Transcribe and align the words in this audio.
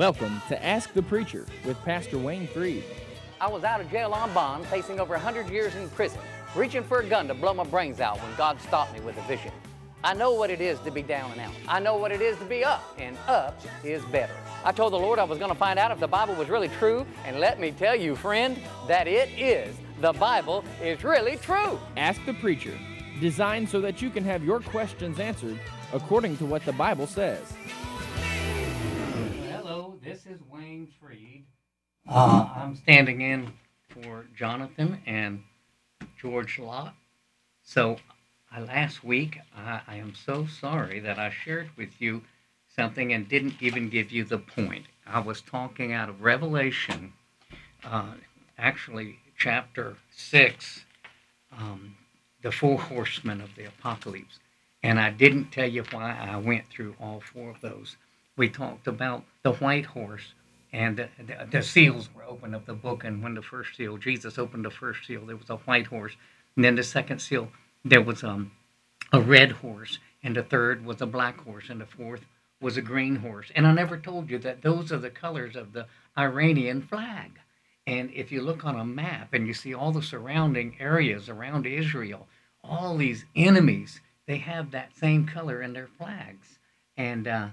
Welcome 0.00 0.40
to 0.48 0.64
Ask 0.64 0.94
the 0.94 1.02
Preacher 1.02 1.44
with 1.66 1.78
Pastor 1.84 2.16
Wayne 2.16 2.46
Freed. 2.46 2.84
I 3.38 3.48
was 3.50 3.64
out 3.64 3.82
of 3.82 3.90
jail 3.90 4.14
on 4.14 4.32
bond, 4.32 4.64
facing 4.68 4.98
over 4.98 5.12
100 5.12 5.50
years 5.50 5.74
in 5.74 5.90
prison, 5.90 6.22
reaching 6.54 6.82
for 6.82 7.00
a 7.00 7.04
gun 7.04 7.28
to 7.28 7.34
blow 7.34 7.52
my 7.52 7.64
brains 7.64 8.00
out 8.00 8.16
when 8.16 8.34
God 8.34 8.58
stopped 8.62 8.94
me 8.94 9.00
with 9.00 9.18
a 9.18 9.22
vision. 9.28 9.52
I 10.02 10.14
know 10.14 10.32
what 10.32 10.48
it 10.48 10.62
is 10.62 10.80
to 10.80 10.90
be 10.90 11.02
down 11.02 11.32
and 11.32 11.42
out. 11.42 11.52
I 11.68 11.80
know 11.80 11.98
what 11.98 12.12
it 12.12 12.22
is 12.22 12.38
to 12.38 12.46
be 12.46 12.64
up, 12.64 12.82
and 12.98 13.14
up 13.28 13.60
is 13.84 14.02
better. 14.06 14.32
I 14.64 14.72
told 14.72 14.94
the 14.94 14.98
Lord 14.98 15.18
I 15.18 15.24
was 15.24 15.38
going 15.38 15.50
to 15.50 15.58
find 15.58 15.78
out 15.78 15.90
if 15.90 16.00
the 16.00 16.08
Bible 16.08 16.34
was 16.34 16.48
really 16.48 16.70
true, 16.78 17.06
and 17.26 17.38
let 17.38 17.60
me 17.60 17.70
tell 17.70 17.94
you, 17.94 18.16
friend, 18.16 18.58
that 18.88 19.06
it 19.06 19.28
is. 19.38 19.76
The 20.00 20.14
Bible 20.14 20.64
is 20.82 21.04
really 21.04 21.36
true. 21.36 21.78
Ask 21.98 22.24
the 22.24 22.32
Preacher, 22.32 22.78
designed 23.20 23.68
so 23.68 23.82
that 23.82 24.00
you 24.00 24.08
can 24.08 24.24
have 24.24 24.42
your 24.42 24.60
questions 24.60 25.20
answered 25.20 25.60
according 25.92 26.38
to 26.38 26.46
what 26.46 26.64
the 26.64 26.72
Bible 26.72 27.06
says. 27.06 27.52
This 30.10 30.26
is 30.26 30.40
Wayne 30.52 30.88
Freed. 31.00 31.44
Uh, 32.08 32.48
I'm 32.56 32.74
standing 32.74 33.20
in 33.20 33.52
for 33.90 34.26
Jonathan 34.36 35.00
and 35.06 35.44
George 36.20 36.58
Lott. 36.58 36.96
So, 37.62 37.96
uh, 38.52 38.62
last 38.62 39.04
week, 39.04 39.38
I, 39.56 39.82
I 39.86 39.94
am 39.98 40.16
so 40.16 40.46
sorry 40.46 40.98
that 40.98 41.20
I 41.20 41.30
shared 41.30 41.70
with 41.76 41.90
you 42.00 42.22
something 42.74 43.12
and 43.12 43.28
didn't 43.28 43.54
even 43.60 43.88
give 43.88 44.10
you 44.10 44.24
the 44.24 44.38
point. 44.38 44.86
I 45.06 45.20
was 45.20 45.42
talking 45.42 45.92
out 45.92 46.08
of 46.08 46.22
Revelation, 46.22 47.12
uh, 47.84 48.14
actually, 48.58 49.20
chapter 49.38 49.96
6, 50.10 50.86
um, 51.56 51.94
the 52.42 52.50
four 52.50 52.80
horsemen 52.80 53.40
of 53.40 53.54
the 53.54 53.66
apocalypse. 53.66 54.40
And 54.82 54.98
I 54.98 55.10
didn't 55.10 55.52
tell 55.52 55.68
you 55.68 55.84
why 55.92 56.18
I 56.20 56.36
went 56.38 56.64
through 56.68 56.96
all 57.00 57.20
four 57.20 57.50
of 57.50 57.60
those. 57.60 57.96
We 58.40 58.48
talked 58.48 58.86
about 58.86 59.24
the 59.42 59.52
white 59.52 59.84
horse, 59.84 60.32
and 60.72 60.96
the, 60.96 61.08
the, 61.18 61.46
the, 61.50 61.62
seals 61.62 62.08
were 62.14 62.24
opened 62.24 62.54
of 62.54 62.64
the 62.64 62.72
book. 62.72 63.04
And 63.04 63.22
when 63.22 63.34
the 63.34 63.42
first 63.42 63.76
seal, 63.76 63.98
Jesus 63.98 64.38
opened 64.38 64.64
the 64.64 64.70
first 64.70 65.06
seal, 65.06 65.26
there 65.26 65.36
was 65.36 65.50
a 65.50 65.56
white 65.56 65.88
horse. 65.88 66.16
And 66.56 66.64
then 66.64 66.74
the 66.74 66.82
second 66.82 67.18
seal, 67.18 67.52
there 67.84 68.00
was 68.00 68.24
um, 68.24 68.52
a 69.12 69.20
red 69.20 69.52
horse. 69.52 69.98
And 70.22 70.34
the 70.34 70.42
third 70.42 70.86
was 70.86 71.02
a 71.02 71.06
black 71.06 71.38
horse. 71.42 71.68
And 71.68 71.82
the 71.82 71.84
fourth 71.84 72.24
was 72.62 72.78
a 72.78 72.80
green 72.80 73.16
horse. 73.16 73.52
And 73.54 73.66
I 73.66 73.74
never 73.74 73.98
told 73.98 74.30
you 74.30 74.38
that 74.38 74.62
those 74.62 74.90
are 74.90 74.98
the 74.98 75.10
colors 75.10 75.54
of 75.54 75.74
the 75.74 75.84
Iranian 76.16 76.80
flag. 76.80 77.32
And 77.86 78.10
if 78.10 78.32
you 78.32 78.40
look 78.40 78.64
on 78.64 78.80
a 78.80 78.86
map 78.86 79.34
and 79.34 79.46
you 79.46 79.52
see 79.52 79.74
all 79.74 79.92
the 79.92 80.00
surrounding 80.00 80.76
areas 80.80 81.28
around 81.28 81.66
Israel, 81.66 82.26
all 82.64 82.96
these 82.96 83.26
enemies, 83.36 84.00
they 84.26 84.38
have 84.38 84.70
that 84.70 84.96
same 84.96 85.26
color 85.26 85.60
in 85.60 85.74
their 85.74 85.88
flags. 85.98 86.58
And 86.96 87.28
uh, 87.28 87.48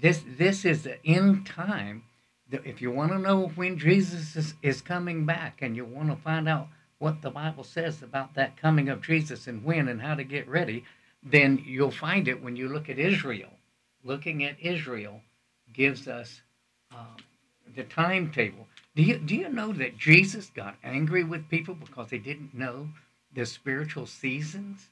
this 0.00 0.22
this 0.26 0.64
is 0.64 0.82
the 0.82 1.04
end 1.06 1.46
time. 1.46 2.04
If 2.50 2.80
you 2.80 2.90
want 2.90 3.10
to 3.12 3.18
know 3.18 3.48
when 3.56 3.76
Jesus 3.76 4.36
is, 4.36 4.54
is 4.62 4.80
coming 4.80 5.26
back 5.26 5.62
and 5.62 5.74
you 5.74 5.84
want 5.84 6.10
to 6.10 6.16
find 6.16 6.48
out 6.48 6.68
what 6.98 7.20
the 7.20 7.30
Bible 7.30 7.64
says 7.64 8.02
about 8.02 8.34
that 8.34 8.56
coming 8.56 8.88
of 8.88 9.02
Jesus 9.02 9.48
and 9.48 9.64
when 9.64 9.88
and 9.88 10.00
how 10.00 10.14
to 10.14 10.22
get 10.22 10.48
ready, 10.48 10.84
then 11.22 11.62
you'll 11.66 11.90
find 11.90 12.28
it 12.28 12.42
when 12.42 12.54
you 12.56 12.68
look 12.68 12.88
at 12.88 12.98
Israel. 12.98 13.50
Looking 14.04 14.44
at 14.44 14.60
Israel 14.60 15.20
gives 15.72 16.06
us 16.06 16.40
um, 16.92 17.16
the 17.74 17.82
timetable. 17.84 18.68
Do 18.94 19.02
you, 19.02 19.18
do 19.18 19.34
you 19.34 19.48
know 19.48 19.72
that 19.72 19.98
Jesus 19.98 20.50
got 20.54 20.76
angry 20.84 21.24
with 21.24 21.48
people 21.48 21.74
because 21.74 22.08
they 22.10 22.18
didn't 22.18 22.54
know 22.54 22.88
the 23.34 23.44
spiritual 23.44 24.06
seasons? 24.06 24.88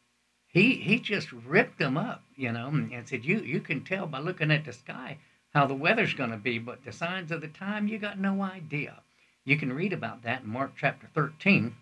He 0.54 0.76
he 0.76 1.00
just 1.00 1.32
ripped 1.32 1.80
them 1.80 1.98
up, 1.98 2.22
you 2.36 2.52
know, 2.52 2.68
and 2.68 3.08
said, 3.08 3.24
"You 3.24 3.40
you 3.40 3.60
can 3.60 3.82
tell 3.82 4.06
by 4.06 4.20
looking 4.20 4.52
at 4.52 4.64
the 4.64 4.72
sky 4.72 5.18
how 5.52 5.66
the 5.66 5.74
weather's 5.74 6.14
going 6.14 6.30
to 6.30 6.36
be, 6.36 6.58
but 6.58 6.84
the 6.84 6.92
signs 6.92 7.32
of 7.32 7.40
the 7.40 7.48
time 7.48 7.88
you 7.88 7.98
got 7.98 8.20
no 8.20 8.40
idea." 8.40 9.02
You 9.44 9.58
can 9.58 9.72
read 9.72 9.92
about 9.92 10.22
that 10.22 10.42
in 10.42 10.48
Mark 10.48 10.74
chapter 10.76 11.08
13, 11.12 11.74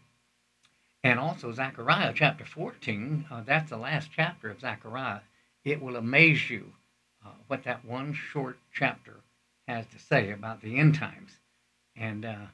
and 1.04 1.20
also 1.20 1.52
Zechariah 1.52 2.14
chapter 2.14 2.46
14. 2.46 3.26
Uh, 3.30 3.42
that's 3.42 3.68
the 3.68 3.76
last 3.76 4.10
chapter 4.10 4.48
of 4.48 4.60
Zechariah. 4.60 5.20
It 5.64 5.82
will 5.82 5.96
amaze 5.96 6.48
you 6.48 6.72
uh, 7.24 7.28
what 7.48 7.64
that 7.64 7.84
one 7.84 8.14
short 8.14 8.58
chapter 8.72 9.20
has 9.68 9.86
to 9.88 9.98
say 9.98 10.30
about 10.30 10.62
the 10.62 10.78
end 10.78 10.94
times. 10.94 11.32
And 11.94 12.24
uh, 12.24 12.46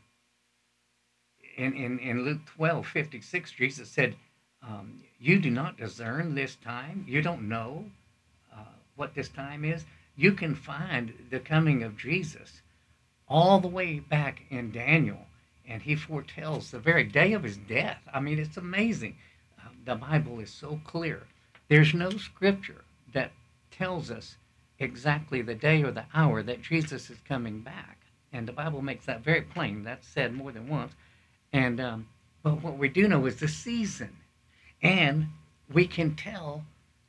in, 1.56 1.74
in, 1.74 1.98
in 2.00 2.24
Luke 2.24 2.44
12, 2.56 2.86
56, 2.86 3.52
Jesus 3.52 3.88
said, 3.88 4.16
um, 4.62 5.02
you 5.20 5.38
do 5.38 5.50
not 5.50 5.76
discern 5.76 6.34
this 6.34 6.56
time. 6.56 7.04
You 7.08 7.22
don't 7.22 7.48
know 7.48 7.84
uh, 8.52 8.64
what 8.96 9.14
this 9.14 9.28
time 9.28 9.64
is. 9.64 9.84
You 10.16 10.32
can 10.32 10.54
find 10.54 11.12
the 11.30 11.40
coming 11.40 11.82
of 11.82 11.96
Jesus 11.96 12.62
all 13.28 13.60
the 13.60 13.68
way 13.68 14.00
back 14.00 14.42
in 14.50 14.72
Daniel, 14.72 15.26
and 15.68 15.82
he 15.82 15.94
foretells 15.94 16.70
the 16.70 16.78
very 16.78 17.04
day 17.04 17.32
of 17.32 17.42
his 17.42 17.56
death. 17.56 18.00
I 18.12 18.20
mean, 18.20 18.38
it's 18.38 18.56
amazing. 18.56 19.16
Uh, 19.58 19.68
the 19.84 19.94
Bible 19.94 20.40
is 20.40 20.50
so 20.50 20.80
clear. 20.84 21.26
There's 21.68 21.94
no 21.94 22.10
scripture 22.10 22.84
that 23.12 23.32
tells 23.70 24.10
us 24.10 24.36
exactly 24.78 25.42
the 25.42 25.54
day 25.54 25.82
or 25.82 25.90
the 25.90 26.06
hour 26.14 26.42
that 26.42 26.62
Jesus 26.62 27.10
is 27.10 27.18
coming 27.28 27.60
back. 27.60 27.98
And 28.32 28.46
the 28.46 28.52
Bible 28.52 28.82
makes 28.82 29.06
that 29.06 29.24
very 29.24 29.42
plain. 29.42 29.84
That's 29.84 30.06
said 30.06 30.34
more 30.34 30.52
than 30.52 30.68
once. 30.68 30.92
And 31.52 31.80
um, 31.80 32.08
but 32.42 32.62
what 32.62 32.78
we 32.78 32.88
do 32.88 33.08
know 33.08 33.26
is 33.26 33.36
the 33.36 33.48
season. 33.48 34.16
And 34.82 35.28
we 35.72 35.86
can 35.86 36.14
tell 36.14 36.64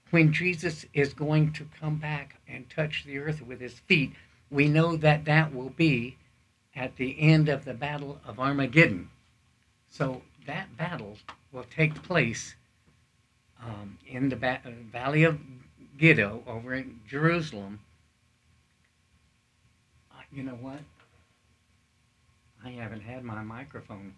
when 0.10 0.34
Jesus 0.34 0.86
is 0.94 1.14
going 1.14 1.54
to 1.54 1.68
come 1.80 1.98
back 1.98 2.36
and 2.48 2.70
touch 2.70 3.04
the 3.06 3.20
earth 3.20 3.42
with 3.42 3.60
his 3.60 3.80
feet. 3.80 4.14
We 4.50 4.68
know 4.68 4.96
that 4.98 5.26
that 5.26 5.54
will 5.54 5.70
be 5.70 6.18
at 6.76 6.96
the 6.96 7.20
end 7.20 7.50
of 7.50 7.66
the 7.66 7.74
Battle 7.74 8.20
of 8.26 8.40
Armageddon. 8.40 9.10
So 9.90 10.22
that 10.48 10.76
battle 10.78 11.18
will 11.52 11.66
take 11.76 12.02
place 12.04 12.56
um, 13.64 13.98
in 14.08 14.30
the 14.30 14.36
ba- 14.36 14.62
Valley 14.92 15.24
of 15.24 15.40
Giddo 15.98 16.48
over 16.48 16.74
in 16.74 17.00
Jerusalem. 17.08 17.80
Uh, 20.12 20.22
you 20.32 20.44
know 20.44 20.58
what? 20.62 20.80
I 22.64 22.70
haven't 22.70 23.02
had 23.02 23.24
my 23.24 23.44
microphone 23.44 24.14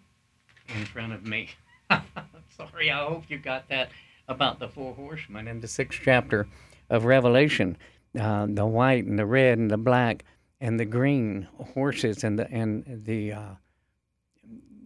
in 0.68 0.84
front 0.86 1.12
of 1.12 1.26
me. 1.26 1.50
Sorry, 2.56 2.90
I 2.90 3.04
hope 3.04 3.24
you 3.28 3.38
got 3.38 3.68
that 3.68 3.90
about 4.28 4.58
the 4.58 4.68
four 4.68 4.94
horsemen 4.94 5.48
in 5.48 5.60
the 5.60 5.68
sixth 5.68 6.00
chapter 6.02 6.46
of 6.90 7.04
Revelation. 7.04 7.76
Uh, 8.18 8.46
the 8.48 8.66
white 8.66 9.04
and 9.04 9.18
the 9.18 9.26
red 9.26 9.58
and 9.58 9.70
the 9.70 9.78
black 9.78 10.24
and 10.60 10.78
the 10.78 10.84
green 10.84 11.48
horses 11.74 12.22
and 12.22 12.38
the 12.38 12.50
and 12.50 12.84
the 13.04 13.32
uh, 13.32 13.54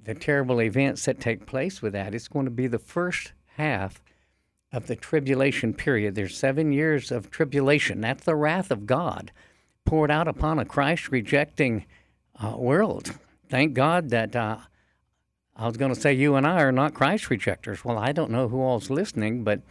the 0.04 0.14
terrible 0.14 0.62
events 0.62 1.04
that 1.04 1.20
take 1.20 1.46
place 1.46 1.82
with 1.82 1.92
that. 1.92 2.14
It's 2.14 2.28
going 2.28 2.44
to 2.44 2.50
be 2.50 2.68
the 2.68 2.78
first 2.78 3.32
half 3.56 4.00
of 4.72 4.86
the 4.86 4.94
tribulation 4.94 5.74
period. 5.74 6.14
There's 6.14 6.36
seven 6.36 6.70
years 6.70 7.10
of 7.10 7.30
tribulation. 7.30 8.00
That's 8.00 8.24
the 8.24 8.36
wrath 8.36 8.70
of 8.70 8.86
God 8.86 9.32
poured 9.84 10.10
out 10.10 10.28
upon 10.28 10.58
a 10.58 10.64
Christ 10.64 11.10
rejecting 11.10 11.86
uh, 12.42 12.54
world. 12.56 13.12
Thank 13.48 13.74
God 13.74 14.10
that 14.10 14.36
uh, 14.36 14.58
I 15.58 15.66
was 15.66 15.76
going 15.78 15.94
to 15.94 16.00
say 16.00 16.12
you 16.12 16.34
and 16.34 16.46
I 16.46 16.60
are 16.60 16.72
not 16.72 16.94
Christ 16.94 17.30
rejectors. 17.30 17.84
Well, 17.84 17.98
I 17.98 18.12
don't 18.12 18.30
know 18.30 18.48
who 18.48 18.60
all's 18.60 18.90
listening, 18.90 19.42
but 19.42 19.62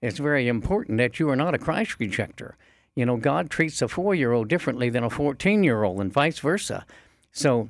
it's 0.00 0.18
very 0.18 0.46
important 0.46 0.98
that 0.98 1.18
you 1.18 1.28
are 1.30 1.36
not 1.36 1.54
a 1.54 1.58
Christ 1.58 1.98
rejecter. 1.98 2.52
You 2.94 3.06
know, 3.06 3.16
God 3.16 3.50
treats 3.50 3.82
a 3.82 3.88
four 3.88 4.14
year 4.14 4.32
old 4.32 4.48
differently 4.48 4.88
than 4.88 5.02
a 5.02 5.10
14 5.10 5.64
year 5.64 5.82
old, 5.82 6.00
and 6.00 6.12
vice 6.12 6.38
versa. 6.38 6.86
So 7.32 7.68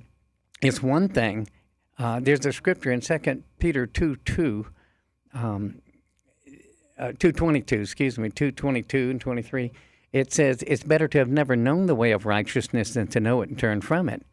it's 0.60 0.82
one 0.82 1.08
thing. 1.08 1.48
Uh, 1.98 2.20
there's 2.20 2.44
a 2.44 2.52
scripture 2.52 2.90
in 2.90 3.00
2 3.00 3.42
Peter 3.58 3.86
2 3.86 4.16
2, 4.16 4.66
um, 5.34 5.80
uh, 6.98 7.12
222, 7.18 7.80
excuse 7.80 8.18
me, 8.18 8.28
222 8.28 9.10
and 9.10 9.20
23. 9.20 9.72
It 10.12 10.32
says, 10.32 10.62
It's 10.66 10.82
better 10.82 11.08
to 11.08 11.18
have 11.18 11.28
never 11.28 11.56
known 11.56 11.86
the 11.86 11.94
way 11.94 12.12
of 12.12 12.26
righteousness 12.26 12.94
than 12.94 13.06
to 13.08 13.20
know 13.20 13.40
it 13.40 13.48
and 13.48 13.58
turn 13.58 13.80
from 13.80 14.08
it. 14.08 14.26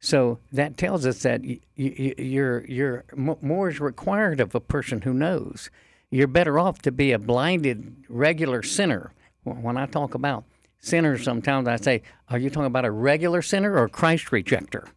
So 0.00 0.38
that 0.52 0.76
tells 0.76 1.06
us 1.06 1.22
that 1.22 1.42
y- 1.42 1.60
y- 1.78 2.14
you're, 2.18 2.64
you're, 2.66 3.04
more 3.14 3.68
is 3.68 3.80
required 3.80 4.40
of 4.40 4.54
a 4.54 4.60
person 4.60 5.02
who 5.02 5.14
knows. 5.14 5.70
You're 6.10 6.28
better 6.28 6.58
off 6.58 6.80
to 6.82 6.92
be 6.92 7.12
a 7.12 7.18
blinded 7.18 8.04
regular 8.08 8.62
sinner. 8.62 9.12
When 9.44 9.76
I 9.76 9.86
talk 9.86 10.14
about 10.14 10.44
sinners, 10.78 11.24
sometimes 11.24 11.68
I 11.68 11.76
say, 11.76 12.02
Are 12.28 12.38
you 12.38 12.50
talking 12.50 12.66
about 12.66 12.84
a 12.84 12.90
regular 12.90 13.42
sinner 13.42 13.72
or 13.72 13.84
a 13.84 13.88
Christ 13.88 14.26
rejecter? 14.26 14.88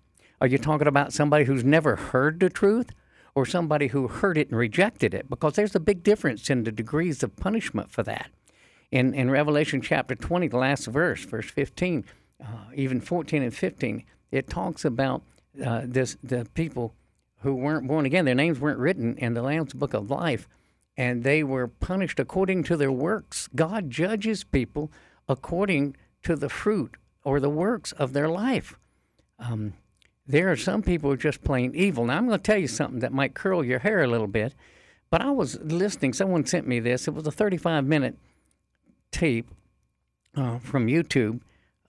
Are 0.41 0.47
you 0.47 0.57
talking 0.57 0.87
about 0.87 1.13
somebody 1.13 1.45
who's 1.45 1.63
never 1.63 1.95
heard 1.95 2.39
the 2.39 2.49
truth 2.49 2.91
or 3.35 3.45
somebody 3.45 3.87
who 3.87 4.07
heard 4.07 4.37
it 4.37 4.49
and 4.49 4.57
rejected 4.57 5.13
it? 5.13 5.29
Because 5.29 5.53
there's 5.53 5.75
a 5.75 5.79
big 5.79 6.03
difference 6.03 6.49
in 6.49 6.63
the 6.63 6.71
degrees 6.71 7.23
of 7.23 7.35
punishment 7.35 7.91
for 7.91 8.03
that. 8.03 8.29
In, 8.91 9.13
in 9.13 9.29
Revelation 9.29 9.81
chapter 9.81 10.15
20, 10.15 10.47
the 10.47 10.57
last 10.57 10.85
verse, 10.87 11.23
verse 11.25 11.49
15, 11.49 12.05
uh, 12.41 12.45
even 12.73 13.01
14 13.01 13.43
and 13.43 13.53
15, 13.53 14.03
it 14.31 14.49
talks 14.49 14.85
about 14.85 15.21
uh, 15.63 15.81
this 15.85 16.17
the 16.23 16.47
people 16.53 16.93
who 17.41 17.55
weren't 17.55 17.87
born 17.87 18.05
again. 18.05 18.25
Their 18.25 18.35
names 18.35 18.59
weren't 18.59 18.79
written 18.79 19.17
in 19.17 19.33
the 19.33 19.41
Lamb's 19.41 19.73
Book 19.73 19.93
of 19.93 20.09
Life, 20.11 20.47
and 20.97 21.23
they 21.23 21.43
were 21.43 21.67
punished 21.67 22.19
according 22.19 22.63
to 22.63 22.77
their 22.77 22.91
works. 22.91 23.47
God 23.55 23.89
judges 23.89 24.43
people 24.43 24.91
according 25.27 25.95
to 26.23 26.35
the 26.35 26.49
fruit 26.49 26.95
or 27.23 27.39
the 27.39 27.49
works 27.49 27.91
of 27.93 28.13
their 28.13 28.29
life. 28.29 28.77
Um, 29.37 29.73
there 30.27 30.51
are 30.51 30.57
some 30.57 30.81
people 30.81 31.09
who 31.09 31.13
are 31.13 31.17
just 31.17 31.43
plain 31.43 31.73
evil. 31.73 32.05
Now, 32.05 32.17
I'm 32.17 32.27
going 32.27 32.37
to 32.37 32.43
tell 32.43 32.57
you 32.57 32.67
something 32.67 32.99
that 32.99 33.13
might 33.13 33.33
curl 33.33 33.63
your 33.63 33.79
hair 33.79 34.03
a 34.03 34.07
little 34.07 34.27
bit, 34.27 34.53
but 35.09 35.21
I 35.21 35.31
was 35.31 35.59
listening. 35.61 36.13
Someone 36.13 36.45
sent 36.45 36.67
me 36.67 36.79
this. 36.79 37.07
It 37.07 37.13
was 37.13 37.25
a 37.25 37.31
35 37.31 37.85
minute 37.85 38.15
tape 39.11 39.49
uh, 40.35 40.59
from 40.59 40.87
YouTube 40.87 41.39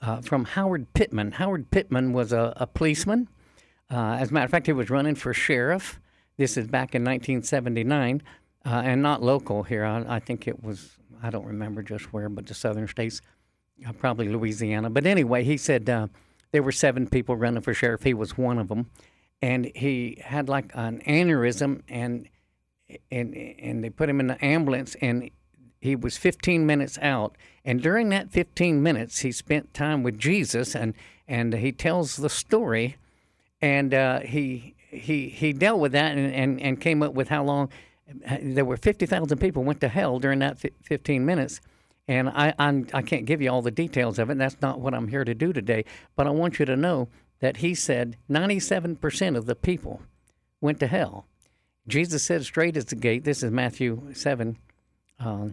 uh, 0.00 0.20
from 0.20 0.44
Howard 0.44 0.93
Pittman. 0.94 1.32
Howard 1.32 1.70
Pittman 1.70 2.12
was 2.12 2.32
a, 2.32 2.52
a 2.56 2.67
policeman. 2.67 3.29
Uh, 3.91 4.17
as 4.20 4.31
a 4.31 4.35
matter 4.35 4.44
of 4.44 4.50
fact, 4.50 4.67
he 4.67 4.73
was 4.73 4.91
running 4.91 5.14
for 5.14 5.35
sheriff. 5.35 6.00
This 6.37 6.56
is 6.56 6.67
back 6.67 6.94
in 6.94 7.02
1979, 7.02 8.23
uh, 8.64 8.69
and 8.69 9.02
not 9.02 9.23
local 9.23 9.62
here. 9.62 9.85
I, 9.85 10.17
I, 10.17 10.20
think 10.20 10.49
it 10.49 10.62
was, 10.62 10.93
I 11.23 11.31
don't 11.31 11.44
remember 11.44 11.82
just 11.82 12.12
where, 12.12 12.29
but 12.29 12.47
the 12.47 12.55
southern 12.55 12.88
states, 12.88 13.20
uh, 13.87 13.93
probably 13.93 14.29
Louisiana. 14.29 14.88
But 14.91 15.06
anyway, 15.06 15.44
he 15.44 15.56
said 15.56 15.91
uh, 15.91 16.06
there 16.52 16.62
were 16.62 16.73
seven 16.73 17.08
people 17.08 17.37
running 17.37 17.62
for 17.62 17.75
sheriff. 17.75 18.02
He 18.02 18.14
was 18.14 18.38
one 18.38 18.58
of 18.58 18.69
them. 18.69 18.91
And 19.43 19.70
he 19.75 20.19
had 20.23 20.49
like 20.49 20.70
an 20.75 21.00
aneurysm, 21.06 21.81
and 21.88 22.29
and 23.11 23.35
and 23.35 23.82
they 23.82 23.88
put 23.88 24.11
him 24.11 24.20
in 24.20 24.26
the 24.26 24.44
ambulance, 24.44 24.97
and 25.00 25.31
he 25.80 25.96
was 25.96 26.18
15 26.18 26.66
minutes 26.66 26.98
out, 27.00 27.36
and 27.64 27.82
during 27.82 28.10
that 28.10 28.30
15 28.30 28.82
minutes, 28.82 29.20
he 29.20 29.32
spent 29.32 29.72
time 29.74 30.02
with 30.02 30.18
Jesus, 30.18 30.74
and 30.74 30.94
and 31.26 31.54
he 31.54 31.72
tells 31.72 32.16
the 32.16 32.28
story, 32.28 32.96
and 33.62 33.94
uh, 33.94 34.20
he 34.20 34.74
he 34.90 35.28
he 35.28 35.52
dealt 35.52 35.80
with 35.80 35.92
that, 35.92 36.16
and, 36.16 36.34
and 36.34 36.60
and 36.60 36.80
came 36.80 37.02
up 37.02 37.14
with 37.14 37.28
how 37.28 37.44
long. 37.44 37.70
There 38.42 38.64
were 38.64 38.76
50,000 38.76 39.38
people 39.38 39.62
went 39.62 39.80
to 39.82 39.88
hell 39.88 40.18
during 40.18 40.40
that 40.40 40.58
15 40.58 41.24
minutes, 41.24 41.60
and 42.08 42.28
I 42.28 42.52
I'm, 42.58 42.88
I 42.92 43.02
can't 43.02 43.24
give 43.24 43.40
you 43.40 43.48
all 43.50 43.62
the 43.62 43.70
details 43.70 44.18
of 44.18 44.30
it. 44.30 44.36
That's 44.38 44.60
not 44.60 44.80
what 44.80 44.94
I'm 44.94 45.06
here 45.06 45.22
to 45.22 45.32
do 45.32 45.52
today. 45.52 45.84
But 46.16 46.26
I 46.26 46.30
want 46.30 46.58
you 46.58 46.64
to 46.64 46.76
know 46.76 47.08
that 47.38 47.58
he 47.58 47.72
said 47.72 48.16
97% 48.28 49.36
of 49.36 49.46
the 49.46 49.54
people 49.54 50.02
went 50.60 50.80
to 50.80 50.88
hell. 50.88 51.26
Jesus 51.86 52.24
said, 52.24 52.44
"Straight 52.44 52.76
is 52.76 52.86
the 52.86 52.96
gate." 52.96 53.22
This 53.22 53.44
is 53.44 53.52
Matthew 53.52 54.12
7, 54.12 54.58
uh, 55.20 55.48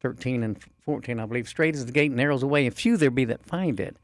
13 0.00 0.42
and 0.42 0.58
14, 0.80 1.18
I 1.18 1.26
believe. 1.26 1.48
Straight 1.48 1.74
is 1.74 1.86
the 1.86 1.92
gate, 1.92 2.12
narrows 2.12 2.40
the 2.40 2.46
way, 2.46 2.66
and 2.66 2.74
few 2.74 2.96
there 2.96 3.10
be 3.10 3.24
that 3.24 3.44
find 3.44 3.80
it. 3.80 3.96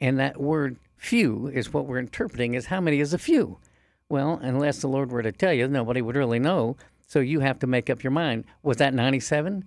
And 0.00 0.18
that 0.18 0.40
word 0.40 0.76
few 0.96 1.48
is 1.48 1.72
what 1.72 1.86
we're 1.86 1.98
interpreting 1.98 2.56
as 2.56 2.66
how 2.66 2.80
many 2.80 3.00
is 3.00 3.12
a 3.12 3.18
few? 3.18 3.58
Well, 4.08 4.38
unless 4.42 4.80
the 4.80 4.88
Lord 4.88 5.10
were 5.10 5.22
to 5.22 5.32
tell 5.32 5.52
you, 5.52 5.68
nobody 5.68 6.00
would 6.02 6.16
really 6.16 6.38
know. 6.38 6.76
So 7.06 7.20
you 7.20 7.40
have 7.40 7.58
to 7.60 7.66
make 7.66 7.88
up 7.88 8.02
your 8.02 8.10
mind. 8.10 8.44
Was 8.62 8.78
that 8.78 8.94
97% 8.94 9.64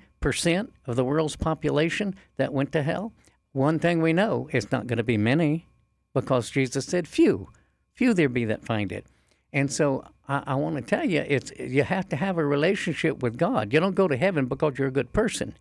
of 0.85 0.95
the 0.95 1.05
world's 1.05 1.35
population 1.35 2.15
that 2.37 2.53
went 2.53 2.71
to 2.73 2.83
hell? 2.83 3.13
One 3.51 3.79
thing 3.79 4.01
we 4.01 4.13
know, 4.13 4.49
it's 4.51 4.71
not 4.71 4.87
going 4.87 4.97
to 4.97 5.03
be 5.03 5.17
many 5.17 5.67
because 6.13 6.49
Jesus 6.49 6.85
said 6.85 7.07
few. 7.07 7.49
Few 7.93 8.13
there 8.13 8.29
be 8.29 8.45
that 8.45 8.65
find 8.65 8.91
it. 8.91 9.05
And 9.51 9.71
so 9.71 10.05
I, 10.27 10.43
I 10.47 10.55
want 10.55 10.75
to 10.75 10.81
tell 10.81 11.05
you, 11.05 11.23
it's 11.27 11.51
you 11.59 11.83
have 11.83 12.07
to 12.09 12.15
have 12.15 12.37
a 12.37 12.45
relationship 12.45 13.21
with 13.21 13.37
God. 13.37 13.73
You 13.73 13.79
don't 13.79 13.95
go 13.95 14.07
to 14.07 14.17
heaven 14.17 14.45
because 14.45 14.77
you're 14.77 14.87
a 14.87 14.91
good 14.91 15.11
person. 15.13 15.55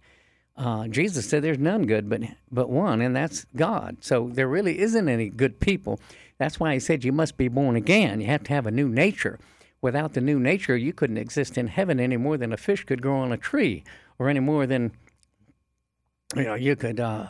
Uh, 0.57 0.89
Jesus 0.89 1.29
said 1.29 1.43
there's 1.43 1.59
none 1.59 1.87
good 1.87 2.09
but 2.09 2.23
but 2.51 2.69
one, 2.69 3.01
and 3.01 3.15
that's 3.15 3.47
God. 3.55 3.99
So 4.01 4.29
there 4.33 4.49
really 4.49 4.81
isn't 4.81 5.09
any 5.09 5.29
good 5.29 5.61
people. 5.61 6.01
That's 6.39 6.59
why 6.59 6.75
he 6.75 6.81
said 6.81 7.05
you 7.05 7.13
must 7.13 7.37
be 7.37 7.49
born 7.49 7.77
again. 7.77 8.21
You 8.21 8.27
have 8.27 8.45
to 8.45 8.53
have 8.53 8.67
a 8.67 8.71
new 8.71 8.89
nature. 8.89 9.39
Without 9.81 10.15
the 10.15 10.21
new 10.21 10.41
nature, 10.41 10.77
you 10.77 10.93
couldn't 10.93 11.19
exist 11.19 11.57
in 11.57 11.69
heaven 11.69 12.01
any 12.01 12.17
more 12.17 12.37
than 12.37 12.53
a 12.53 12.57
fish 12.57 12.85
could 12.85 13.01
grow 13.01 13.21
on 13.21 13.31
a 13.31 13.37
tree, 13.37 13.85
or 14.19 14.29
any 14.29 14.41
more 14.41 14.67
than 14.67 14.91
you 16.35 16.43
know 16.43 16.55
you 16.55 16.75
could 16.75 16.99
uh, 16.99 17.29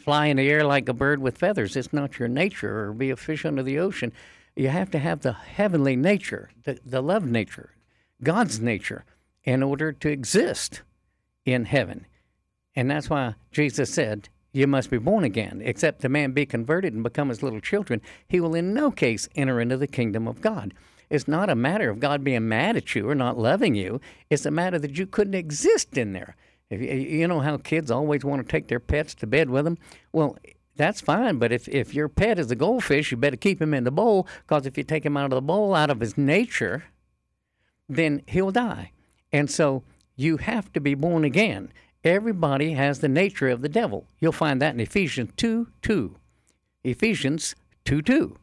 fly 0.00 0.26
in 0.26 0.36
the 0.36 0.48
air 0.48 0.64
like 0.64 0.88
a 0.88 0.94
bird 0.94 1.20
with 1.20 1.38
feathers. 1.38 1.76
It's 1.76 1.92
not 1.92 2.18
your 2.18 2.28
nature, 2.28 2.86
or 2.86 2.92
be 2.92 3.10
a 3.10 3.16
fish 3.16 3.44
under 3.44 3.62
the 3.62 3.78
ocean. 3.78 4.12
You 4.56 4.68
have 4.68 4.90
to 4.90 4.98
have 4.98 5.20
the 5.20 5.32
heavenly 5.32 5.96
nature, 5.96 6.50
the, 6.64 6.78
the 6.84 7.02
love 7.02 7.24
nature, 7.24 7.74
God's 8.22 8.60
nature, 8.60 9.04
in 9.44 9.62
order 9.62 9.92
to 9.92 10.10
exist 10.10 10.82
in 11.44 11.66
heaven. 11.66 12.06
And 12.74 12.90
that's 12.90 13.10
why 13.10 13.34
Jesus 13.52 13.92
said, 13.92 14.28
You 14.52 14.66
must 14.66 14.90
be 14.90 14.98
born 14.98 15.24
again. 15.24 15.62
Except 15.64 16.00
the 16.00 16.08
man 16.08 16.32
be 16.32 16.46
converted 16.46 16.92
and 16.92 17.02
become 17.02 17.30
as 17.30 17.42
little 17.42 17.60
children, 17.60 18.00
he 18.28 18.40
will 18.40 18.54
in 18.54 18.74
no 18.74 18.90
case 18.90 19.28
enter 19.34 19.60
into 19.60 19.76
the 19.76 19.86
kingdom 19.86 20.26
of 20.26 20.40
God. 20.40 20.74
It's 21.08 21.26
not 21.26 21.50
a 21.50 21.56
matter 21.56 21.90
of 21.90 21.98
God 21.98 22.22
being 22.22 22.48
mad 22.48 22.76
at 22.76 22.94
you 22.94 23.08
or 23.08 23.16
not 23.16 23.36
loving 23.36 23.74
you. 23.74 24.00
It's 24.30 24.46
a 24.46 24.50
matter 24.50 24.78
that 24.78 24.96
you 24.96 25.06
couldn't 25.06 25.34
exist 25.34 25.98
in 25.98 26.12
there. 26.12 26.36
If 26.70 26.80
you, 26.80 26.88
you 26.88 27.28
know 27.28 27.40
how 27.40 27.56
kids 27.58 27.90
always 27.90 28.24
want 28.24 28.46
to 28.46 28.50
take 28.50 28.68
their 28.68 28.80
pets 28.80 29.14
to 29.16 29.26
bed 29.26 29.50
with 29.50 29.64
them? 29.64 29.76
Well, 30.12 30.38
that's 30.76 31.00
fine. 31.00 31.38
But 31.38 31.52
if, 31.52 31.68
if 31.68 31.94
your 31.94 32.08
pet 32.08 32.38
is 32.38 32.50
a 32.50 32.56
goldfish, 32.56 33.10
you 33.10 33.16
better 33.16 33.36
keep 33.36 33.60
him 33.60 33.74
in 33.74 33.84
the 33.84 33.90
bowl 33.90 34.26
because 34.46 34.66
if 34.66 34.78
you 34.78 34.84
take 34.84 35.04
him 35.04 35.16
out 35.16 35.26
of 35.26 35.36
the 35.36 35.42
bowl, 35.42 35.74
out 35.74 35.90
of 35.90 36.00
his 36.00 36.16
nature, 36.16 36.84
then 37.88 38.22
he'll 38.26 38.52
die. 38.52 38.92
And 39.32 39.50
so 39.50 39.82
you 40.16 40.38
have 40.38 40.72
to 40.72 40.80
be 40.80 40.94
born 40.94 41.24
again. 41.24 41.72
Everybody 42.02 42.72
has 42.72 43.00
the 43.00 43.08
nature 43.08 43.48
of 43.48 43.60
the 43.60 43.68
devil. 43.68 44.06
You'll 44.20 44.32
find 44.32 44.62
that 44.62 44.74
in 44.74 44.80
Ephesians 44.80 45.32
2 45.36 45.68
2. 45.82 46.16
Ephesians 46.84 47.54
2 47.84 48.00
2. 48.00 48.36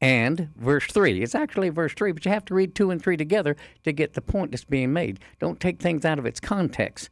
And 0.00 0.50
verse 0.56 0.86
3. 0.86 1.22
It's 1.22 1.34
actually 1.34 1.70
verse 1.70 1.92
3, 1.92 2.12
but 2.12 2.24
you 2.24 2.30
have 2.30 2.44
to 2.46 2.54
read 2.54 2.74
2 2.74 2.90
and 2.90 3.02
3 3.02 3.16
together 3.16 3.56
to 3.84 3.92
get 3.92 4.14
the 4.14 4.20
point 4.20 4.52
that's 4.52 4.64
being 4.64 4.92
made. 4.92 5.18
Don't 5.40 5.58
take 5.58 5.80
things 5.80 6.04
out 6.04 6.18
of 6.18 6.26
its 6.26 6.38
context. 6.38 7.10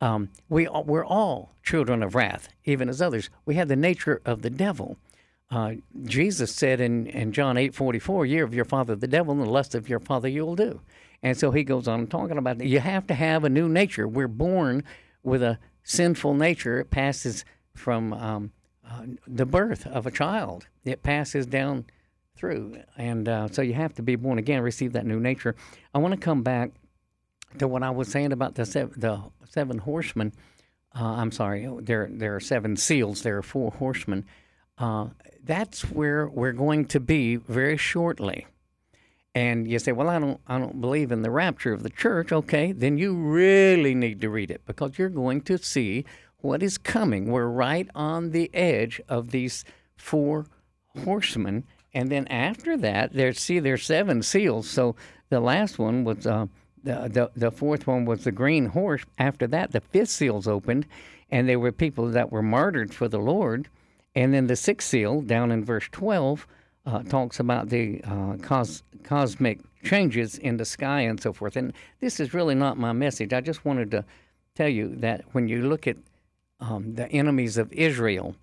Um, 0.00 0.28
we, 0.48 0.68
we're 0.68 1.04
all 1.04 1.54
children 1.64 2.02
of 2.02 2.14
wrath, 2.14 2.48
even 2.64 2.88
as 2.88 3.02
others. 3.02 3.30
We 3.44 3.56
have 3.56 3.66
the 3.66 3.76
nature 3.76 4.22
of 4.24 4.42
the 4.42 4.50
devil. 4.50 4.96
Uh, 5.50 5.74
Jesus 6.04 6.54
said 6.54 6.80
in, 6.80 7.06
in 7.06 7.32
John 7.32 7.56
8 7.56 7.74
44, 7.74 8.26
Year 8.26 8.44
of 8.44 8.54
your 8.54 8.64
father 8.64 8.94
the 8.94 9.08
devil, 9.08 9.32
and 9.32 9.42
the 9.42 9.50
lust 9.50 9.74
of 9.74 9.88
your 9.88 9.98
father 9.98 10.28
you 10.28 10.46
will 10.46 10.56
do. 10.56 10.80
And 11.22 11.36
so 11.36 11.50
he 11.50 11.64
goes 11.64 11.88
on 11.88 12.06
talking 12.06 12.38
about 12.38 12.58
that. 12.58 12.66
You 12.68 12.78
have 12.78 13.06
to 13.08 13.14
have 13.14 13.42
a 13.42 13.48
new 13.48 13.68
nature. 13.68 14.06
We're 14.06 14.28
born 14.28 14.84
with 15.24 15.42
a 15.42 15.58
sinful 15.82 16.34
nature. 16.34 16.78
It 16.78 16.90
passes 16.90 17.44
from 17.74 18.12
um, 18.12 18.52
uh, 18.88 19.02
the 19.26 19.46
birth 19.46 19.86
of 19.86 20.06
a 20.06 20.10
child, 20.10 20.66
it 20.84 21.02
passes 21.02 21.46
down 21.46 21.84
through. 22.38 22.78
And 22.96 23.28
uh, 23.28 23.48
so 23.48 23.62
you 23.62 23.74
have 23.74 23.94
to 23.94 24.02
be 24.02 24.16
born 24.16 24.38
again, 24.38 24.62
receive 24.62 24.92
that 24.92 25.06
new 25.06 25.20
nature. 25.20 25.54
I 25.94 25.98
want 25.98 26.14
to 26.14 26.20
come 26.20 26.42
back 26.42 26.70
to 27.58 27.68
what 27.68 27.82
I 27.82 27.90
was 27.90 28.08
saying 28.08 28.32
about 28.32 28.54
the, 28.54 28.64
seven, 28.64 28.98
the 28.98 29.22
seven 29.48 29.78
horsemen. 29.78 30.32
Uh, 30.98 31.04
I'm 31.04 31.32
sorry, 31.32 31.68
there, 31.80 32.08
there 32.10 32.36
are 32.36 32.40
seven 32.40 32.76
seals, 32.76 33.22
there 33.22 33.38
are 33.38 33.42
four 33.42 33.72
horsemen. 33.72 34.24
Uh, 34.78 35.08
that's 35.44 35.82
where 35.82 36.28
we're 36.28 36.52
going 36.52 36.86
to 36.86 37.00
be 37.00 37.36
very 37.36 37.76
shortly 37.76 38.46
and 39.38 39.68
you 39.68 39.78
say, 39.78 39.92
"Well, 39.92 40.08
I 40.08 40.18
don't, 40.18 40.40
I 40.48 40.58
don't 40.58 40.80
believe 40.80 41.12
in 41.12 41.22
the 41.22 41.30
rapture 41.30 41.72
of 41.72 41.82
the 41.82 41.90
church." 41.90 42.32
Okay, 42.32 42.72
then 42.72 42.98
you 42.98 43.14
really 43.14 43.94
need 43.94 44.20
to 44.22 44.30
read 44.30 44.50
it 44.50 44.62
because 44.66 44.98
you're 44.98 45.08
going 45.08 45.42
to 45.42 45.58
see 45.58 46.04
what 46.38 46.62
is 46.62 46.76
coming. 46.78 47.30
We're 47.30 47.46
right 47.46 47.88
on 47.94 48.30
the 48.30 48.50
edge 48.54 49.00
of 49.08 49.30
these 49.30 49.64
four 49.96 50.46
horsemen, 51.04 51.64
and 51.94 52.10
then 52.10 52.26
after 52.28 52.76
that, 52.76 53.12
there's 53.12 53.40
see 53.40 53.58
there's 53.58 53.84
seven 53.84 54.22
seals. 54.22 54.68
So 54.68 54.96
the 55.30 55.40
last 55.40 55.78
one 55.78 56.04
was 56.04 56.26
uh, 56.26 56.46
the, 56.82 57.08
the 57.08 57.30
the 57.36 57.50
fourth 57.50 57.86
one 57.86 58.04
was 58.04 58.24
the 58.24 58.32
green 58.32 58.66
horse. 58.66 59.04
After 59.18 59.46
that, 59.48 59.72
the 59.72 59.80
fifth 59.80 60.10
seal's 60.10 60.46
opened, 60.46 60.86
and 61.30 61.48
there 61.48 61.58
were 61.58 61.72
people 61.72 62.10
that 62.10 62.30
were 62.32 62.42
martyred 62.42 62.94
for 62.94 63.08
the 63.08 63.18
Lord. 63.18 63.68
And 64.14 64.32
then 64.34 64.46
the 64.46 64.56
sixth 64.56 64.88
seal, 64.88 65.20
down 65.20 65.52
in 65.52 65.64
verse 65.64 65.88
twelve 65.92 66.46
uh, 66.86 67.02
talks 67.02 67.40
about 67.40 67.68
the 67.68 68.00
uh, 68.04 68.36
cos- 68.42 68.82
cosmic 69.04 69.60
changes 69.84 70.38
in 70.38 70.56
the 70.56 70.64
sky 70.64 71.02
and 71.02 71.20
so 71.20 71.32
forth. 71.32 71.56
And 71.56 71.72
this 72.00 72.18
is 72.18 72.34
really 72.34 72.54
not 72.54 72.78
my 72.78 72.92
message. 72.92 73.32
I 73.32 73.40
just 73.40 73.64
wanted 73.64 73.90
to 73.92 74.04
tell 74.54 74.68
you 74.68 74.96
that 74.96 75.24
when 75.32 75.48
you 75.48 75.68
look 75.68 75.86
at 75.86 75.96
um, 76.58 76.94
the 76.94 77.08
enemies 77.12 77.58
of 77.58 77.72
Israel, 77.72 78.34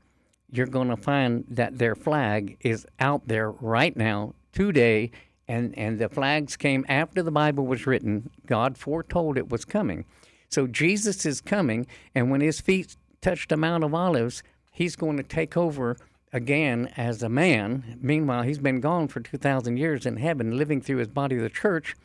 you're 0.51 0.67
going 0.67 0.89
to 0.89 0.97
find 0.97 1.45
that 1.49 1.77
their 1.77 1.95
flag 1.95 2.57
is 2.61 2.85
out 2.99 3.27
there 3.27 3.51
right 3.51 3.95
now, 3.95 4.33
today, 4.53 5.11
and, 5.47 5.77
and 5.77 5.99
the 5.99 6.09
flags 6.09 6.55
came 6.55 6.85
after 6.87 7.21
the 7.21 7.31
Bible 7.31 7.65
was 7.65 7.85
written. 7.85 8.29
God 8.45 8.77
foretold 8.77 9.37
it 9.37 9.49
was 9.49 9.65
coming. 9.65 10.05
So 10.49 10.67
Jesus 10.67 11.25
is 11.25 11.41
coming, 11.41 11.87
and 12.13 12.31
when 12.31 12.41
his 12.41 12.61
feet 12.61 12.95
touch 13.21 13.47
the 13.47 13.57
Mount 13.57 13.83
of 13.83 13.93
Olives, 13.93 14.43
he's 14.71 14.95
going 14.95 15.17
to 15.17 15.23
take 15.23 15.57
over 15.57 15.97
again 16.31 16.91
as 16.97 17.23
a 17.23 17.29
man. 17.29 17.97
Meanwhile, 18.01 18.43
he's 18.43 18.59
been 18.59 18.79
gone 18.79 19.07
for 19.07 19.19
2,000 19.19 19.77
years 19.77 20.05
in 20.05 20.17
heaven, 20.17 20.57
living 20.57 20.81
through 20.81 20.97
his 20.97 21.07
body, 21.07 21.37
the 21.37 21.49
church. 21.49 21.95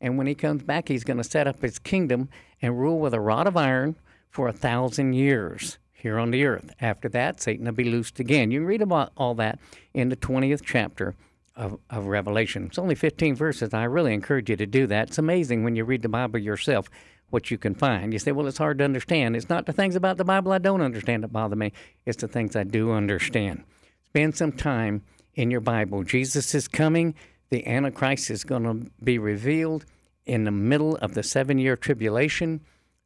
And 0.00 0.18
when 0.18 0.26
he 0.26 0.34
comes 0.34 0.62
back, 0.62 0.88
he's 0.88 1.04
going 1.04 1.16
to 1.16 1.24
set 1.24 1.46
up 1.46 1.62
his 1.62 1.78
kingdom 1.78 2.28
and 2.60 2.78
rule 2.78 2.98
with 2.98 3.14
a 3.14 3.20
rod 3.20 3.46
of 3.46 3.56
iron 3.56 3.96
for 4.30 4.48
a 4.48 4.52
thousand 4.52 5.14
years 5.14 5.78
here 6.04 6.18
on 6.18 6.30
the 6.30 6.44
earth. 6.44 6.70
After 6.82 7.08
that, 7.08 7.40
Satan 7.40 7.64
will 7.64 7.72
be 7.72 7.84
loosed 7.84 8.20
again. 8.20 8.50
You 8.50 8.60
can 8.60 8.66
read 8.66 8.82
about 8.82 9.10
all 9.16 9.34
that 9.36 9.58
in 9.94 10.10
the 10.10 10.16
20th 10.16 10.60
chapter 10.62 11.14
of, 11.56 11.78
of 11.88 12.04
Revelation. 12.04 12.66
It's 12.66 12.78
only 12.78 12.94
15 12.94 13.34
verses. 13.34 13.72
I 13.72 13.84
really 13.84 14.12
encourage 14.12 14.50
you 14.50 14.56
to 14.56 14.66
do 14.66 14.86
that. 14.88 15.08
It's 15.08 15.18
amazing 15.18 15.64
when 15.64 15.76
you 15.76 15.84
read 15.84 16.02
the 16.02 16.10
Bible 16.10 16.38
yourself 16.38 16.90
what 17.30 17.50
you 17.50 17.56
can 17.56 17.74
find. 17.74 18.12
You 18.12 18.18
say, 18.18 18.32
well, 18.32 18.46
it's 18.46 18.58
hard 18.58 18.76
to 18.78 18.84
understand. 18.84 19.34
It's 19.34 19.48
not 19.48 19.64
the 19.64 19.72
things 19.72 19.96
about 19.96 20.18
the 20.18 20.26
Bible 20.26 20.52
I 20.52 20.58
don't 20.58 20.82
understand 20.82 21.22
that 21.22 21.32
bother 21.32 21.56
me, 21.56 21.72
it's 22.04 22.20
the 22.20 22.28
things 22.28 22.54
I 22.54 22.64
do 22.64 22.92
understand. 22.92 23.64
Spend 24.04 24.36
some 24.36 24.52
time 24.52 25.02
in 25.34 25.50
your 25.50 25.62
Bible. 25.62 26.04
Jesus 26.04 26.54
is 26.54 26.68
coming, 26.68 27.14
the 27.48 27.66
Antichrist 27.66 28.30
is 28.30 28.44
going 28.44 28.64
to 28.64 28.90
be 29.02 29.18
revealed 29.18 29.86
in 30.26 30.44
the 30.44 30.50
middle 30.50 30.96
of 30.96 31.14
the 31.14 31.22
seven 31.22 31.58
year 31.58 31.78
tribulation. 31.78 32.60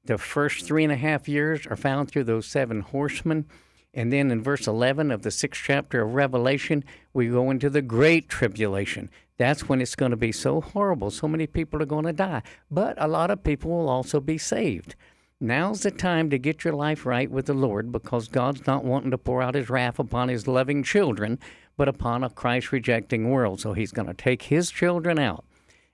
The 0.08 0.16
first 0.16 0.64
three 0.64 0.84
and 0.84 0.92
a 0.92 0.96
half 0.96 1.28
years 1.28 1.66
are 1.66 1.76
found 1.76 2.08
through 2.08 2.24
those 2.24 2.46
seven 2.46 2.80
horsemen. 2.80 3.44
And 3.92 4.10
then 4.10 4.30
in 4.30 4.42
verse 4.42 4.66
11 4.66 5.10
of 5.10 5.20
the 5.20 5.30
sixth 5.30 5.62
chapter 5.62 6.00
of 6.00 6.14
Revelation, 6.14 6.82
we 7.12 7.28
go 7.28 7.50
into 7.50 7.68
the 7.68 7.82
great 7.82 8.26
tribulation. 8.26 9.10
That's 9.36 9.68
when 9.68 9.82
it's 9.82 9.94
going 9.94 10.12
to 10.12 10.16
be 10.16 10.32
so 10.32 10.62
horrible. 10.62 11.10
So 11.10 11.28
many 11.28 11.46
people 11.46 11.82
are 11.82 11.86
going 11.86 12.06
to 12.06 12.14
die. 12.14 12.40
But 12.70 12.94
a 12.96 13.06
lot 13.06 13.30
of 13.30 13.44
people 13.44 13.70
will 13.70 13.90
also 13.90 14.18
be 14.18 14.38
saved. 14.38 14.94
Now's 15.42 15.82
the 15.82 15.90
time 15.90 16.30
to 16.30 16.38
get 16.38 16.64
your 16.64 16.72
life 16.72 17.04
right 17.04 17.30
with 17.30 17.44
the 17.44 17.52
Lord 17.52 17.92
because 17.92 18.28
God's 18.28 18.66
not 18.66 18.84
wanting 18.84 19.10
to 19.10 19.18
pour 19.18 19.42
out 19.42 19.54
his 19.54 19.68
wrath 19.68 19.98
upon 19.98 20.30
his 20.30 20.48
loving 20.48 20.82
children, 20.82 21.38
but 21.76 21.86
upon 21.86 22.24
a 22.24 22.30
Christ 22.30 22.72
rejecting 22.72 23.28
world. 23.28 23.60
So 23.60 23.74
he's 23.74 23.92
going 23.92 24.08
to 24.08 24.14
take 24.14 24.44
his 24.44 24.70
children 24.70 25.18
out. 25.18 25.44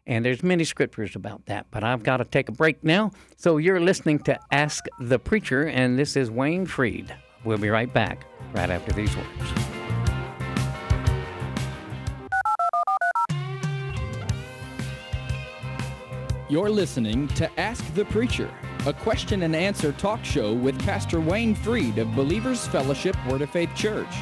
And 0.06 0.22
there's 0.22 0.42
many 0.42 0.64
scriptures 0.64 1.16
about 1.16 1.46
that, 1.46 1.66
but 1.70 1.82
I've 1.82 2.02
got 2.02 2.18
to 2.18 2.26
take 2.26 2.50
a 2.50 2.52
break 2.52 2.84
now. 2.84 3.10
So 3.38 3.56
you're 3.56 3.80
listening 3.80 4.18
to 4.20 4.38
Ask 4.52 4.84
the 5.00 5.18
Preacher, 5.18 5.62
and 5.68 5.98
this 5.98 6.14
is 6.14 6.30
Wayne 6.30 6.66
Freed. 6.66 7.14
We'll 7.42 7.56
be 7.56 7.70
right 7.70 7.90
back 7.90 8.26
right 8.52 8.68
after 8.68 8.92
these 8.92 9.14
words. 9.16 9.28
You're 16.50 16.68
listening 16.68 17.26
to 17.28 17.50
Ask 17.58 17.82
the 17.94 18.04
Preacher, 18.04 18.50
a 18.86 18.92
question 18.92 19.42
and 19.42 19.56
answer 19.56 19.92
talk 19.92 20.22
show 20.22 20.52
with 20.52 20.78
Pastor 20.80 21.18
Wayne 21.18 21.54
Freed 21.54 21.96
of 21.96 22.14
Believers 22.14 22.66
Fellowship 22.66 23.16
Word 23.26 23.40
of 23.40 23.48
Faith 23.48 23.74
Church. 23.74 24.14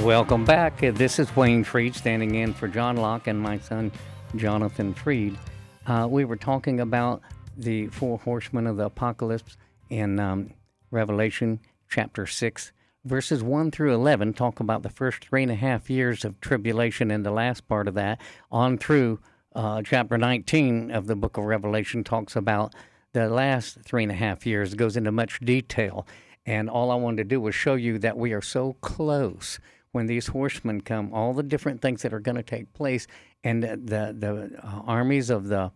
Welcome 0.00 0.46
back. 0.46 0.80
This 0.80 1.18
is 1.18 1.36
Wayne 1.36 1.62
Freed 1.62 1.94
standing 1.94 2.36
in 2.36 2.54
for 2.54 2.68
John 2.68 2.96
Locke 2.96 3.26
and 3.26 3.38
my 3.38 3.58
son 3.58 3.92
Jonathan 4.36 4.94
Freed. 4.94 5.38
Uh, 5.86 6.06
we 6.10 6.24
were 6.24 6.36
talking 6.36 6.80
about 6.80 7.22
the 7.56 7.88
four 7.88 8.18
horsemen 8.18 8.66
of 8.66 8.76
the 8.76 8.84
apocalypse 8.86 9.56
in 9.88 10.20
um, 10.20 10.52
Revelation 10.90 11.60
chapter 11.88 12.26
6, 12.26 12.72
verses 13.04 13.42
1 13.42 13.70
through 13.70 13.94
11. 13.94 14.34
Talk 14.34 14.60
about 14.60 14.82
the 14.82 14.88
first 14.88 15.24
three 15.24 15.42
and 15.42 15.52
a 15.52 15.56
half 15.56 15.90
years 15.90 16.24
of 16.24 16.40
tribulation 16.40 17.10
and 17.10 17.24
the 17.24 17.30
last 17.30 17.68
part 17.68 17.88
of 17.88 17.94
that, 17.94 18.20
on 18.50 18.78
through 18.78 19.18
uh, 19.54 19.82
chapter 19.82 20.16
19 20.16 20.90
of 20.90 21.06
the 21.06 21.16
book 21.16 21.36
of 21.36 21.44
Revelation, 21.44 22.04
talks 22.04 22.36
about 22.36 22.74
the 23.12 23.28
last 23.28 23.78
three 23.84 24.04
and 24.04 24.12
a 24.12 24.16
half 24.16 24.46
years. 24.46 24.72
It 24.72 24.76
goes 24.76 24.96
into 24.96 25.12
much 25.12 25.40
detail. 25.40 26.06
And 26.46 26.70
all 26.70 26.90
I 26.90 26.94
wanted 26.94 27.18
to 27.18 27.24
do 27.24 27.40
was 27.40 27.54
show 27.54 27.74
you 27.74 27.98
that 27.98 28.16
we 28.16 28.32
are 28.32 28.40
so 28.42 28.74
close 28.80 29.58
when 29.92 30.06
these 30.06 30.28
horsemen 30.28 30.80
come, 30.80 31.12
all 31.12 31.34
the 31.34 31.42
different 31.42 31.82
things 31.82 32.02
that 32.02 32.14
are 32.14 32.20
going 32.20 32.36
to 32.36 32.42
take 32.42 32.72
place, 32.72 33.06
and 33.44 33.62
the 33.62 34.14
the, 34.16 34.50
uh, 34.62 34.82
armies 34.86 35.30
of 35.30 35.48
the 35.48 35.70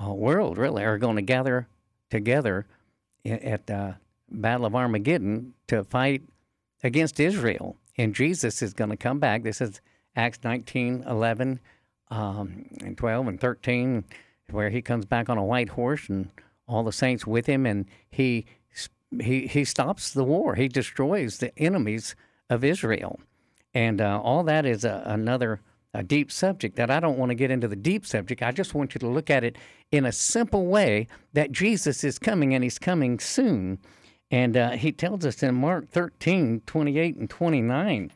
uh, 0.00 0.12
world 0.12 0.58
really 0.58 0.84
are 0.84 0.98
going 0.98 1.16
to 1.16 1.22
gather 1.22 1.68
together 2.10 2.66
at 3.24 3.66
the 3.66 3.96
Battle 4.30 4.66
of 4.66 4.74
Armageddon 4.74 5.54
to 5.68 5.84
fight 5.84 6.22
against 6.82 7.20
Israel, 7.20 7.76
and 7.96 8.14
Jesus 8.14 8.62
is 8.62 8.72
going 8.72 8.90
to 8.90 8.96
come 8.96 9.18
back. 9.18 9.42
This 9.42 9.60
is 9.60 9.80
Acts 10.16 10.40
19, 10.42 11.04
11, 11.06 11.60
um, 12.10 12.66
and 12.80 12.96
12, 12.96 13.28
and 13.28 13.40
13, 13.40 14.04
where 14.50 14.70
he 14.70 14.82
comes 14.82 15.04
back 15.04 15.28
on 15.28 15.38
a 15.38 15.44
white 15.44 15.70
horse 15.70 16.08
and 16.08 16.30
all 16.66 16.82
the 16.82 16.92
saints 16.92 17.26
with 17.26 17.46
him, 17.46 17.66
and 17.66 17.86
he 18.10 18.46
he 19.20 19.46
he 19.46 19.64
stops 19.64 20.12
the 20.12 20.24
war. 20.24 20.54
He 20.54 20.68
destroys 20.68 21.38
the 21.38 21.56
enemies 21.58 22.14
of 22.48 22.64
Israel. 22.64 23.20
And 23.74 24.00
uh, 24.00 24.20
all 24.22 24.42
that 24.44 24.66
is 24.66 24.84
a, 24.84 25.02
another 25.06 25.60
a 25.94 26.02
deep 26.02 26.32
subject 26.32 26.76
that 26.76 26.90
I 26.90 27.00
don't 27.00 27.18
want 27.18 27.30
to 27.30 27.34
get 27.34 27.50
into 27.50 27.68
the 27.68 27.76
deep 27.76 28.06
subject. 28.06 28.42
I 28.42 28.52
just 28.52 28.74
want 28.74 28.94
you 28.94 28.98
to 29.00 29.08
look 29.08 29.30
at 29.30 29.44
it 29.44 29.56
in 29.90 30.06
a 30.06 30.12
simple 30.12 30.66
way 30.66 31.06
that 31.34 31.52
Jesus 31.52 32.02
is 32.02 32.18
coming 32.18 32.54
and 32.54 32.64
he's 32.64 32.78
coming 32.78 33.18
soon. 33.18 33.78
And 34.30 34.56
uh, 34.56 34.70
he 34.70 34.92
tells 34.92 35.26
us 35.26 35.42
in 35.42 35.54
Mark 35.54 35.90
13, 35.90 36.62
28 36.64 37.16
and 37.16 37.28
29, 37.28 38.12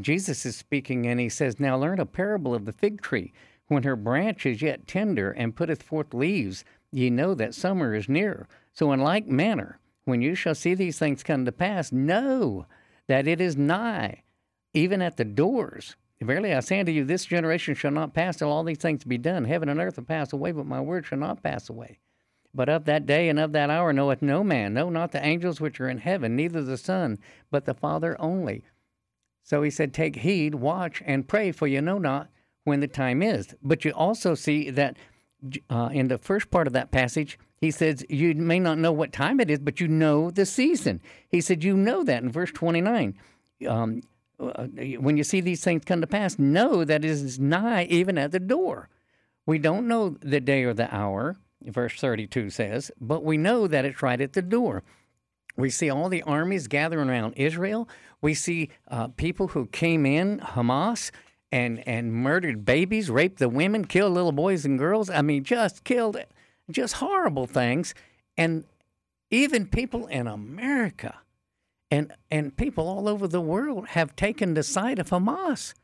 Jesus 0.00 0.46
is 0.46 0.56
speaking 0.56 1.06
and 1.06 1.18
he 1.18 1.28
says, 1.28 1.58
Now 1.58 1.76
learn 1.76 1.98
a 1.98 2.06
parable 2.06 2.54
of 2.54 2.64
the 2.64 2.72
fig 2.72 3.00
tree. 3.02 3.32
When 3.66 3.82
her 3.82 3.96
branch 3.96 4.46
is 4.46 4.62
yet 4.62 4.86
tender 4.86 5.32
and 5.32 5.56
putteth 5.56 5.82
forth 5.82 6.14
leaves, 6.14 6.64
ye 6.92 7.10
know 7.10 7.34
that 7.34 7.54
summer 7.54 7.94
is 7.94 8.08
near. 8.08 8.46
So 8.72 8.92
in 8.92 9.00
like 9.00 9.26
manner, 9.26 9.78
when 10.04 10.22
you 10.22 10.34
shall 10.34 10.54
see 10.54 10.74
these 10.74 10.98
things 10.98 11.22
come 11.22 11.44
to 11.44 11.52
pass, 11.52 11.92
know 11.92 12.66
that 13.08 13.26
it 13.26 13.40
is 13.40 13.56
nigh 13.56 14.22
even 14.74 15.02
at 15.02 15.16
the 15.16 15.24
doors. 15.24 15.96
Verily 16.20 16.52
I 16.52 16.60
say 16.60 16.80
unto 16.80 16.90
you, 16.90 17.04
this 17.04 17.24
generation 17.24 17.74
shall 17.74 17.92
not 17.92 18.12
pass 18.12 18.36
till 18.36 18.50
all 18.50 18.64
these 18.64 18.78
things 18.78 19.04
be 19.04 19.18
done. 19.18 19.44
Heaven 19.44 19.68
and 19.68 19.78
earth 19.78 19.96
will 19.96 20.04
pass 20.04 20.32
away, 20.32 20.50
but 20.50 20.66
my 20.66 20.80
word 20.80 21.06
shall 21.06 21.18
not 21.18 21.42
pass 21.42 21.68
away. 21.68 21.98
But 22.52 22.68
of 22.68 22.86
that 22.86 23.06
day 23.06 23.28
and 23.28 23.38
of 23.38 23.52
that 23.52 23.70
hour 23.70 23.92
knoweth 23.92 24.22
no 24.22 24.42
man, 24.42 24.74
no, 24.74 24.90
not 24.90 25.12
the 25.12 25.24
angels 25.24 25.60
which 25.60 25.80
are 25.80 25.88
in 25.88 25.98
heaven, 25.98 26.34
neither 26.34 26.62
the 26.62 26.76
Son, 26.76 27.18
but 27.50 27.66
the 27.66 27.74
Father 27.74 28.20
only. 28.20 28.64
So 29.44 29.62
he 29.62 29.70
said, 29.70 29.94
Take 29.94 30.16
heed, 30.16 30.56
watch, 30.56 31.02
and 31.06 31.28
pray, 31.28 31.52
for 31.52 31.66
you 31.66 31.80
know 31.80 31.98
not 31.98 32.28
when 32.64 32.80
the 32.80 32.88
time 32.88 33.22
is. 33.22 33.54
But 33.62 33.84
you 33.84 33.92
also 33.92 34.34
see 34.34 34.70
that 34.70 34.96
uh, 35.70 35.90
in 35.92 36.08
the 36.08 36.18
first 36.18 36.50
part 36.50 36.66
of 36.66 36.72
that 36.72 36.90
passage, 36.90 37.38
he 37.60 37.70
says, 37.70 38.04
You 38.08 38.34
may 38.34 38.58
not 38.58 38.78
know 38.78 38.92
what 38.92 39.12
time 39.12 39.40
it 39.40 39.50
is, 39.50 39.58
but 39.58 39.80
you 39.80 39.88
know 39.88 40.30
the 40.30 40.46
season. 40.46 41.00
He 41.28 41.40
said, 41.40 41.62
You 41.62 41.76
know 41.76 42.02
that 42.04 42.22
in 42.22 42.30
verse 42.30 42.50
29. 42.52 43.14
Um, 43.66 44.02
when 44.38 45.16
you 45.16 45.24
see 45.24 45.40
these 45.40 45.64
things 45.64 45.84
come 45.84 46.00
to 46.00 46.06
pass, 46.06 46.38
know 46.38 46.84
that 46.84 47.04
it 47.04 47.10
is 47.10 47.38
nigh 47.38 47.84
even 47.84 48.16
at 48.18 48.32
the 48.32 48.40
door. 48.40 48.88
We 49.46 49.58
don't 49.58 49.88
know 49.88 50.16
the 50.20 50.40
day 50.40 50.64
or 50.64 50.74
the 50.74 50.94
hour, 50.94 51.36
verse 51.64 51.98
32 52.00 52.50
says, 52.50 52.90
but 53.00 53.24
we 53.24 53.36
know 53.36 53.66
that 53.66 53.84
it's 53.84 54.02
right 54.02 54.20
at 54.20 54.34
the 54.34 54.42
door. 54.42 54.84
We 55.56 55.70
see 55.70 55.90
all 55.90 56.08
the 56.08 56.22
armies 56.22 56.68
gathering 56.68 57.10
around 57.10 57.34
Israel. 57.34 57.88
We 58.20 58.34
see 58.34 58.70
uh, 58.88 59.08
people 59.08 59.48
who 59.48 59.66
came 59.66 60.06
in, 60.06 60.38
Hamas, 60.38 61.10
and, 61.50 61.86
and 61.88 62.12
murdered 62.12 62.64
babies, 62.64 63.10
raped 63.10 63.38
the 63.38 63.48
women, 63.48 63.86
killed 63.86 64.12
little 64.12 64.32
boys 64.32 64.64
and 64.64 64.78
girls. 64.78 65.10
I 65.10 65.22
mean, 65.22 65.42
just 65.42 65.82
killed, 65.82 66.16
just 66.70 66.94
horrible 66.94 67.46
things. 67.46 67.94
And 68.36 68.64
even 69.30 69.66
people 69.66 70.06
in 70.06 70.28
America 70.28 71.18
and 71.90 72.12
and 72.30 72.56
people 72.56 72.88
all 72.88 73.08
over 73.08 73.26
the 73.26 73.40
world 73.40 73.88
have 73.88 74.16
taken 74.16 74.54
the 74.54 74.62
side 74.62 74.98
of 74.98 75.10
Hamas. 75.10 75.74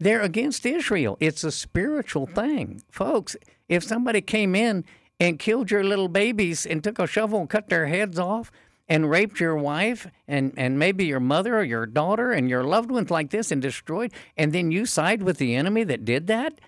They're 0.00 0.20
against 0.20 0.64
Israel. 0.64 1.16
It's 1.20 1.42
a 1.44 1.50
spiritual 1.50 2.26
thing, 2.26 2.82
folks. 2.90 3.36
If 3.68 3.82
somebody 3.82 4.20
came 4.20 4.54
in 4.54 4.84
and 5.18 5.38
killed 5.38 5.70
your 5.70 5.82
little 5.82 6.08
babies 6.08 6.64
and 6.64 6.82
took 6.82 6.98
a 6.98 7.06
shovel 7.06 7.40
and 7.40 7.50
cut 7.50 7.68
their 7.68 7.86
heads 7.86 8.18
off 8.18 8.52
and 8.88 9.10
raped 9.10 9.40
your 9.40 9.56
wife 9.56 10.06
and, 10.26 10.54
and 10.56 10.78
maybe 10.78 11.04
your 11.04 11.20
mother 11.20 11.58
or 11.58 11.64
your 11.64 11.84
daughter 11.84 12.30
and 12.30 12.48
your 12.48 12.64
loved 12.64 12.90
ones 12.90 13.10
like 13.10 13.30
this 13.30 13.50
and 13.50 13.60
destroyed, 13.60 14.12
and 14.36 14.52
then 14.52 14.70
you 14.70 14.86
side 14.86 15.22
with 15.22 15.38
the 15.38 15.54
enemy 15.54 15.84
that 15.84 16.04
did 16.04 16.26
that, 16.28 16.60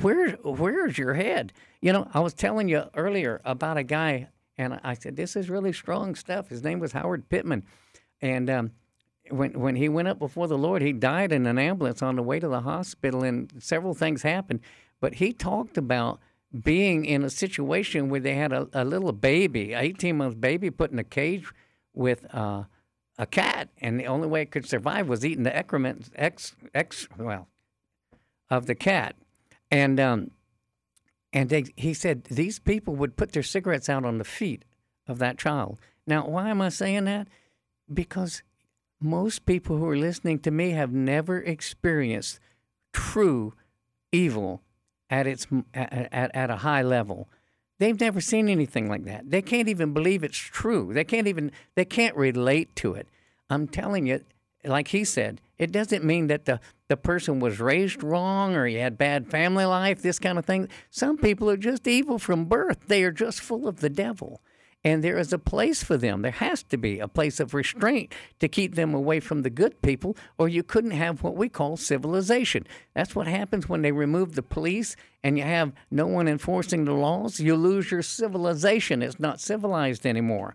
where 0.00 0.32
where's 0.42 0.98
your 0.98 1.14
head? 1.14 1.52
You 1.80 1.92
know, 1.92 2.08
I 2.12 2.20
was 2.20 2.34
telling 2.34 2.68
you 2.68 2.84
earlier 2.94 3.40
about 3.44 3.78
a 3.78 3.82
guy 3.82 4.28
and 4.58 4.80
I 4.82 4.94
said, 4.94 5.16
"This 5.16 5.36
is 5.36 5.50
really 5.50 5.72
strong 5.72 6.14
stuff." 6.14 6.48
His 6.48 6.62
name 6.62 6.78
was 6.78 6.92
Howard 6.92 7.28
Pittman, 7.28 7.64
and 8.20 8.48
um, 8.50 8.70
when 9.30 9.58
when 9.58 9.76
he 9.76 9.88
went 9.88 10.08
up 10.08 10.18
before 10.18 10.48
the 10.48 10.58
Lord, 10.58 10.82
he 10.82 10.92
died 10.92 11.32
in 11.32 11.46
an 11.46 11.58
ambulance 11.58 12.02
on 12.02 12.16
the 12.16 12.22
way 12.22 12.40
to 12.40 12.48
the 12.48 12.60
hospital, 12.60 13.22
and 13.22 13.52
several 13.58 13.94
things 13.94 14.22
happened. 14.22 14.60
But 15.00 15.14
he 15.14 15.32
talked 15.32 15.76
about 15.76 16.20
being 16.62 17.04
in 17.04 17.22
a 17.22 17.30
situation 17.30 18.08
where 18.08 18.20
they 18.20 18.34
had 18.34 18.52
a, 18.52 18.68
a 18.72 18.84
little 18.84 19.12
baby, 19.12 19.74
18 19.74 20.16
month 20.16 20.40
baby, 20.40 20.70
put 20.70 20.90
in 20.90 20.98
a 20.98 21.04
cage 21.04 21.50
with 21.92 22.26
uh, 22.34 22.64
a 23.18 23.26
cat, 23.26 23.68
and 23.80 23.98
the 23.98 24.06
only 24.06 24.28
way 24.28 24.42
it 24.42 24.50
could 24.50 24.66
survive 24.66 25.08
was 25.08 25.24
eating 25.24 25.42
the 25.42 25.54
excrement, 25.54 26.10
ex, 26.14 26.54
ex, 26.74 27.08
well, 27.18 27.48
of 28.50 28.66
the 28.66 28.74
cat, 28.74 29.16
and 29.70 29.98
um, 29.98 30.30
and 31.32 31.48
they, 31.50 31.64
he 31.76 31.92
said 31.94 32.24
these 32.24 32.58
people 32.58 32.94
would 32.96 33.16
put 33.16 33.32
their 33.32 33.42
cigarettes 33.42 33.88
out 33.88 34.04
on 34.04 34.18
the 34.18 34.24
feet 34.24 34.64
of 35.06 35.18
that 35.18 35.38
child. 35.38 35.78
Now, 36.06 36.26
why 36.26 36.50
am 36.50 36.60
I 36.60 36.68
saying 36.68 37.04
that? 37.04 37.28
Because 37.92 38.42
most 39.00 39.44
people 39.46 39.76
who 39.76 39.88
are 39.88 39.96
listening 39.96 40.38
to 40.40 40.50
me 40.50 40.70
have 40.70 40.92
never 40.92 41.38
experienced 41.38 42.40
true 42.92 43.54
evil 44.12 44.62
at 45.10 45.26
its 45.26 45.46
at, 45.74 45.92
at, 46.12 46.34
at 46.34 46.50
a 46.50 46.56
high 46.56 46.82
level. 46.82 47.28
They've 47.78 48.00
never 48.00 48.20
seen 48.20 48.48
anything 48.48 48.88
like 48.88 49.04
that. 49.04 49.30
They 49.30 49.42
can't 49.42 49.68
even 49.68 49.92
believe 49.92 50.24
it's 50.24 50.38
true. 50.38 50.92
They 50.94 51.04
can't 51.04 51.26
even 51.26 51.52
they 51.74 51.84
can't 51.84 52.16
relate 52.16 52.74
to 52.76 52.94
it. 52.94 53.06
I'm 53.50 53.68
telling 53.68 54.06
you, 54.06 54.24
like 54.68 54.88
he 54.88 55.04
said, 55.04 55.40
it 55.58 55.72
doesn't 55.72 56.04
mean 56.04 56.26
that 56.26 56.44
the, 56.44 56.60
the 56.88 56.96
person 56.96 57.40
was 57.40 57.60
raised 57.60 58.02
wrong 58.02 58.54
or 58.54 58.66
he 58.66 58.76
had 58.76 58.98
bad 58.98 59.30
family 59.30 59.64
life, 59.64 60.02
this 60.02 60.18
kind 60.18 60.38
of 60.38 60.44
thing. 60.44 60.68
Some 60.90 61.16
people 61.16 61.48
are 61.50 61.56
just 61.56 61.86
evil 61.86 62.18
from 62.18 62.44
birth, 62.44 62.86
they 62.86 63.02
are 63.04 63.12
just 63.12 63.40
full 63.40 63.66
of 63.66 63.80
the 63.80 63.90
devil. 63.90 64.40
And 64.84 65.02
there 65.02 65.18
is 65.18 65.32
a 65.32 65.38
place 65.38 65.82
for 65.82 65.96
them. 65.96 66.22
There 66.22 66.30
has 66.30 66.62
to 66.62 66.76
be 66.76 67.00
a 67.00 67.08
place 67.08 67.40
of 67.40 67.54
restraint 67.54 68.14
to 68.38 68.46
keep 68.46 68.76
them 68.76 68.94
away 68.94 69.18
from 69.18 69.42
the 69.42 69.50
good 69.50 69.82
people, 69.82 70.16
or 70.38 70.48
you 70.48 70.62
couldn't 70.62 70.92
have 70.92 71.24
what 71.24 71.34
we 71.34 71.48
call 71.48 71.76
civilization. 71.76 72.64
That's 72.94 73.16
what 73.16 73.26
happens 73.26 73.68
when 73.68 73.82
they 73.82 73.90
remove 73.90 74.36
the 74.36 74.42
police 74.42 74.94
and 75.24 75.36
you 75.36 75.42
have 75.42 75.72
no 75.90 76.06
one 76.06 76.28
enforcing 76.28 76.84
the 76.84 76.92
laws. 76.92 77.40
You 77.40 77.56
lose 77.56 77.90
your 77.90 78.02
civilization. 78.02 79.02
It's 79.02 79.18
not 79.18 79.40
civilized 79.40 80.06
anymore. 80.06 80.54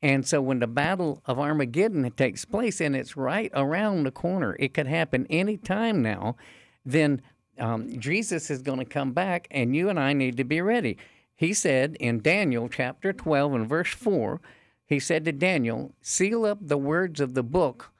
And 0.00 0.26
so 0.26 0.40
when 0.40 0.60
the 0.60 0.66
Battle 0.66 1.22
of 1.26 1.38
Armageddon 1.38 2.08
takes 2.12 2.44
place, 2.44 2.80
and 2.80 2.94
it's 2.94 3.16
right 3.16 3.50
around 3.54 4.04
the 4.04 4.10
corner, 4.10 4.56
it 4.60 4.74
could 4.74 4.86
happen 4.86 5.26
any 5.28 5.56
time 5.56 6.02
now, 6.02 6.36
then 6.84 7.20
um, 7.58 7.98
Jesus 7.98 8.50
is 8.50 8.62
going 8.62 8.78
to 8.78 8.84
come 8.84 9.12
back, 9.12 9.48
and 9.50 9.74
you 9.74 9.88
and 9.88 9.98
I 9.98 10.12
need 10.12 10.36
to 10.36 10.44
be 10.44 10.60
ready. 10.60 10.96
He 11.34 11.52
said 11.52 11.96
in 11.98 12.20
Daniel 12.20 12.68
chapter 12.68 13.12
12 13.12 13.54
and 13.54 13.68
verse 13.68 13.92
4, 13.92 14.40
he 14.86 14.98
said 14.98 15.24
to 15.24 15.32
Daniel, 15.32 15.92
Seal 16.00 16.44
up 16.44 16.58
the 16.60 16.78
words 16.78 17.20
of 17.20 17.34
the 17.34 17.42
book 17.42 17.92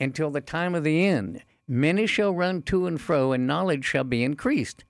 until 0.00 0.30
the 0.30 0.40
time 0.40 0.74
of 0.74 0.84
the 0.84 1.04
end. 1.04 1.42
Many 1.68 2.06
shall 2.06 2.34
run 2.34 2.62
to 2.62 2.86
and 2.86 3.00
fro, 3.00 3.32
and 3.32 3.46
knowledge 3.46 3.84
shall 3.84 4.04
be 4.04 4.24
increased. 4.24 4.84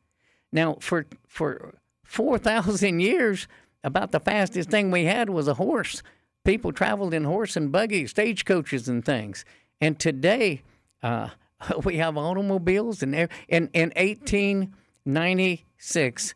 Now, 0.52 0.76
for, 0.80 1.06
for 1.26 1.74
4,000 2.04 3.00
years, 3.00 3.48
about 3.84 4.12
the 4.12 4.20
fastest 4.20 4.70
thing 4.70 4.90
we 4.90 5.04
had 5.04 5.28
was 5.28 5.48
a 5.48 5.54
horse. 5.54 6.02
People 6.44 6.72
traveled 6.72 7.14
in 7.14 7.22
horse 7.24 7.56
and 7.56 7.70
buggy, 7.70 8.06
stagecoaches, 8.06 8.88
and 8.88 9.04
things. 9.04 9.44
And 9.80 9.98
today, 9.98 10.62
uh, 11.02 11.28
we 11.84 11.98
have 11.98 12.16
automobiles. 12.16 13.02
And 13.02 13.14
in, 13.14 13.28
in 13.72 13.92
1896, 13.96 16.34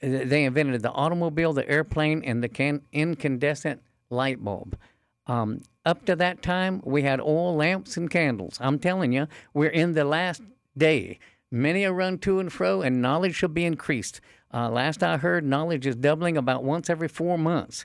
they 0.00 0.44
invented 0.44 0.82
the 0.82 0.92
automobile, 0.92 1.52
the 1.52 1.68
airplane, 1.68 2.22
and 2.24 2.40
the 2.42 2.48
can- 2.48 2.82
incandescent 2.92 3.82
light 4.10 4.44
bulb. 4.44 4.78
Um, 5.26 5.62
up 5.84 6.04
to 6.06 6.14
that 6.16 6.42
time, 6.42 6.80
we 6.84 7.02
had 7.02 7.20
oil 7.20 7.56
lamps 7.56 7.96
and 7.96 8.10
candles. 8.10 8.58
I'm 8.60 8.78
telling 8.78 9.12
you, 9.12 9.26
we're 9.54 9.68
in 9.68 9.94
the 9.94 10.04
last 10.04 10.42
day. 10.76 11.18
Many 11.50 11.84
are 11.84 11.92
run 11.92 12.18
to 12.18 12.40
and 12.40 12.52
fro, 12.52 12.82
and 12.82 13.02
knowledge 13.02 13.34
shall 13.34 13.48
be 13.48 13.64
increased. 13.64 14.20
Uh, 14.52 14.70
last 14.70 15.02
I 15.02 15.16
heard, 15.16 15.44
knowledge 15.44 15.86
is 15.86 15.96
doubling 15.96 16.36
about 16.36 16.64
once 16.64 16.88
every 16.88 17.08
four 17.08 17.38
months. 17.38 17.84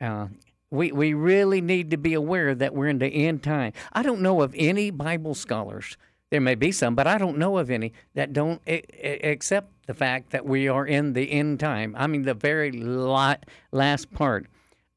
Uh, 0.00 0.28
we, 0.70 0.92
we 0.92 1.14
really 1.14 1.60
need 1.60 1.90
to 1.90 1.96
be 1.96 2.14
aware 2.14 2.54
that 2.54 2.74
we're 2.74 2.88
in 2.88 2.98
the 2.98 3.08
end 3.08 3.42
time. 3.42 3.72
I 3.92 4.02
don't 4.02 4.20
know 4.20 4.42
of 4.42 4.54
any 4.56 4.90
Bible 4.90 5.34
scholars, 5.34 5.96
there 6.30 6.40
may 6.40 6.54
be 6.54 6.70
some, 6.70 6.94
but 6.94 7.06
I 7.06 7.18
don't 7.18 7.38
know 7.38 7.58
of 7.58 7.70
any 7.70 7.92
that 8.14 8.32
don't 8.32 8.62
accept 8.66 9.72
the 9.86 9.94
fact 9.94 10.30
that 10.30 10.46
we 10.46 10.68
are 10.68 10.86
in 10.86 11.12
the 11.12 11.30
end 11.30 11.58
time. 11.58 11.94
I 11.98 12.06
mean, 12.06 12.22
the 12.22 12.34
very 12.34 12.70
last 12.70 14.12
part 14.12 14.46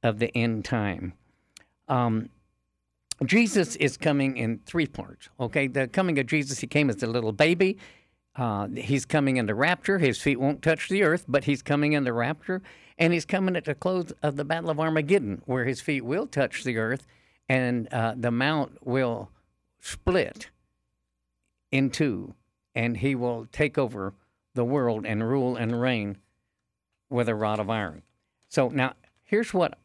of 0.04 0.20
the 0.20 0.36
end 0.38 0.64
time. 0.66 1.14
Um, 1.88 2.30
Jesus 3.26 3.76
is 3.78 3.98
coming 3.98 4.38
in 4.38 4.60
three 4.66 4.86
parts. 4.86 5.30
Okay, 5.40 5.68
the 5.68 5.88
coming 5.88 6.20
of 6.20 6.28
Jesus, 6.28 6.60
he 6.60 6.68
came 6.68 6.90
as 6.90 7.02
a 7.02 7.08
little 7.08 7.32
baby. 7.32 7.78
Uh, 8.36 8.68
he's 8.68 9.06
coming 9.06 9.38
in 9.38 9.46
the 9.48 9.56
rapture. 9.56 10.00
His 10.00 10.22
feet 10.22 10.40
won't 10.40 10.62
touch 10.62 10.90
the 10.90 11.04
earth, 11.04 11.26
but 11.28 11.46
he's 11.46 11.62
coming 11.62 11.94
in 11.94 12.04
the 12.04 12.14
rapture. 12.14 12.62
And 12.98 13.14
he's 13.14 13.26
coming 13.26 13.56
at 13.56 13.66
the 13.66 13.76
close 13.76 14.14
of 14.22 14.36
the 14.36 14.46
Battle 14.46 14.70
of 14.70 14.80
Armageddon, 14.80 15.42
where 15.46 15.66
his 15.66 15.82
feet 15.82 16.06
will 16.06 16.28
touch 16.28 16.64
the 16.64 16.78
earth 16.78 17.08
and 17.50 17.88
uh, 17.92 18.14
the 18.16 18.32
mount 18.32 18.86
will 18.86 19.30
split 19.80 20.50
in 21.72 21.90
two, 21.90 22.34
and 22.76 22.98
he 22.98 23.16
will 23.16 23.48
take 23.52 23.78
over 23.78 24.14
the 24.54 24.64
world 24.64 25.06
and 25.06 25.28
rule 25.28 25.56
and 25.56 25.82
reign 25.82 26.18
with 27.10 27.28
a 27.28 27.36
rod 27.36 27.60
of 27.60 27.70
iron. 27.70 28.04
So 28.48 28.70
now, 28.70 28.94
here's 29.24 29.54
what 29.54 29.78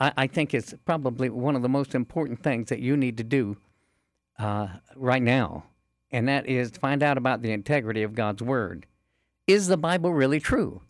I, 0.00 0.12
I 0.16 0.26
think 0.26 0.54
is 0.54 0.74
probably 0.84 1.28
one 1.28 1.54
of 1.54 1.62
the 1.62 1.68
most 1.68 1.94
important 1.94 2.42
things 2.42 2.68
that 2.70 2.80
you 2.80 2.96
need 2.96 3.16
to 3.18 3.24
do 3.24 3.58
uh, 4.38 4.68
right 4.96 5.22
now, 5.22 5.64
and 6.10 6.26
that 6.28 6.46
is 6.46 6.70
find 6.70 7.02
out 7.02 7.18
about 7.18 7.42
the 7.42 7.52
integrity 7.52 8.02
of 8.02 8.14
God's 8.14 8.42
Word. 8.42 8.86
Is 9.46 9.68
the 9.68 9.76
Bible 9.76 10.12
really 10.12 10.40
true? 10.40 10.80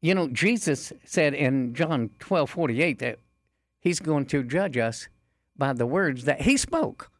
You 0.00 0.14
know, 0.14 0.28
Jesus 0.28 0.92
said 1.04 1.34
in 1.34 1.74
John 1.74 2.10
12 2.18 2.50
48 2.50 2.98
that 3.00 3.18
he's 3.80 4.00
going 4.00 4.26
to 4.26 4.42
judge 4.42 4.76
us 4.76 5.08
by 5.56 5.72
the 5.72 5.86
words 5.86 6.24
that 6.24 6.42
he 6.42 6.56
spoke. 6.56 7.10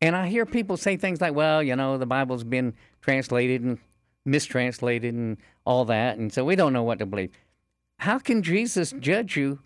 And 0.00 0.16
I 0.16 0.28
hear 0.28 0.46
people 0.46 0.76
say 0.76 0.96
things 0.96 1.20
like, 1.20 1.34
well, 1.34 1.62
you 1.62 1.76
know, 1.76 1.98
the 1.98 2.06
Bible's 2.06 2.44
been 2.44 2.74
translated 3.02 3.62
and 3.62 3.78
mistranslated 4.24 5.14
and 5.14 5.36
all 5.64 5.84
that, 5.86 6.18
and 6.18 6.32
so 6.32 6.44
we 6.44 6.56
don't 6.56 6.72
know 6.72 6.82
what 6.82 6.98
to 7.00 7.06
believe. 7.06 7.30
How 7.98 8.18
can 8.18 8.42
Jesus 8.42 8.94
judge 8.98 9.36
you 9.36 9.60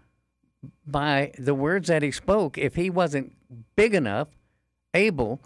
by 0.87 1.33
the 1.39 1.55
words 1.55 1.89
that 1.89 2.03
he 2.03 2.11
spoke 2.11 2.59
if 2.59 2.75
he 2.75 2.91
wasn't 2.91 3.33
big 3.77 3.95
enough, 3.95 4.29
able 4.93 5.41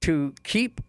to 0.00 0.34
keep 0.42 0.80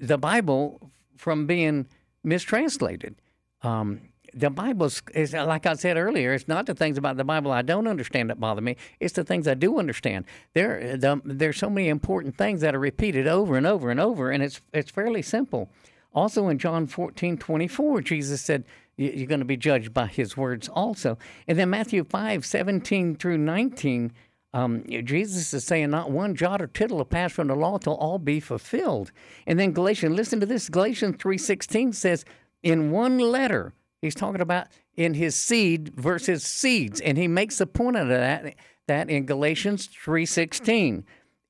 the 0.00 0.18
Bible 0.18 0.90
from 1.16 1.46
being 1.46 1.86
mistranslated? 2.24 3.14
Um, 3.62 4.00
the 4.36 4.50
Bible 4.50 4.90
is 5.14 5.32
like 5.32 5.66
I 5.66 5.74
said 5.74 5.96
earlier. 5.96 6.34
It's 6.34 6.46
not 6.46 6.66
the 6.66 6.74
things 6.74 6.98
about 6.98 7.16
the 7.16 7.24
Bible 7.24 7.50
I 7.50 7.62
don't 7.62 7.88
understand 7.88 8.28
that 8.28 8.38
bother 8.38 8.60
me. 8.60 8.76
It's 9.00 9.14
the 9.14 9.24
things 9.24 9.48
I 9.48 9.54
do 9.54 9.78
understand. 9.78 10.26
There, 10.52 10.96
the, 10.96 11.20
there's 11.24 11.56
so 11.56 11.70
many 11.70 11.88
important 11.88 12.36
things 12.36 12.60
that 12.60 12.74
are 12.74 12.78
repeated 12.78 13.26
over 13.26 13.56
and 13.56 13.66
over 13.66 13.90
and 13.90 13.98
over, 13.98 14.30
and 14.30 14.42
it's 14.42 14.60
it's 14.72 14.90
fairly 14.90 15.22
simple. 15.22 15.70
Also 16.14 16.48
in 16.48 16.58
John 16.58 16.86
14, 16.86 17.36
24, 17.36 18.00
Jesus 18.00 18.40
said, 18.40 18.64
You're 18.96 19.26
going 19.26 19.40
to 19.40 19.46
be 19.46 19.56
judged 19.56 19.92
by 19.92 20.06
his 20.06 20.36
words 20.36 20.68
also. 20.68 21.18
And 21.46 21.58
then 21.58 21.68
Matthew 21.70 22.04
5, 22.04 22.44
17 22.44 23.16
through 23.16 23.38
19, 23.38 24.12
um, 24.54 24.84
Jesus 25.04 25.52
is 25.52 25.64
saying, 25.64 25.90
Not 25.90 26.10
one 26.10 26.34
jot 26.34 26.62
or 26.62 26.66
tittle 26.68 26.98
will 26.98 27.04
pass 27.04 27.32
from 27.32 27.48
the 27.48 27.54
law 27.54 27.76
till 27.76 27.96
all 27.96 28.18
be 28.18 28.40
fulfilled. 28.40 29.12
And 29.46 29.58
then 29.58 29.72
Galatians, 29.72 30.16
listen 30.16 30.40
to 30.40 30.46
this 30.46 30.70
Galatians 30.70 31.16
3.16 31.16 31.94
says, 31.94 32.24
In 32.62 32.90
one 32.90 33.18
letter, 33.18 33.74
He's 34.06 34.14
talking 34.14 34.40
about 34.40 34.68
in 34.94 35.14
his 35.14 35.36
seed 35.36 35.94
versus 35.96 36.42
seeds, 36.42 37.00
and 37.00 37.18
he 37.18 37.28
makes 37.28 37.60
a 37.60 37.66
point 37.66 37.96
of 37.96 38.08
that 38.08 38.54
that 38.88 39.10
in 39.10 39.26
Galatians 39.26 39.86
three 39.86 40.24
sixteen, 40.24 41.04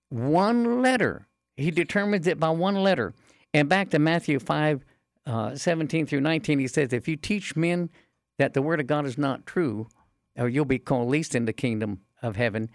one 0.09 0.83
letter. 0.83 1.29
He 1.57 1.71
determines 1.71 2.27
it 2.27 2.41
by 2.41 2.51
one 2.51 2.75
letter. 2.75 3.15
And 3.55 3.69
back 3.69 3.91
to 3.91 3.99
Matthew 3.99 4.39
five 4.39 4.85
uh, 5.27 5.55
seventeen 5.55 6.07
through 6.07 6.23
nineteen, 6.23 6.59
he 6.59 6.69
says, 6.69 6.93
"If 6.93 7.07
you 7.07 7.17
teach 7.17 7.57
men 7.57 7.91
that 8.39 8.55
the 8.55 8.63
word 8.63 8.81
of 8.81 8.87
God 8.87 9.07
is 9.07 9.17
not 9.17 9.47
true, 9.47 9.89
or 10.37 10.49
you'll 10.49 10.65
be 10.65 10.79
called 10.79 11.09
least 11.09 11.35
in 11.35 11.45
the 11.45 11.53
kingdom 11.53 12.01
of 12.23 12.37
heaven. 12.37 12.71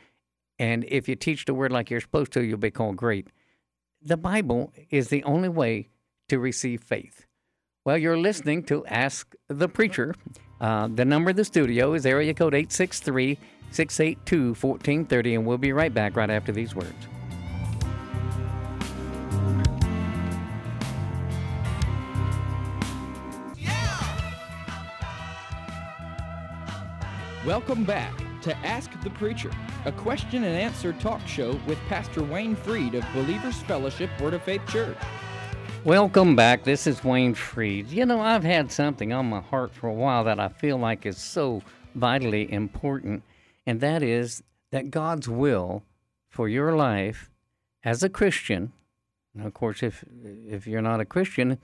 And 0.57 0.85
if 0.87 1.09
you 1.09 1.15
teach 1.15 1.45
the 1.45 1.53
word 1.53 1.71
like 1.71 1.89
you're 1.89 2.01
supposed 2.01 2.31
to, 2.33 2.43
you'll 2.43 2.57
be 2.57 2.71
called 2.71 2.97
great." 2.97 3.27
The 4.01 4.17
Bible 4.17 4.73
is 4.89 5.09
the 5.09 5.23
only 5.23 5.49
way 5.49 5.89
to 6.29 6.39
receive 6.39 6.83
faith. 6.83 7.25
Well, 7.83 7.97
you're 7.97 8.15
listening 8.15 8.61
to 8.65 8.85
Ask 8.85 9.33
the 9.47 9.67
Preacher. 9.67 10.13
Uh, 10.59 10.87
the 10.93 11.03
number 11.03 11.31
of 11.31 11.35
the 11.35 11.43
studio 11.43 11.95
is 11.95 12.05
area 12.05 12.31
code 12.31 12.53
863 12.53 13.39
682 13.71 14.49
1430, 14.49 15.33
and 15.33 15.47
we'll 15.47 15.57
be 15.57 15.73
right 15.73 15.91
back 15.91 16.15
right 16.15 16.29
after 16.29 16.51
these 16.51 16.75
words. 16.75 16.93
Welcome 27.43 27.83
back 27.83 28.13
to 28.43 28.55
Ask 28.57 28.91
the 29.01 29.09
Preacher, 29.09 29.49
a 29.85 29.91
question 29.91 30.43
and 30.43 30.55
answer 30.55 30.93
talk 30.93 31.25
show 31.25 31.59
with 31.65 31.79
Pastor 31.87 32.21
Wayne 32.21 32.55
Freed 32.55 32.93
of 32.93 33.03
Believers 33.11 33.59
Fellowship 33.63 34.11
Word 34.21 34.35
of 34.35 34.43
Faith 34.43 34.61
Church. 34.67 34.97
Welcome 35.83 36.35
back. 36.35 36.63
This 36.63 36.85
is 36.85 37.03
Wayne 37.03 37.33
Freed. 37.33 37.89
You 37.89 38.05
know, 38.05 38.21
I've 38.21 38.43
had 38.43 38.71
something 38.71 39.11
on 39.11 39.31
my 39.31 39.41
heart 39.41 39.73
for 39.73 39.87
a 39.87 39.93
while 39.93 40.23
that 40.25 40.39
I 40.39 40.47
feel 40.47 40.77
like 40.77 41.07
is 41.07 41.17
so 41.17 41.63
vitally 41.95 42.51
important, 42.53 43.23
and 43.65 43.81
that 43.81 44.03
is 44.03 44.43
that 44.71 44.91
God's 44.91 45.27
will 45.27 45.81
for 46.29 46.47
your 46.47 46.75
life 46.75 47.31
as 47.83 48.03
a 48.03 48.09
Christian. 48.09 48.73
of 49.39 49.55
course, 49.55 49.81
if 49.81 50.05
if 50.23 50.67
you're 50.67 50.83
not 50.83 50.99
a 50.99 51.05
Christian, 51.05 51.57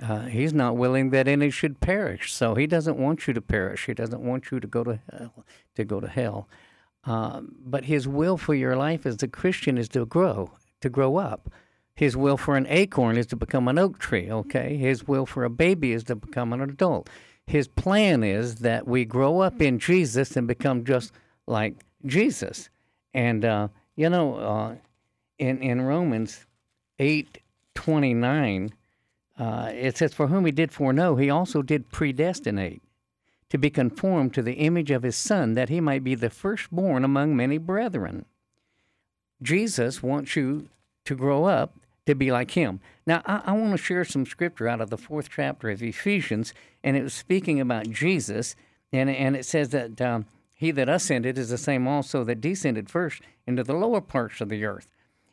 uh, 0.00 0.26
He's 0.26 0.54
not 0.54 0.76
willing 0.76 1.10
that 1.10 1.26
any 1.26 1.50
should 1.50 1.80
perish. 1.80 2.32
So 2.32 2.54
He 2.54 2.68
doesn't 2.68 2.96
want 2.96 3.26
you 3.26 3.34
to 3.34 3.40
perish. 3.40 3.86
He 3.86 3.94
doesn't 3.94 4.22
want 4.22 4.52
you 4.52 4.60
to 4.60 4.68
go 4.68 4.84
to 4.84 5.00
hell. 5.10 5.44
To 5.74 5.84
go 5.84 5.98
to 5.98 6.08
hell. 6.08 6.48
Uh, 7.04 7.40
but 7.58 7.86
His 7.86 8.06
will 8.06 8.36
for 8.36 8.54
your 8.54 8.76
life 8.76 9.04
as 9.04 9.20
a 9.20 9.28
Christian 9.28 9.76
is 9.78 9.88
to 9.88 10.06
grow, 10.06 10.52
to 10.80 10.88
grow 10.88 11.16
up. 11.16 11.50
His 11.96 12.16
will 12.16 12.36
for 12.36 12.56
an 12.56 12.66
acorn 12.68 13.16
is 13.16 13.26
to 13.26 13.36
become 13.36 13.68
an 13.68 13.78
oak 13.78 13.98
tree, 13.98 14.30
okay? 14.30 14.76
His 14.76 15.06
will 15.06 15.26
for 15.26 15.44
a 15.44 15.50
baby 15.50 15.92
is 15.92 16.04
to 16.04 16.16
become 16.16 16.52
an 16.52 16.60
adult. 16.60 17.08
His 17.46 17.68
plan 17.68 18.24
is 18.24 18.56
that 18.56 18.88
we 18.88 19.04
grow 19.04 19.40
up 19.40 19.60
in 19.60 19.78
Jesus 19.78 20.36
and 20.36 20.48
become 20.48 20.84
just 20.84 21.12
like 21.46 21.74
Jesus. 22.04 22.68
And, 23.12 23.44
uh, 23.44 23.68
you 23.94 24.08
know, 24.08 24.36
uh, 24.36 24.74
in, 25.38 25.62
in 25.62 25.82
Romans 25.82 26.46
8 26.98 27.38
29, 27.74 28.72
uh, 29.36 29.70
it 29.72 29.96
says, 29.96 30.14
For 30.14 30.28
whom 30.28 30.46
he 30.46 30.52
did 30.52 30.72
foreknow, 30.72 31.16
he 31.16 31.28
also 31.28 31.60
did 31.60 31.90
predestinate 31.90 32.82
to 33.50 33.58
be 33.58 33.70
conformed 33.70 34.32
to 34.34 34.42
the 34.42 34.54
image 34.54 34.90
of 34.90 35.02
his 35.02 35.16
Son, 35.16 35.54
that 35.54 35.68
he 35.68 35.80
might 35.80 36.02
be 36.02 36.14
the 36.14 36.30
firstborn 36.30 37.04
among 37.04 37.36
many 37.36 37.58
brethren. 37.58 38.24
Jesus 39.42 40.02
wants 40.02 40.34
you 40.34 40.68
to 41.04 41.14
grow 41.14 41.44
up 41.44 41.74
to 42.06 42.14
be 42.14 42.30
like 42.30 42.52
him. 42.52 42.80
Now, 43.06 43.22
I, 43.26 43.42
I 43.46 43.52
want 43.52 43.72
to 43.72 43.78
share 43.78 44.04
some 44.04 44.26
scripture 44.26 44.68
out 44.68 44.80
of 44.80 44.90
the 44.90 44.98
fourth 44.98 45.28
chapter 45.34 45.70
of 45.70 45.82
Ephesians, 45.82 46.52
and 46.82 46.96
it 46.96 47.02
was 47.02 47.14
speaking 47.14 47.60
about 47.60 47.88
Jesus, 47.90 48.56
and, 48.92 49.08
and 49.08 49.36
it 49.36 49.44
says 49.44 49.70
that 49.70 50.00
um, 50.00 50.26
he 50.52 50.70
that 50.70 50.88
ascended 50.88 51.38
is 51.38 51.50
the 51.50 51.58
same 51.58 51.88
also 51.88 52.24
that 52.24 52.40
descended 52.40 52.88
first 52.88 53.22
into 53.46 53.64
the 53.64 53.74
lower 53.74 54.00
parts 54.00 54.40
of 54.40 54.48
the 54.48 54.64
earth. 54.64 54.88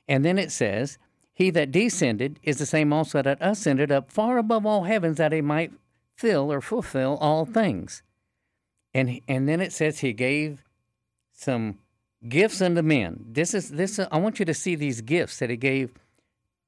And 0.07 0.25
then 0.25 0.37
it 0.37 0.51
says, 0.51 0.97
He 1.33 1.49
that 1.51 1.71
descended 1.71 2.39
is 2.43 2.57
the 2.57 2.65
same 2.65 2.91
also 2.91 3.21
that 3.21 3.37
ascended 3.39 3.91
up 3.91 4.11
far 4.11 4.37
above 4.37 4.65
all 4.65 4.83
heavens 4.83 5.17
that 5.17 5.31
he 5.31 5.41
might 5.41 5.71
fill 6.15 6.51
or 6.51 6.61
fulfill 6.61 7.17
all 7.21 7.45
things. 7.45 8.03
And, 8.93 9.21
and 9.27 9.47
then 9.47 9.61
it 9.61 9.71
says, 9.71 9.99
He 9.99 10.13
gave 10.13 10.63
some 11.33 11.79
gifts 12.27 12.61
unto 12.61 12.81
men. 12.81 13.25
This 13.27 13.53
is 13.53 13.69
this. 13.69 13.99
I 13.99 14.17
want 14.17 14.39
you 14.39 14.45
to 14.45 14.53
see 14.53 14.75
these 14.75 15.01
gifts 15.01 15.39
that 15.39 15.49
he 15.49 15.57
gave 15.57 15.93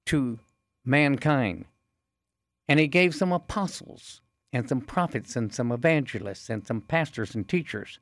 to 0.07 0.39
mankind, 0.85 1.65
and 2.67 2.79
he 2.79 2.87
gave 2.87 3.15
some 3.15 3.31
apostles 3.31 4.21
and 4.51 4.69
some 4.69 4.81
prophets 4.81 5.35
and 5.35 5.53
some 5.53 5.71
evangelists 5.71 6.49
and 6.49 6.65
some 6.65 6.81
pastors 6.81 7.33
and 7.33 7.47
teachers 7.47 7.99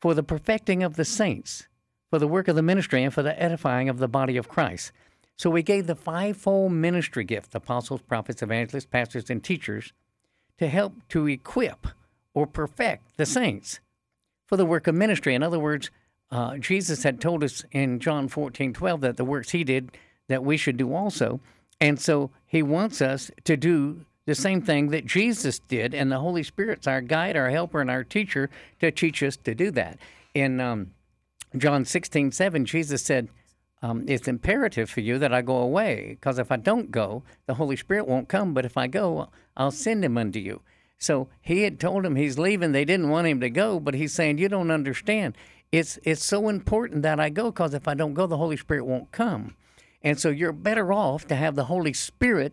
for 0.00 0.14
the 0.14 0.22
perfecting 0.22 0.82
of 0.82 0.96
the 0.96 1.04
saints, 1.04 1.66
for 2.10 2.18
the 2.18 2.28
work 2.28 2.48
of 2.48 2.56
the 2.56 2.62
ministry, 2.62 3.02
and 3.02 3.12
for 3.12 3.22
the 3.22 3.40
edifying 3.40 3.88
of 3.88 3.98
the 3.98 4.08
body 4.08 4.36
of 4.36 4.48
Christ. 4.48 4.92
So 5.36 5.50
we 5.50 5.62
gave 5.62 5.86
the 5.86 5.94
fivefold 5.94 6.72
ministry 6.72 7.24
gift 7.24 7.54
apostles, 7.54 8.02
prophets, 8.02 8.42
evangelists, 8.42 8.86
pastors, 8.86 9.30
and 9.30 9.42
teachers 9.42 9.92
to 10.58 10.68
help 10.68 10.94
to 11.08 11.26
equip 11.26 11.86
or 12.34 12.46
perfect 12.46 13.16
the 13.16 13.26
saints 13.26 13.80
for 14.46 14.56
the 14.56 14.66
work 14.66 14.86
of 14.86 14.94
ministry. 14.94 15.34
In 15.34 15.42
other 15.42 15.58
words, 15.58 15.90
uh, 16.30 16.56
Jesus 16.58 17.02
had 17.02 17.20
told 17.20 17.42
us 17.42 17.64
in 17.72 18.00
John 18.00 18.28
14 18.28 18.72
12 18.72 19.00
that 19.00 19.16
the 19.16 19.24
works 19.24 19.50
he 19.50 19.64
did 19.64 19.96
that 20.28 20.44
we 20.44 20.56
should 20.56 20.76
do 20.76 20.94
also. 20.94 21.40
And 21.80 22.00
so 22.00 22.30
he 22.46 22.62
wants 22.62 23.02
us 23.02 23.30
to 23.44 23.56
do 23.56 24.04
the 24.26 24.34
same 24.34 24.62
thing 24.62 24.88
that 24.88 25.04
Jesus 25.04 25.58
did, 25.58 25.94
and 25.94 26.10
the 26.10 26.20
Holy 26.20 26.42
Spirit's 26.42 26.86
our 26.86 27.02
guide, 27.02 27.36
our 27.36 27.50
helper, 27.50 27.80
and 27.80 27.90
our 27.90 28.04
teacher 28.04 28.48
to 28.80 28.90
teach 28.90 29.22
us 29.22 29.36
to 29.36 29.54
do 29.54 29.70
that. 29.72 29.98
In 30.32 30.60
um, 30.60 30.92
John 31.56 31.84
16, 31.84 32.32
7, 32.32 32.64
Jesus 32.64 33.02
said, 33.02 33.28
um, 33.82 34.04
It's 34.08 34.26
imperative 34.26 34.88
for 34.88 35.00
you 35.00 35.18
that 35.18 35.34
I 35.34 35.42
go 35.42 35.58
away, 35.58 36.16
because 36.18 36.38
if 36.38 36.50
I 36.50 36.56
don't 36.56 36.90
go, 36.90 37.22
the 37.46 37.54
Holy 37.54 37.76
Spirit 37.76 38.08
won't 38.08 38.28
come, 38.28 38.54
but 38.54 38.64
if 38.64 38.78
I 38.78 38.86
go, 38.86 39.28
I'll 39.56 39.70
send 39.70 40.04
him 40.04 40.16
unto 40.16 40.38
you. 40.38 40.62
So 40.96 41.28
he 41.42 41.62
had 41.62 41.78
told 41.78 42.06
him 42.06 42.16
he's 42.16 42.38
leaving. 42.38 42.72
They 42.72 42.86
didn't 42.86 43.10
want 43.10 43.26
him 43.26 43.40
to 43.40 43.50
go, 43.50 43.78
but 43.78 43.94
he's 43.94 44.14
saying, 44.14 44.38
You 44.38 44.48
don't 44.48 44.70
understand. 44.70 45.36
It's, 45.70 45.98
it's 46.02 46.24
so 46.24 46.48
important 46.48 47.02
that 47.02 47.20
I 47.20 47.28
go, 47.28 47.50
because 47.50 47.74
if 47.74 47.86
I 47.86 47.94
don't 47.94 48.14
go, 48.14 48.26
the 48.26 48.38
Holy 48.38 48.56
Spirit 48.56 48.86
won't 48.86 49.12
come. 49.12 49.54
And 50.04 50.20
so 50.20 50.28
you're 50.28 50.52
better 50.52 50.92
off 50.92 51.26
to 51.28 51.34
have 51.34 51.54
the 51.56 51.64
Holy 51.64 51.94
Spirit 51.94 52.52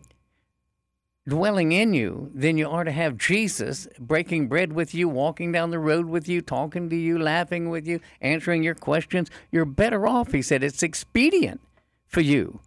dwelling 1.28 1.70
in 1.70 1.94
you 1.94 2.30
than 2.34 2.56
you 2.56 2.68
are 2.68 2.82
to 2.82 2.90
have 2.90 3.18
Jesus 3.18 3.86
breaking 4.00 4.48
bread 4.48 4.72
with 4.72 4.94
you, 4.94 5.08
walking 5.08 5.52
down 5.52 5.70
the 5.70 5.78
road 5.78 6.06
with 6.06 6.26
you, 6.26 6.40
talking 6.40 6.88
to 6.88 6.96
you, 6.96 7.18
laughing 7.18 7.68
with 7.68 7.86
you, 7.86 8.00
answering 8.22 8.62
your 8.64 8.74
questions. 8.74 9.30
You're 9.52 9.66
better 9.66 10.06
off, 10.06 10.32
he 10.32 10.42
said. 10.42 10.64
It's 10.64 10.82
expedient 10.82 11.60
for 12.06 12.22
you 12.22 12.60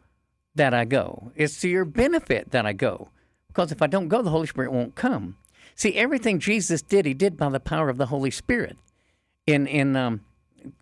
that 0.54 0.74
I 0.74 0.86
go. 0.86 1.32
It's 1.36 1.60
to 1.62 1.68
your 1.68 1.84
benefit 1.84 2.52
that 2.52 2.66
I 2.66 2.74
go. 2.74 3.10
Because 3.48 3.72
if 3.72 3.82
I 3.82 3.88
don't 3.88 4.08
go, 4.08 4.22
the 4.22 4.30
Holy 4.30 4.48
Spirit 4.48 4.72
won't 4.72 4.96
come. 4.96 5.38
See, 5.74 5.96
everything 5.96 6.40
Jesus 6.40 6.82
did, 6.82 7.06
he 7.06 7.14
did 7.14 7.38
by 7.38 7.50
the 7.50 7.60
power 7.60 7.90
of 7.90 7.98
the 7.98 8.06
Holy 8.06 8.32
Spirit. 8.32 8.78
In 9.48 9.68
in 9.68 9.96
um, 9.96 10.22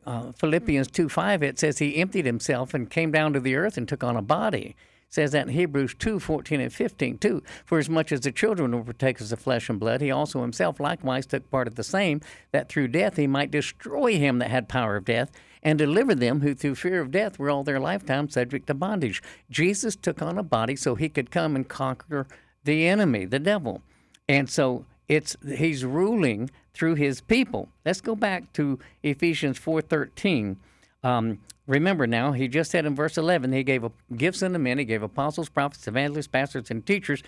uh, 0.06 0.32
Philippians 0.34 0.90
2 0.90 1.10
5, 1.10 1.44
it 1.44 1.60
says 1.60 1.80
he 1.80 1.98
emptied 1.98 2.26
himself 2.26 2.74
and 2.74 2.90
came 2.90 3.12
down 3.12 3.34
to 3.34 3.40
the 3.40 3.56
earth 3.56 3.78
and 3.78 3.88
took 3.88 4.04
on 4.04 4.16
a 4.16 4.22
body 4.22 4.76
says 5.14 5.32
that 5.32 5.48
in 5.48 5.54
Hebrews 5.54 5.94
2 6.00 6.20
14 6.20 6.60
and 6.60 6.74
15 6.74 7.18
too. 7.20 7.44
For 7.66 7.78
as 7.78 7.88
much 7.88 8.12
as 8.12 8.22
the 8.22 8.32
children 8.32 8.72
were 8.72 8.84
partakers 8.84 9.32
of 9.32 9.40
flesh 9.40 9.70
and 9.70 9.80
blood, 9.80 10.02
he 10.02 10.10
also 10.10 10.42
himself 10.42 10.80
likewise 10.80 11.28
took 11.28 11.50
part 11.52 11.68
of 11.68 11.76
the 11.76 11.84
same, 11.84 12.20
that 12.52 12.68
through 12.68 12.88
death 12.88 13.16
he 13.16 13.28
might 13.28 13.52
destroy 13.52 14.18
him 14.18 14.40
that 14.40 14.50
had 14.50 14.68
power 14.68 14.96
of 14.96 15.06
death, 15.06 15.32
and 15.62 15.78
deliver 15.78 16.16
them 16.16 16.42
who 16.42 16.56
through 16.56 16.76
fear 16.76 17.00
of 17.00 17.12
death 17.12 17.38
were 17.38 17.52
all 17.52 17.64
their 17.64 17.80
lifetime 17.80 18.28
subject 18.28 18.68
to 18.68 18.74
bondage. 18.74 19.22
Jesus 19.52 19.96
took 19.96 20.22
on 20.22 20.40
a 20.40 20.44
body 20.44 20.76
so 20.76 20.96
he 20.96 21.10
could 21.10 21.30
come 21.30 21.56
and 21.56 21.68
conquer 21.68 22.26
the 22.64 22.88
enemy, 22.88 23.26
the 23.26 23.40
devil. 23.40 23.82
And 24.28 24.50
so 24.50 24.86
it's 25.08 25.38
he's 25.56 25.86
ruling 25.86 26.50
through 26.74 26.96
his 26.96 27.22
people. 27.22 27.70
Let's 27.86 28.02
go 28.02 28.16
back 28.16 28.52
to 28.54 28.80
Ephesians 29.04 29.60
4:13. 29.60 30.58
Um, 31.04 31.40
remember 31.68 32.08
now, 32.08 32.32
he 32.32 32.48
just 32.48 32.72
said 32.72 32.86
in 32.86 32.96
verse 32.96 33.18
11, 33.18 33.52
he 33.52 33.64
gave 33.64 33.86
gifts 34.16 34.42
unto 34.42 34.58
men, 34.58 34.80
he 34.80 34.86
gave 34.86 35.04
apostles, 35.04 35.50
prophets, 35.50 35.88
evangelists, 35.88 36.28
pastors, 36.28 36.72
and 36.72 36.86
teachers 36.86 37.22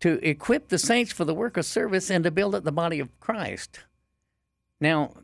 to 0.00 0.18
equip 0.28 0.68
the 0.68 0.78
saints 0.78 1.12
for 1.12 1.24
the 1.24 1.34
work 1.34 1.56
of 1.56 1.64
service 1.64 2.10
and 2.10 2.24
to 2.24 2.30
build 2.30 2.54
up 2.54 2.64
the 2.64 2.72
body 2.72 3.00
of 3.00 3.08
Christ. 3.20 3.80
Now, 4.80 5.14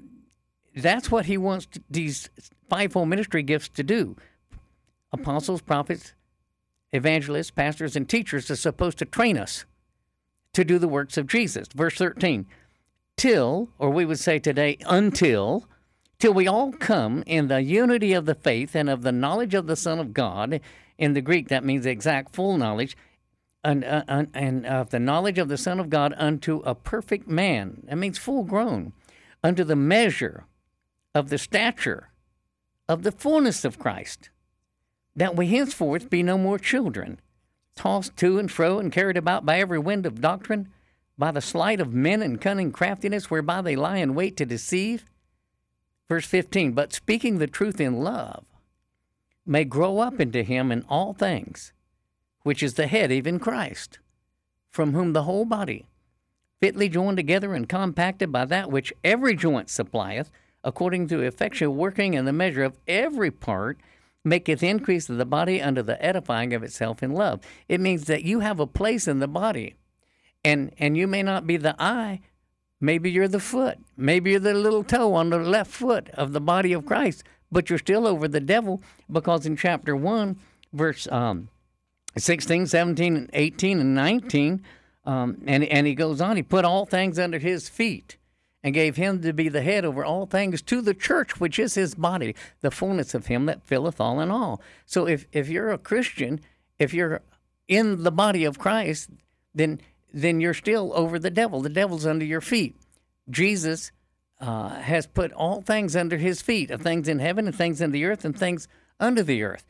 that's 0.74 1.10
what 1.10 1.26
he 1.26 1.36
wants 1.36 1.66
to, 1.66 1.82
these 1.90 2.30
fivefold 2.68 3.08
ministry 3.08 3.42
gifts 3.42 3.68
to 3.70 3.82
do. 3.82 4.16
Apostles, 5.12 5.60
prophets, 5.60 6.14
evangelists, 6.92 7.50
pastors, 7.50 7.96
and 7.96 8.08
teachers 8.08 8.50
are 8.50 8.56
supposed 8.56 8.98
to 8.98 9.04
train 9.04 9.36
us 9.36 9.66
to 10.54 10.64
do 10.64 10.78
the 10.78 10.88
works 10.88 11.16
of 11.16 11.26
Jesus. 11.26 11.68
Verse 11.74 11.96
13, 11.96 12.46
till, 13.22 13.68
or 13.78 13.88
we 13.88 14.04
would 14.04 14.18
say 14.18 14.40
today, 14.40 14.76
until 14.84 15.64
till 16.18 16.34
we 16.34 16.48
all 16.48 16.72
come 16.72 17.22
in 17.24 17.46
the 17.46 17.62
unity 17.62 18.12
of 18.14 18.26
the 18.26 18.34
faith 18.34 18.74
and 18.74 18.90
of 18.90 19.02
the 19.02 19.12
knowledge 19.12 19.54
of 19.54 19.68
the 19.68 19.76
Son 19.76 20.00
of 20.00 20.12
God. 20.12 20.60
In 20.98 21.12
the 21.12 21.20
Greek, 21.20 21.46
that 21.46 21.62
means 21.62 21.86
exact 21.86 22.34
full 22.34 22.58
knowledge, 22.58 22.96
and, 23.62 23.84
uh, 23.84 24.02
and 24.34 24.66
of 24.66 24.90
the 24.90 24.98
knowledge 24.98 25.38
of 25.38 25.48
the 25.48 25.56
Son 25.56 25.78
of 25.78 25.88
God 25.88 26.12
unto 26.16 26.62
a 26.64 26.74
perfect 26.74 27.28
man. 27.28 27.84
That 27.84 27.94
means 27.94 28.18
full 28.18 28.42
grown, 28.42 28.92
unto 29.44 29.62
the 29.62 29.76
measure 29.76 30.46
of 31.14 31.28
the 31.28 31.38
stature 31.38 32.08
of 32.88 33.04
the 33.04 33.12
fullness 33.12 33.64
of 33.64 33.78
Christ, 33.78 34.30
that 35.14 35.36
we 35.36 35.46
henceforth 35.46 36.10
be 36.10 36.24
no 36.24 36.36
more 36.36 36.58
children, 36.58 37.20
tossed 37.76 38.16
to 38.16 38.40
and 38.40 38.50
fro 38.50 38.80
and 38.80 38.90
carried 38.90 39.16
about 39.16 39.46
by 39.46 39.60
every 39.60 39.78
wind 39.78 40.06
of 40.06 40.20
doctrine, 40.20 40.72
by 41.22 41.30
the 41.30 41.40
sleight 41.40 41.80
of 41.80 41.94
men 41.94 42.20
and 42.20 42.40
cunning 42.40 42.72
craftiness 42.72 43.30
whereby 43.30 43.62
they 43.62 43.76
lie 43.76 43.98
in 43.98 44.12
wait 44.12 44.36
to 44.36 44.44
deceive 44.44 45.06
Verse 46.12 46.26
15, 46.26 46.72
but 46.72 46.92
speaking 46.92 47.38
the 47.38 47.46
truth 47.46 47.80
in 47.80 48.02
love 48.04 48.44
may 49.46 49.64
grow 49.64 50.00
up 50.00 50.20
into 50.20 50.42
him 50.42 50.70
in 50.70 50.84
all 50.86 51.14
things, 51.14 51.72
which 52.42 52.62
is 52.62 52.74
the 52.74 52.86
head, 52.86 53.10
even 53.10 53.38
Christ, 53.38 53.98
from 54.68 54.92
whom 54.92 55.14
the 55.14 55.22
whole 55.22 55.46
body, 55.46 55.86
fitly 56.60 56.90
joined 56.90 57.16
together 57.16 57.54
and 57.54 57.66
compacted 57.66 58.30
by 58.30 58.44
that 58.44 58.70
which 58.70 58.92
every 59.02 59.34
joint 59.34 59.70
supplieth, 59.70 60.30
according 60.62 61.08
to 61.08 61.22
effectual 61.22 61.74
working 61.74 62.12
in 62.12 62.26
the 62.26 62.32
measure 62.34 62.64
of 62.64 62.76
every 62.86 63.30
part, 63.30 63.80
maketh 64.22 64.62
increase 64.62 65.08
of 65.08 65.16
the 65.16 65.24
body 65.24 65.62
unto 65.62 65.80
the 65.80 66.04
edifying 66.04 66.52
of 66.52 66.62
itself 66.62 67.02
in 67.02 67.12
love. 67.12 67.40
It 67.70 67.80
means 67.80 68.04
that 68.04 68.24
you 68.24 68.40
have 68.40 68.60
a 68.60 68.66
place 68.66 69.08
in 69.08 69.18
the 69.20 69.28
body. 69.28 69.76
And 70.44 70.72
and 70.78 70.96
you 70.96 71.06
may 71.06 71.22
not 71.22 71.46
be 71.46 71.56
the 71.56 71.76
eye, 71.78 72.20
Maybe 72.82 73.12
you're 73.12 73.28
the 73.28 73.38
foot. 73.38 73.78
Maybe 73.96 74.32
you're 74.32 74.40
the 74.40 74.54
little 74.54 74.82
toe 74.82 75.14
on 75.14 75.30
the 75.30 75.38
left 75.38 75.70
foot 75.70 76.10
of 76.14 76.32
the 76.32 76.40
body 76.40 76.72
of 76.72 76.84
Christ, 76.84 77.22
but 77.52 77.70
you're 77.70 77.78
still 77.78 78.08
over 78.08 78.26
the 78.26 78.40
devil 78.40 78.82
because 79.08 79.46
in 79.46 79.56
chapter 79.56 79.94
1, 79.94 80.36
verse 80.72 81.06
um, 81.12 81.48
16, 82.18 82.66
17, 82.66 83.30
18, 83.32 83.80
and 83.80 83.94
19, 83.94 84.64
um, 85.04 85.40
and, 85.46 85.62
and 85.62 85.86
he 85.86 85.94
goes 85.94 86.20
on, 86.20 86.34
he 86.34 86.42
put 86.42 86.64
all 86.64 86.84
things 86.84 87.20
under 87.20 87.38
his 87.38 87.68
feet 87.68 88.16
and 88.64 88.74
gave 88.74 88.96
him 88.96 89.22
to 89.22 89.32
be 89.32 89.48
the 89.48 89.62
head 89.62 89.84
over 89.84 90.04
all 90.04 90.26
things 90.26 90.60
to 90.62 90.80
the 90.80 90.94
church, 90.94 91.38
which 91.38 91.60
is 91.60 91.74
his 91.74 91.94
body, 91.94 92.34
the 92.62 92.70
fullness 92.72 93.14
of 93.14 93.26
him 93.26 93.46
that 93.46 93.62
filleth 93.62 94.00
all 94.00 94.18
in 94.18 94.32
all. 94.32 94.60
So 94.86 95.06
if, 95.06 95.26
if 95.30 95.48
you're 95.48 95.70
a 95.70 95.78
Christian, 95.78 96.40
if 96.80 96.92
you're 96.92 97.20
in 97.68 98.02
the 98.02 98.12
body 98.12 98.44
of 98.44 98.58
Christ, 98.58 99.10
then 99.54 99.80
then 100.12 100.40
you're 100.40 100.54
still 100.54 100.92
over 100.94 101.18
the 101.18 101.30
devil. 101.30 101.60
The 101.60 101.68
devil's 101.68 102.06
under 102.06 102.24
your 102.24 102.40
feet. 102.40 102.76
Jesus 103.30 103.92
uh, 104.40 104.70
has 104.80 105.06
put 105.06 105.32
all 105.32 105.62
things 105.62 105.94
under 105.96 106.16
his 106.16 106.42
feet, 106.42 106.70
of 106.70 106.82
things 106.82 107.08
in 107.08 107.18
heaven 107.18 107.46
and 107.46 107.56
things 107.56 107.80
in 107.80 107.92
the 107.92 108.04
earth 108.04 108.24
and 108.24 108.38
things 108.38 108.68
under 108.98 109.22
the 109.22 109.42
earth. 109.42 109.64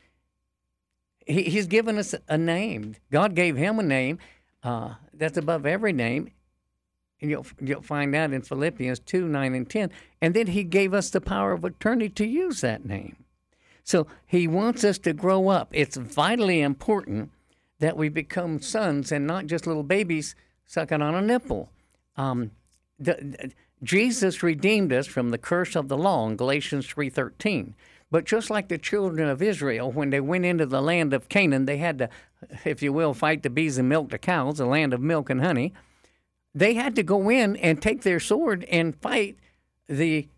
He, 1.25 1.43
he's 1.43 1.67
given 1.67 1.97
us 1.97 2.15
a 2.27 2.37
name. 2.37 2.95
God 3.11 3.35
gave 3.35 3.55
him 3.55 3.79
a 3.79 3.83
name 3.83 4.19
uh, 4.63 4.95
that's 5.13 5.37
above 5.37 5.65
every 5.65 5.93
name. 5.93 6.31
And 7.21 7.29
you'll, 7.29 7.45
you'll 7.61 7.81
find 7.81 8.13
that 8.13 8.33
in 8.33 8.41
Philippians 8.41 8.99
2 8.99 9.27
9 9.27 9.55
and 9.55 9.69
10. 9.69 9.91
And 10.21 10.33
then 10.33 10.47
he 10.47 10.63
gave 10.63 10.93
us 10.93 11.09
the 11.09 11.21
power 11.21 11.53
of 11.53 11.63
attorney 11.63 12.09
to 12.09 12.25
use 12.25 12.61
that 12.61 12.85
name. 12.85 13.15
So 13.83 14.07
he 14.25 14.47
wants 14.47 14.83
us 14.83 14.97
to 14.99 15.13
grow 15.13 15.49
up. 15.49 15.69
It's 15.71 15.97
vitally 15.97 16.61
important 16.61 17.31
that 17.83 17.97
we 17.97 18.07
become 18.07 18.61
sons 18.61 19.11
and 19.11 19.27
not 19.27 19.45
just 19.45 19.67
little 19.67 19.83
babies 19.83 20.35
sucking 20.65 21.01
on 21.01 21.15
a 21.15 21.21
nipple. 21.21 21.69
Um, 22.15 22.51
the, 22.97 23.51
Jesus 23.83 24.41
redeemed 24.41 24.93
us 24.93 25.05
from 25.05 25.31
the 25.31 25.37
curse 25.37 25.75
of 25.75 25.89
the 25.89 25.97
law 25.97 26.25
in 26.29 26.37
Galatians 26.37 26.87
3:13. 26.87 27.73
But 28.09 28.23
just 28.23 28.49
like 28.49 28.69
the 28.69 28.77
children 28.77 29.27
of 29.27 29.41
Israel, 29.41 29.91
when 29.91 30.11
they 30.11 30.21
went 30.21 30.45
into 30.45 30.65
the 30.65 30.81
land 30.81 31.13
of 31.13 31.27
Canaan, 31.27 31.65
they 31.65 31.75
had 31.75 31.97
to, 31.97 32.09
if 32.63 32.81
you 32.81 32.93
will, 32.93 33.13
fight 33.13 33.43
the 33.43 33.49
bees 33.49 33.77
and 33.77 33.89
milk 33.89 34.11
the 34.11 34.17
cows, 34.17 34.59
the 34.59 34.65
land 34.65 34.93
of 34.93 35.01
milk 35.01 35.29
and 35.29 35.41
honey. 35.41 35.73
They 36.55 36.75
had 36.75 36.95
to 36.95 37.03
go 37.03 37.29
in 37.29 37.57
and 37.57 37.81
take 37.81 38.03
their 38.03 38.21
sword 38.21 38.63
and 38.65 38.95
fight 38.95 39.35
the 39.89 40.29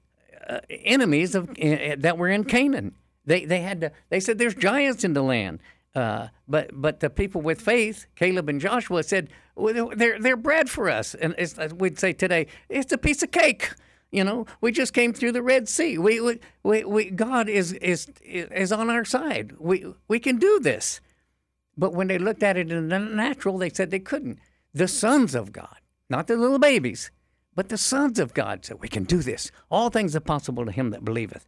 uh, 0.49 0.61
enemies 0.69 1.35
of 1.35 1.51
uh, 1.51 1.95
that 1.99 2.17
were 2.17 2.29
in 2.29 2.45
Canaan. 2.45 2.95
They 3.23 3.45
they 3.45 3.61
had 3.61 3.81
to. 3.81 3.91
They 4.09 4.19
said 4.19 4.39
there's 4.39 4.55
giants 4.55 5.03
in 5.03 5.13
the 5.13 5.21
land. 5.21 5.59
Uh, 5.95 6.27
but 6.47 6.69
but 6.73 6.99
the 6.99 7.09
people 7.09 7.41
with 7.41 7.61
faith, 7.61 8.05
Caleb 8.15 8.49
and 8.49 8.59
Joshua, 8.59 9.01
said 9.03 9.29
well, 9.55 9.91
they're 9.95 10.19
they're 10.19 10.37
bread 10.37 10.69
for 10.69 10.89
us, 10.89 11.15
and 11.15 11.35
we'd 11.79 11.97
say 11.97 12.13
today 12.13 12.47
it's 12.69 12.91
a 12.91 12.97
piece 12.97 13.23
of 13.23 13.31
cake. 13.31 13.71
You 14.11 14.23
know, 14.23 14.45
we 14.61 14.71
just 14.71 14.93
came 14.93 15.13
through 15.13 15.33
the 15.33 15.41
Red 15.41 15.67
Sea. 15.67 15.97
We, 15.97 16.21
we, 16.21 16.39
we, 16.63 16.83
we 16.83 17.09
God 17.09 17.49
is 17.49 17.73
is 17.73 18.07
is 18.21 18.71
on 18.71 18.89
our 18.89 19.05
side. 19.05 19.53
We 19.57 19.85
we 20.07 20.19
can 20.19 20.37
do 20.37 20.59
this. 20.59 20.99
But 21.77 21.93
when 21.93 22.07
they 22.07 22.17
looked 22.17 22.43
at 22.43 22.57
it 22.57 22.71
in 22.71 22.89
the 22.89 22.99
natural, 22.99 23.57
they 23.57 23.69
said 23.69 23.91
they 23.91 23.99
couldn't. 23.99 24.39
The 24.73 24.87
sons 24.87 25.35
of 25.35 25.51
God, 25.51 25.77
not 26.09 26.27
the 26.27 26.37
little 26.37 26.59
babies, 26.59 27.11
but 27.55 27.69
the 27.69 27.77
sons 27.77 28.19
of 28.19 28.33
God 28.33 28.65
said, 28.65 28.81
We 28.81 28.87
can 28.87 29.05
do 29.05 29.21
this. 29.21 29.51
All 29.71 29.89
things 29.89 30.15
are 30.15 30.21
possible 30.21 30.65
to 30.65 30.71
him 30.71 30.91
that 30.91 31.05
believeth. 31.05 31.47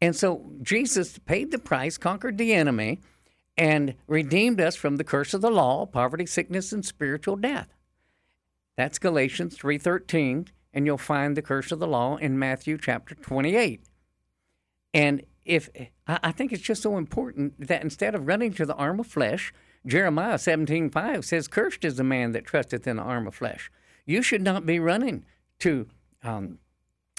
And 0.00 0.16
so 0.16 0.50
Jesus 0.62 1.18
paid 1.18 1.52
the 1.52 1.58
price, 1.58 1.96
conquered 1.96 2.38
the 2.38 2.54
enemy, 2.54 3.00
and 3.56 3.94
redeemed 4.06 4.60
us 4.60 4.76
from 4.76 4.96
the 4.96 5.04
curse 5.04 5.34
of 5.34 5.40
the 5.40 5.50
law, 5.50 5.86
poverty, 5.86 6.26
sickness, 6.26 6.72
and 6.72 6.84
spiritual 6.84 7.36
death. 7.36 7.68
That's 8.76 8.98
Galatians 8.98 9.56
3:13, 9.56 10.48
and 10.72 10.86
you'll 10.86 10.98
find 10.98 11.36
the 11.36 11.42
curse 11.42 11.72
of 11.72 11.78
the 11.78 11.86
law 11.86 12.16
in 12.16 12.38
Matthew 12.38 12.78
chapter 12.78 13.14
28. 13.14 13.84
And 14.94 15.22
if 15.44 15.68
I 16.06 16.32
think 16.32 16.52
it's 16.52 16.62
just 16.62 16.82
so 16.82 16.96
important 16.96 17.66
that 17.66 17.82
instead 17.82 18.14
of 18.14 18.26
running 18.26 18.52
to 18.54 18.66
the 18.66 18.74
arm 18.74 19.00
of 19.00 19.06
flesh, 19.06 19.52
Jeremiah 19.86 20.38
17:5 20.38 21.24
says, 21.24 21.48
"Cursed 21.48 21.84
is 21.84 21.96
the 21.96 22.04
man 22.04 22.32
that 22.32 22.44
trusteth 22.44 22.86
in 22.86 22.96
the 22.96 23.02
arm 23.02 23.26
of 23.26 23.34
flesh." 23.34 23.70
You 24.06 24.22
should 24.22 24.42
not 24.42 24.64
be 24.66 24.78
running 24.78 25.24
to 25.60 25.88
um, 26.22 26.58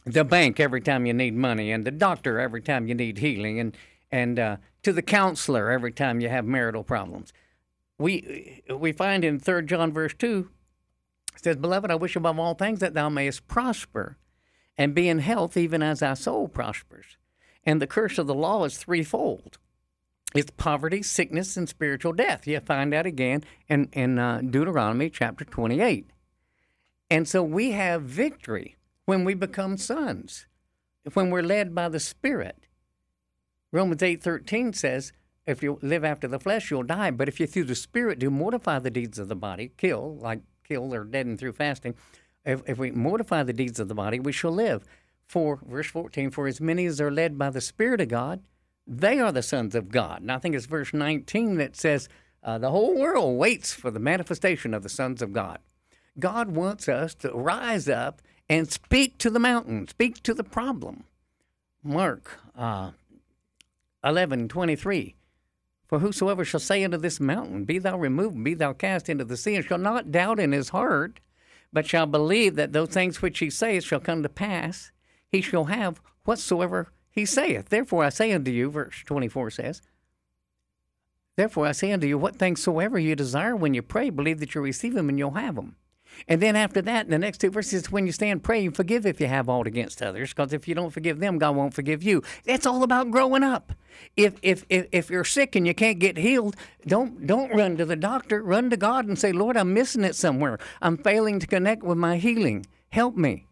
the 0.06 0.24
bank 0.24 0.60
every 0.60 0.82
time 0.82 1.06
you 1.06 1.14
need 1.14 1.36
money, 1.36 1.72
and 1.72 1.86
the 1.86 1.92
doctor 1.92 2.40
every 2.40 2.62
time 2.62 2.88
you 2.88 2.96
need 2.96 3.18
healing, 3.18 3.60
and 3.60 3.78
and 4.14 4.38
uh, 4.38 4.58
to 4.84 4.94
the 4.94 5.02
counselor 5.02 5.72
every 5.72 5.92
time 5.92 6.22
you 6.22 6.30
have 6.30 6.46
marital 6.46 6.84
problems. 6.84 7.34
We 7.98 8.62
we 8.70 8.92
find 8.92 9.26
in 9.26 9.40
Third 9.40 9.68
John 9.68 9.92
verse 9.92 10.14
two 10.14 10.50
says, 11.36 11.58
"Beloved, 11.58 11.90
I 11.92 11.96
wish 11.96 12.16
above 12.16 12.40
all 12.40 12.54
things 12.54 12.80
that 12.80 12.94
thou 12.94 13.10
mayest 13.10 13.48
prosper, 13.48 14.18
and 14.78 14.94
be 14.96 15.10
in 15.10 15.20
health, 15.20 15.58
even 15.58 15.82
as 15.82 16.00
thy 16.00 16.14
soul 16.14 16.48
prospers." 16.48 17.18
And 17.66 17.82
the 17.82 17.88
curse 17.88 18.18
of 18.20 18.28
the 18.28 18.36
law 18.36 18.66
is 18.66 18.78
threefold: 18.78 19.58
it's 20.36 20.52
poverty, 20.52 21.02
sickness, 21.02 21.58
and 21.58 21.68
spiritual 21.68 22.14
death. 22.14 22.46
You 22.46 22.60
find 22.60 22.94
that 22.94 23.06
again 23.06 23.44
in 23.68 23.90
in 23.94 24.20
uh, 24.20 24.42
Deuteronomy 24.42 25.10
chapter 25.10 25.46
twenty-eight. 25.46 26.12
And 27.10 27.28
so 27.28 27.42
we 27.44 27.72
have 27.72 28.04
victory 28.04 28.76
when 29.06 29.26
we 29.26 29.34
become 29.34 29.78
sons, 29.78 30.48
when 31.14 31.32
we're 31.32 31.42
led 31.56 31.74
by 31.74 31.90
the 31.90 32.00
Spirit. 32.00 32.68
Romans 33.74 34.02
8:13 34.02 34.76
says, 34.76 35.12
if 35.46 35.62
you 35.62 35.78
live 35.82 36.06
after 36.06 36.28
the 36.28 36.40
flesh, 36.40 36.72
you'll 36.72 36.84
die. 36.84 37.12
But 37.12 37.28
if 37.28 37.40
you 37.40 37.48
through 37.48 37.66
the 37.66 37.76
Spirit 37.76 38.20
do 38.20 38.30
mortify 38.30 38.80
the 38.80 38.92
deeds 38.92 39.20
of 39.20 39.28
the 39.28 39.36
body, 39.36 39.72
kill, 39.78 40.18
like 40.22 40.40
kill 40.64 40.94
or 40.94 41.04
deaden 41.04 41.38
through 41.38 41.54
fasting, 41.54 41.96
if, 42.46 42.62
if 42.66 42.78
we 42.78 42.92
mortify 42.92 43.44
the 43.44 43.52
deeds 43.52 43.80
of 43.80 43.88
the 43.88 43.96
body, 43.96 44.20
we 44.20 44.32
shall 44.32 44.52
live. 44.52 44.86
For, 45.26 45.60
verse 45.66 45.88
14, 45.88 46.32
for 46.32 46.48
as 46.48 46.62
many 46.62 46.86
as 46.86 47.02
are 47.02 47.12
led 47.12 47.38
by 47.38 47.50
the 47.50 47.62
Spirit 47.62 48.00
of 48.00 48.10
God, 48.10 48.42
they 48.86 49.20
are 49.20 49.32
the 49.32 49.42
sons 49.42 49.76
of 49.76 49.90
God. 49.90 50.22
And 50.22 50.32
I 50.32 50.38
think 50.38 50.56
it's 50.56 50.66
verse 50.66 50.94
19 50.94 51.56
that 51.56 51.76
says, 51.76 52.08
uh, 52.44 52.58
the 52.58 52.72
whole 52.72 52.98
world 52.98 53.38
waits 53.38 53.74
for 53.74 53.90
the 53.90 54.00
manifestation 54.00 54.74
of 54.74 54.84
the 54.84 54.90
sons 54.90 55.22
of 55.22 55.34
God. 55.34 55.60
God 56.20 56.52
wants 56.52 56.88
us 56.88 57.16
to 57.16 57.32
rise 57.32 57.90
up 57.90 58.22
and 58.50 58.72
speak 58.72 59.18
to 59.20 59.30
the 59.30 59.40
mountain, 59.40 59.88
speak 59.88 60.22
to 60.24 60.34
the 60.34 60.44
problem. 60.44 61.06
Mark 61.84 62.40
uh, 62.56 62.92
11 64.04 64.48
23. 64.48 65.16
For 65.88 66.00
whosoever 66.00 66.44
shall 66.44 66.60
say 66.60 66.84
unto 66.84 66.98
this 66.98 67.20
mountain, 67.20 67.66
Be 67.66 67.78
thou 67.78 67.98
removed, 67.98 68.44
be 68.44 68.54
thou 68.54 68.74
cast 68.74 69.10
into 69.10 69.26
the 69.26 69.38
sea, 69.38 69.56
and 69.56 69.66
shall 69.66 69.78
not 69.78 70.12
doubt 70.12 70.40
in 70.40 70.52
his 70.52 70.70
heart, 70.70 71.20
but 71.72 71.86
shall 71.86 72.06
believe 72.06 72.56
that 72.56 72.74
those 72.74 72.90
things 72.90 73.22
which 73.22 73.40
he 73.40 73.50
saith 73.50 73.84
shall 73.84 74.00
come 74.00 74.24
to 74.24 74.30
pass, 74.30 74.92
he 75.28 75.42
shall 75.42 75.66
have 75.66 76.02
whatsoever 76.26 76.92
he 77.10 77.26
saith. 77.26 77.70
Therefore 77.70 78.04
I 78.04 78.10
say 78.10 78.32
unto 78.32 78.52
you, 78.52 78.72
verse 78.72 79.04
24 79.06 79.52
says, 79.52 79.82
Therefore 81.36 81.68
I 81.68 81.72
say 81.72 81.92
unto 81.92 82.08
you, 82.08 82.18
what 82.18 82.36
things 82.36 82.62
soever 82.62 83.00
you 83.00 83.16
desire 83.16 83.56
when 83.56 83.74
you 83.74 83.82
pray, 83.82 84.10
believe 84.10 84.40
that 84.40 84.56
you 84.56 84.62
receive 84.62 84.94
them 84.94 85.10
and 85.10 85.18
you'll 85.18 85.32
have 85.32 85.56
them. 85.56 85.76
And 86.28 86.42
then 86.42 86.56
after 86.56 86.82
that, 86.82 87.06
in 87.06 87.12
the 87.12 87.18
next 87.18 87.40
two 87.40 87.50
verses, 87.50 87.92
when 87.92 88.06
you 88.06 88.12
stand 88.12 88.44
praying, 88.44 88.72
forgive 88.72 89.06
if 89.06 89.20
you 89.20 89.28
have 89.28 89.50
aught 89.50 89.68
against 89.68 90.02
others, 90.02 90.30
because 90.30 90.54
if 90.54 90.68
you 90.68 90.76
don't 90.76 90.92
forgive 90.92 91.20
them, 91.20 91.38
God 91.38 91.56
won't 91.56 91.74
forgive 91.74 92.04
you. 92.04 92.24
That's 92.46 92.66
all 92.66 92.84
about 92.84 93.12
growing 93.12 93.44
up. 93.44 93.74
If, 94.18 94.36
if 94.42 94.66
if 94.70 94.88
if 94.92 95.10
you're 95.10 95.24
sick 95.24 95.56
and 95.56 95.68
you 95.68 95.76
can't 95.76 96.00
get 96.00 96.18
healed, 96.18 96.56
don't 96.88 97.28
don't 97.28 97.54
run 97.54 97.78
to 97.78 97.86
the 97.86 97.96
doctor. 97.96 98.42
Run 98.42 98.70
to 98.70 98.78
God 98.78 99.06
and 99.06 99.18
say, 99.18 99.32
Lord, 99.32 99.56
I'm 99.56 99.74
missing 99.74 100.04
it 100.04 100.16
somewhere. 100.16 100.58
I'm 100.82 100.98
failing 100.98 101.40
to 101.40 101.48
connect 101.48 101.84
with 101.84 101.98
my 101.98 102.18
healing. 102.18 102.66
Help 102.90 103.16
me. 103.16 103.46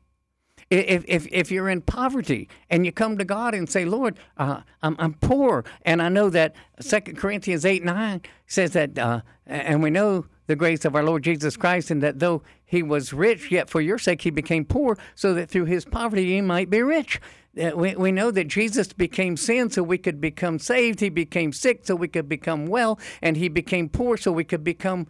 If, 0.71 1.03
if, 1.05 1.27
if 1.31 1.51
you're 1.51 1.67
in 1.67 1.81
poverty 1.81 2.47
and 2.69 2.85
you 2.85 2.93
come 2.93 3.17
to 3.17 3.25
God 3.25 3.53
and 3.53 3.69
say, 3.69 3.83
Lord, 3.83 4.17
uh, 4.37 4.61
I'm, 4.81 4.95
I'm 4.99 5.15
poor, 5.15 5.65
and 5.81 6.01
I 6.01 6.07
know 6.07 6.29
that 6.29 6.55
2 6.79 7.01
Corinthians 7.17 7.65
8 7.65 7.83
9 7.83 8.21
says 8.47 8.71
that, 8.71 8.97
uh, 8.97 9.19
and 9.45 9.83
we 9.83 9.89
know 9.89 10.27
the 10.51 10.55
grace 10.57 10.83
of 10.83 10.97
our 10.97 11.03
Lord 11.03 11.23
Jesus 11.23 11.55
Christ, 11.55 11.91
and 11.91 12.03
that 12.03 12.19
though 12.19 12.43
he 12.65 12.83
was 12.83 13.13
rich, 13.13 13.49
yet 13.51 13.69
for 13.69 13.79
your 13.79 13.97
sake 13.97 14.23
he 14.23 14.29
became 14.29 14.65
poor, 14.65 14.97
so 15.15 15.33
that 15.33 15.49
through 15.49 15.63
his 15.63 15.85
poverty 15.85 16.33
he 16.33 16.41
might 16.41 16.69
be 16.69 16.81
rich. 16.81 17.21
Uh, 17.57 17.71
we, 17.73 17.95
we 17.95 18.11
know 18.11 18.31
that 18.31 18.49
Jesus 18.49 18.91
became 18.91 19.37
sin 19.37 19.69
so 19.69 19.81
we 19.81 19.97
could 19.97 20.19
become 20.19 20.59
saved. 20.59 20.99
He 20.99 21.07
became 21.07 21.53
sick 21.53 21.85
so 21.85 21.95
we 21.95 22.09
could 22.09 22.27
become 22.27 22.65
well, 22.65 22.99
and 23.21 23.37
he 23.37 23.47
became 23.47 23.87
poor 23.87 24.17
so 24.17 24.33
we 24.33 24.43
could 24.43 24.63
become 24.63 25.07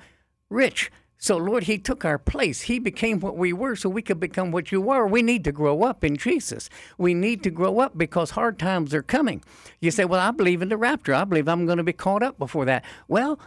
rich. 0.51 0.91
So, 1.17 1.37
Lord, 1.37 1.63
He 1.65 1.77
took 1.77 2.03
our 2.03 2.17
place. 2.17 2.61
He 2.61 2.79
became 2.79 3.19
what 3.19 3.37
we 3.37 3.53
were 3.53 3.75
so 3.75 3.89
we 3.89 4.01
could 4.01 4.19
become 4.19 4.51
what 4.51 4.71
you 4.71 4.89
are. 4.89 5.05
We 5.05 5.21
need 5.21 5.43
to 5.43 5.51
grow 5.51 5.83
up 5.83 6.03
in 6.03 6.17
Jesus. 6.17 6.67
We 6.97 7.13
need 7.13 7.43
to 7.43 7.51
grow 7.51 7.79
up 7.79 7.95
because 7.95 8.31
hard 8.31 8.57
times 8.57 8.91
are 8.95 9.03
coming. 9.03 9.43
You 9.79 9.91
say, 9.91 10.03
Well, 10.03 10.19
I 10.19 10.31
believe 10.31 10.63
in 10.63 10.69
the 10.69 10.77
rapture. 10.77 11.13
I 11.13 11.23
believe 11.25 11.47
I'm 11.47 11.67
going 11.67 11.77
to 11.77 11.83
be 11.83 11.93
caught 11.93 12.23
up 12.23 12.39
before 12.39 12.65
that. 12.65 12.83
Well, 13.07 13.39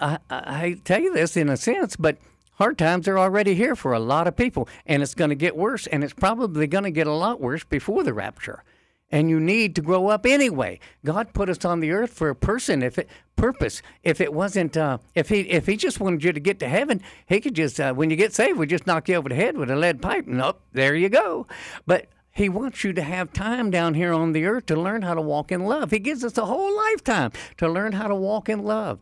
I, 0.00 0.18
I 0.30 0.80
tell 0.84 1.00
you 1.00 1.12
this 1.12 1.36
in 1.36 1.48
a 1.48 1.56
sense, 1.56 1.96
but 1.96 2.18
hard 2.54 2.78
times 2.78 3.06
are 3.08 3.18
already 3.18 3.54
here 3.54 3.76
for 3.76 3.92
a 3.92 4.00
lot 4.00 4.26
of 4.26 4.36
people, 4.36 4.68
and 4.86 5.02
it's 5.02 5.14
going 5.14 5.30
to 5.30 5.36
get 5.36 5.56
worse, 5.56 5.86
and 5.86 6.02
it's 6.02 6.14
probably 6.14 6.66
going 6.66 6.84
to 6.84 6.90
get 6.90 7.06
a 7.06 7.12
lot 7.12 7.40
worse 7.40 7.64
before 7.64 8.02
the 8.02 8.14
rapture 8.14 8.64
and 9.10 9.28
you 9.28 9.40
need 9.40 9.74
to 9.74 9.82
grow 9.82 10.08
up 10.08 10.24
anyway. 10.24 10.78
God 11.04 11.32
put 11.32 11.48
us 11.48 11.64
on 11.64 11.80
the 11.80 11.90
earth 11.90 12.12
for 12.12 12.28
a 12.28 12.34
person, 12.34 12.82
if 12.82 12.98
it 12.98 13.08
purpose. 13.36 13.82
If 14.02 14.20
it 14.20 14.32
wasn't, 14.32 14.76
uh, 14.76 14.98
if 15.14 15.28
he 15.28 15.40
if 15.40 15.66
he 15.66 15.76
just 15.76 16.00
wanted 16.00 16.22
you 16.22 16.32
to 16.32 16.40
get 16.40 16.58
to 16.60 16.68
heaven, 16.68 17.02
he 17.26 17.40
could 17.40 17.54
just 17.54 17.80
uh, 17.80 17.92
when 17.92 18.10
you 18.10 18.16
get 18.16 18.34
saved, 18.34 18.58
we 18.58 18.66
just 18.66 18.86
knock 18.86 19.08
you 19.08 19.16
over 19.16 19.28
the 19.28 19.34
head 19.34 19.56
with 19.56 19.70
a 19.70 19.76
lead 19.76 20.00
pipe. 20.00 20.26
Nope, 20.26 20.60
there 20.72 20.94
you 20.94 21.08
go. 21.08 21.46
But 21.86 22.06
he 22.32 22.48
wants 22.48 22.84
you 22.84 22.92
to 22.92 23.02
have 23.02 23.32
time 23.32 23.70
down 23.70 23.94
here 23.94 24.12
on 24.12 24.32
the 24.32 24.44
earth 24.44 24.66
to 24.66 24.76
learn 24.76 25.02
how 25.02 25.14
to 25.14 25.20
walk 25.20 25.50
in 25.50 25.64
love. 25.64 25.90
He 25.90 25.98
gives 25.98 26.24
us 26.24 26.38
a 26.38 26.46
whole 26.46 26.74
lifetime 26.76 27.32
to 27.56 27.68
learn 27.68 27.92
how 27.92 28.06
to 28.06 28.14
walk 28.14 28.48
in 28.48 28.62
love. 28.62 29.00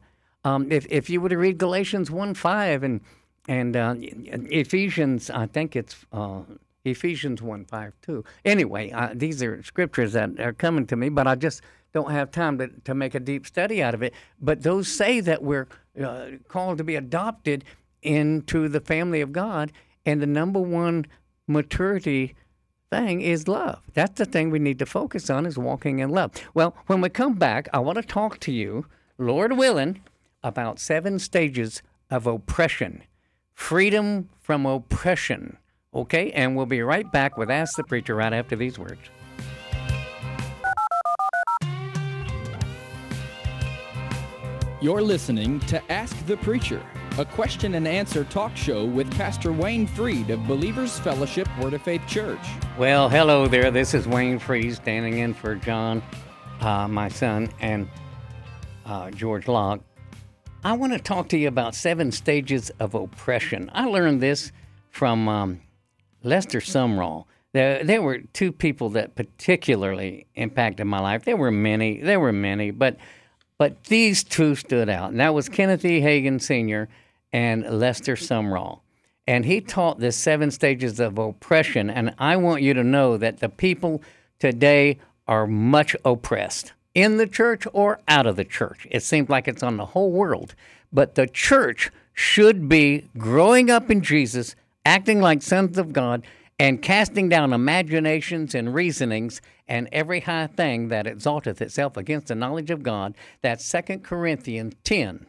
Um, 0.49 0.73
if 0.73 0.87
if 0.91 1.11
you 1.11 1.21
were 1.21 1.29
to 1.29 1.37
read 1.37 1.59
Galatians 1.59 2.11
one 2.11 2.35
five 2.35 2.83
and 2.83 3.01
and 3.49 3.77
uh, 3.77 3.95
Ephesians, 3.99 5.31
I 5.31 5.47
think 5.47 5.75
it's 5.75 6.05
uh, 6.13 6.43
Ephesians 6.85 7.41
1 7.41 7.65
5 7.65 7.93
2. 8.03 8.25
Anyway, 8.45 8.91
uh, 8.91 9.09
these 9.15 9.43
are 9.43 9.63
scriptures 9.63 10.13
that 10.13 10.39
are 10.39 10.53
coming 10.53 10.87
to 10.87 10.97
me, 10.97 11.09
but 11.09 11.27
I 11.27 11.35
just 11.35 11.63
don't 11.95 12.11
have 12.11 12.31
time 12.31 12.59
to, 12.59 12.69
to 12.85 12.95
make 12.95 13.15
a 13.15 13.21
deep 13.21 13.47
study 13.47 13.83
out 13.83 13.95
of 13.95 14.03
it. 14.03 14.13
But 14.39 14.63
those 14.63 14.87
say 14.87 15.21
that 15.21 15.43
we're 15.43 15.67
uh, 16.03 16.27
called 16.49 16.77
to 16.77 16.85
be 16.85 16.95
adopted 16.95 17.65
into 18.03 18.69
the 18.69 18.81
family 18.81 19.23
of 19.23 19.33
God, 19.33 19.73
and 20.05 20.21
the 20.21 20.27
number 20.27 20.61
one 20.61 21.07
maturity 21.47 22.35
thing 22.91 23.23
is 23.23 23.49
love. 23.49 23.81
That's 23.95 24.19
the 24.19 24.27
thing 24.27 24.51
we 24.51 24.59
need 24.59 24.79
to 24.79 24.87
focus 24.87 25.31
on 25.31 25.47
is 25.47 25.57
walking 25.57 26.01
in 26.01 26.11
love. 26.11 26.33
Well, 26.53 26.77
when 26.87 27.01
we 27.01 27.09
come 27.09 27.35
back, 27.35 27.67
I 27.73 27.79
want 27.79 27.97
to 27.97 28.03
talk 28.03 28.41
to 28.41 28.53
you, 28.53 28.85
Lord 29.17 29.57
willing, 29.57 30.03
about 30.43 30.79
seven 30.79 31.19
stages 31.19 31.83
of 32.11 32.27
oppression. 32.27 33.03
Freedom 33.55 34.29
from 34.41 34.67
oppression. 34.67 35.59
Okay, 35.95 36.31
and 36.33 36.57
we'll 36.57 36.67
be 36.67 36.83
right 36.83 37.11
back 37.11 37.37
with 37.37 37.51
Ask 37.51 37.77
the 37.77 37.85
Preacher 37.85 38.15
right 38.15 38.33
after 38.33 38.57
these 38.57 38.79
words. 38.79 39.01
You're 44.81 45.03
listening 45.03 45.59
to 45.61 45.83
Ask 45.91 46.25
the 46.27 46.37
Preacher, 46.37 46.81
a 47.19 47.25
question 47.25 47.75
and 47.75 47.89
answer 47.89 48.23
talk 48.23 48.57
show 48.57 48.85
with 48.85 49.11
Pastor 49.17 49.53
Wayne 49.53 49.89
Freed 49.89 50.31
of 50.31 50.47
Believers 50.47 51.01
Fellowship 51.01 51.49
Word 51.59 51.75
of 51.75 51.83
Faith 51.83 52.03
Church. 52.07 52.47
Well, 52.79 53.09
hello 53.09 53.49
there. 53.49 53.73
This 53.73 53.93
is 53.93 54.07
Wayne 54.07 54.39
Freed 54.39 54.77
standing 54.77 55.19
in 55.19 55.35
for 55.35 55.57
John, 55.57 56.01
uh, 56.61 56.87
my 56.87 57.09
son, 57.09 57.51
and 57.59 57.89
uh, 58.87 59.11
George 59.11 59.49
Locke. 59.49 59.81
I 60.69 60.73
want 60.73 60.93
to 60.93 60.99
talk 60.99 61.31
to 61.31 61.39
you 61.39 61.49
about 61.49 61.75
seven 61.75 62.13
stages 62.13 62.69
of 62.79 62.95
oppression. 62.95 63.71
I 63.73 63.87
learned 63.87 64.21
this 64.21 64.53
from 64.91 65.27
um, 65.27 65.63
Lester 66.23 66.61
Sumrall. 66.61 67.25
There, 67.55 67.83
there 67.83 68.03
were 68.03 68.19
two 68.35 68.53
people 68.53 68.91
that 68.91 69.15
particularly 69.15 70.27
impacted 70.35 70.87
my 70.87 71.01
life. 71.01 71.25
There 71.25 71.39
were 71.39 71.51
many, 71.51 72.03
there 72.03 72.21
were 72.21 72.35
many, 72.35 72.71
but 72.71 72.99
but 73.57 73.85
these 73.85 74.23
two 74.23 74.55
stood 74.55 74.91
out, 74.91 75.11
and 75.11 75.21
that 75.21 75.33
was 75.33 75.49
Kenneth 75.49 75.87
E. 75.87 76.03
Hagin 76.03 76.39
Sr. 76.39 76.91
and 77.33 77.65
Lester 77.81 78.15
Sumrall. 78.15 78.81
And 79.27 79.47
he 79.47 79.63
taught 79.63 80.01
the 80.01 80.13
seven 80.13 80.51
stages 80.51 81.01
of 81.01 81.17
oppression. 81.17 81.89
And 81.89 82.15
I 82.19 82.37
want 82.37 82.61
you 82.61 82.75
to 82.75 82.85
know 82.85 83.17
that 83.17 83.39
the 83.39 83.49
people 83.49 84.03
today 84.39 84.99
are 85.27 85.47
much 85.47 85.97
oppressed 86.05 86.75
in 86.99 87.17
the 87.17 87.29
church 87.29 87.65
or 87.73 88.01
out 88.09 88.27
of 88.27 88.35
the 88.35 88.45
church. 88.45 88.85
It 88.91 89.05
seems 89.05 89.29
like 89.29 89.47
it's 89.47 89.63
on 89.63 89.77
the 89.77 89.87
whole 89.87 90.11
world. 90.11 90.57
But 90.93 91.15
the 91.15 91.29
church 91.29 91.93
should 92.13 92.69
be 92.69 93.09
growing 93.17 93.71
up 93.71 93.89
in 93.89 94.01
Jesus, 94.01 94.57
acting 94.85 95.21
like 95.21 95.41
sons 95.41 95.79
of 95.79 95.93
God, 95.93 96.25
and 96.59 96.83
casting 96.83 97.29
down 97.29 97.53
imaginations 97.53 98.53
and 98.53 98.75
reasonings 98.75 99.41
and 99.69 99.89
every 99.93 100.19
high 100.19 100.49
thing 100.49 100.89
that 100.89 101.07
exalteth 101.07 101.63
itself 101.63 101.97
against 101.97 102.27
the 102.27 102.35
knowledge 102.35 102.71
of 102.71 102.83
God. 102.83 103.15
That's 103.43 103.71
2 103.71 103.99
Corinthians 103.99 104.75
10, 104.83 105.25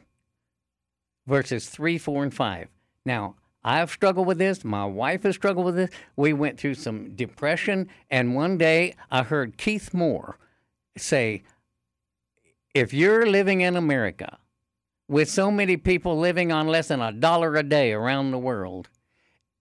verses 1.27 1.69
3, 1.69 1.99
4, 1.99 2.23
and 2.23 2.33
5. 2.33 2.67
Now, 3.05 3.35
I've 3.63 3.91
struggled 3.91 4.25
with 4.25 4.39
this. 4.39 4.65
My 4.65 4.85
wife 4.85 5.21
has 5.21 5.35
struggled 5.35 5.67
with 5.67 5.75
this. 5.75 5.91
We 6.15 6.33
went 6.33 6.57
through 6.57 6.75
some 6.75 7.11
depression, 7.15 7.89
and 8.09 8.33
one 8.33 8.57
day 8.57 8.95
I 9.11 9.21
heard 9.21 9.57
Keith 9.57 9.93
Moore 9.93 10.39
say, 10.97 11.43
If 12.73 12.93
you're 12.93 13.25
living 13.25 13.61
in 13.61 13.75
America 13.75 14.37
with 15.07 15.29
so 15.29 15.49
many 15.49 15.75
people 15.75 16.19
living 16.19 16.51
on 16.51 16.67
less 16.67 16.89
than 16.89 17.01
a 17.01 17.11
dollar 17.11 17.55
a 17.55 17.63
day 17.63 17.93
around 17.93 18.29
the 18.29 18.37
world, 18.37 18.89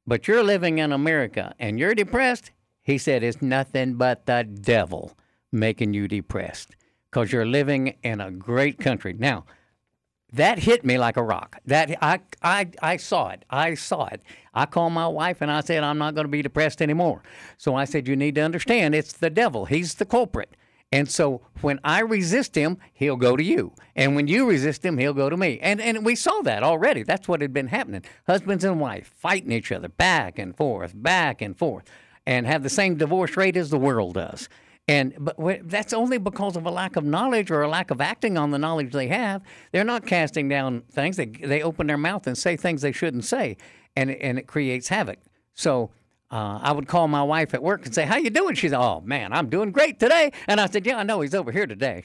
but 0.06 0.28
you're 0.28 0.44
living 0.44 0.78
in 0.78 0.92
America 0.92 1.54
and 1.58 1.78
you're 1.78 1.94
depressed, 1.94 2.50
he 2.82 2.98
said, 2.98 3.22
it's 3.22 3.40
nothing 3.40 3.94
but 3.94 4.26
the 4.26 4.44
devil 4.44 5.16
making 5.50 5.94
you 5.94 6.06
depressed 6.06 6.76
because 7.10 7.32
you're 7.32 7.46
living 7.46 7.96
in 8.02 8.20
a 8.20 8.30
great 8.30 8.78
country. 8.78 9.14
Now, 9.14 9.46
that 10.32 10.58
hit 10.58 10.84
me 10.84 10.98
like 10.98 11.16
a 11.16 11.22
rock. 11.22 11.58
That 11.64 11.96
I, 12.02 12.20
I, 12.42 12.68
I 12.82 12.96
saw 12.98 13.28
it. 13.28 13.46
I 13.48 13.74
saw 13.74 14.06
it. 14.06 14.20
I 14.52 14.66
called 14.66 14.92
my 14.92 15.08
wife 15.08 15.40
and 15.40 15.50
I 15.50 15.62
said, 15.62 15.82
I'm 15.82 15.96
not 15.96 16.14
going 16.14 16.26
to 16.26 16.30
be 16.30 16.42
depressed 16.42 16.82
anymore. 16.82 17.22
So 17.56 17.74
I 17.74 17.86
said, 17.86 18.06
You 18.06 18.16
need 18.16 18.34
to 18.34 18.42
understand 18.42 18.94
it's 18.94 19.14
the 19.14 19.30
devil. 19.30 19.64
He's 19.64 19.94
the 19.94 20.04
culprit. 20.04 20.54
And 20.90 21.10
so 21.10 21.42
when 21.60 21.80
I 21.84 22.00
resist 22.00 22.54
him, 22.54 22.78
he'll 22.94 23.16
go 23.16 23.36
to 23.36 23.44
you. 23.44 23.72
And 23.94 24.16
when 24.16 24.26
you 24.26 24.48
resist 24.48 24.84
him, 24.84 24.96
he'll 24.96 25.12
go 25.12 25.28
to 25.28 25.36
me. 25.36 25.58
And 25.60 25.80
and 25.80 26.04
we 26.04 26.14
saw 26.14 26.40
that 26.42 26.62
already. 26.62 27.02
That's 27.02 27.28
what 27.28 27.42
had 27.42 27.52
been 27.52 27.68
happening. 27.68 28.04
Husbands 28.26 28.64
and 28.64 28.80
wife 28.80 29.12
fighting 29.16 29.52
each 29.52 29.70
other 29.70 29.88
back 29.88 30.38
and 30.38 30.56
forth, 30.56 30.92
back 30.94 31.42
and 31.42 31.58
forth 31.58 31.84
and 32.28 32.46
have 32.46 32.62
the 32.62 32.68
same 32.68 32.96
divorce 32.96 33.38
rate 33.38 33.56
as 33.56 33.70
the 33.70 33.78
world 33.78 34.14
does. 34.14 34.50
And 34.86 35.14
but 35.18 35.36
that's 35.68 35.94
only 35.94 36.18
because 36.18 36.56
of 36.56 36.66
a 36.66 36.70
lack 36.70 36.96
of 36.96 37.04
knowledge 37.04 37.50
or 37.50 37.62
a 37.62 37.68
lack 37.68 37.90
of 37.90 38.02
acting 38.02 38.36
on 38.36 38.50
the 38.50 38.58
knowledge 38.58 38.92
they 38.92 39.08
have. 39.08 39.42
They're 39.72 39.82
not 39.82 40.06
casting 40.06 40.48
down 40.48 40.82
things. 40.92 41.16
They 41.16 41.26
they 41.26 41.62
open 41.62 41.86
their 41.86 41.98
mouth 41.98 42.26
and 42.26 42.36
say 42.36 42.56
things 42.56 42.82
they 42.82 42.92
shouldn't 42.92 43.24
say, 43.24 43.56
and 43.96 44.10
and 44.10 44.38
it 44.38 44.46
creates 44.46 44.88
havoc. 44.88 45.18
So. 45.54 45.90
Uh, 46.30 46.60
I 46.62 46.72
would 46.72 46.86
call 46.86 47.08
my 47.08 47.22
wife 47.22 47.54
at 47.54 47.62
work 47.62 47.86
and 47.86 47.94
say, 47.94 48.04
"How 48.04 48.16
you 48.16 48.30
doing?" 48.30 48.54
She's, 48.54 48.72
"Oh 48.72 49.00
man, 49.00 49.32
I'm 49.32 49.48
doing 49.48 49.70
great 49.72 49.98
today." 49.98 50.32
And 50.46 50.60
I 50.60 50.66
said, 50.66 50.86
"Yeah, 50.86 50.98
I 50.98 51.02
know 51.02 51.20
he's 51.20 51.34
over 51.34 51.52
here 51.52 51.66
today." 51.66 52.04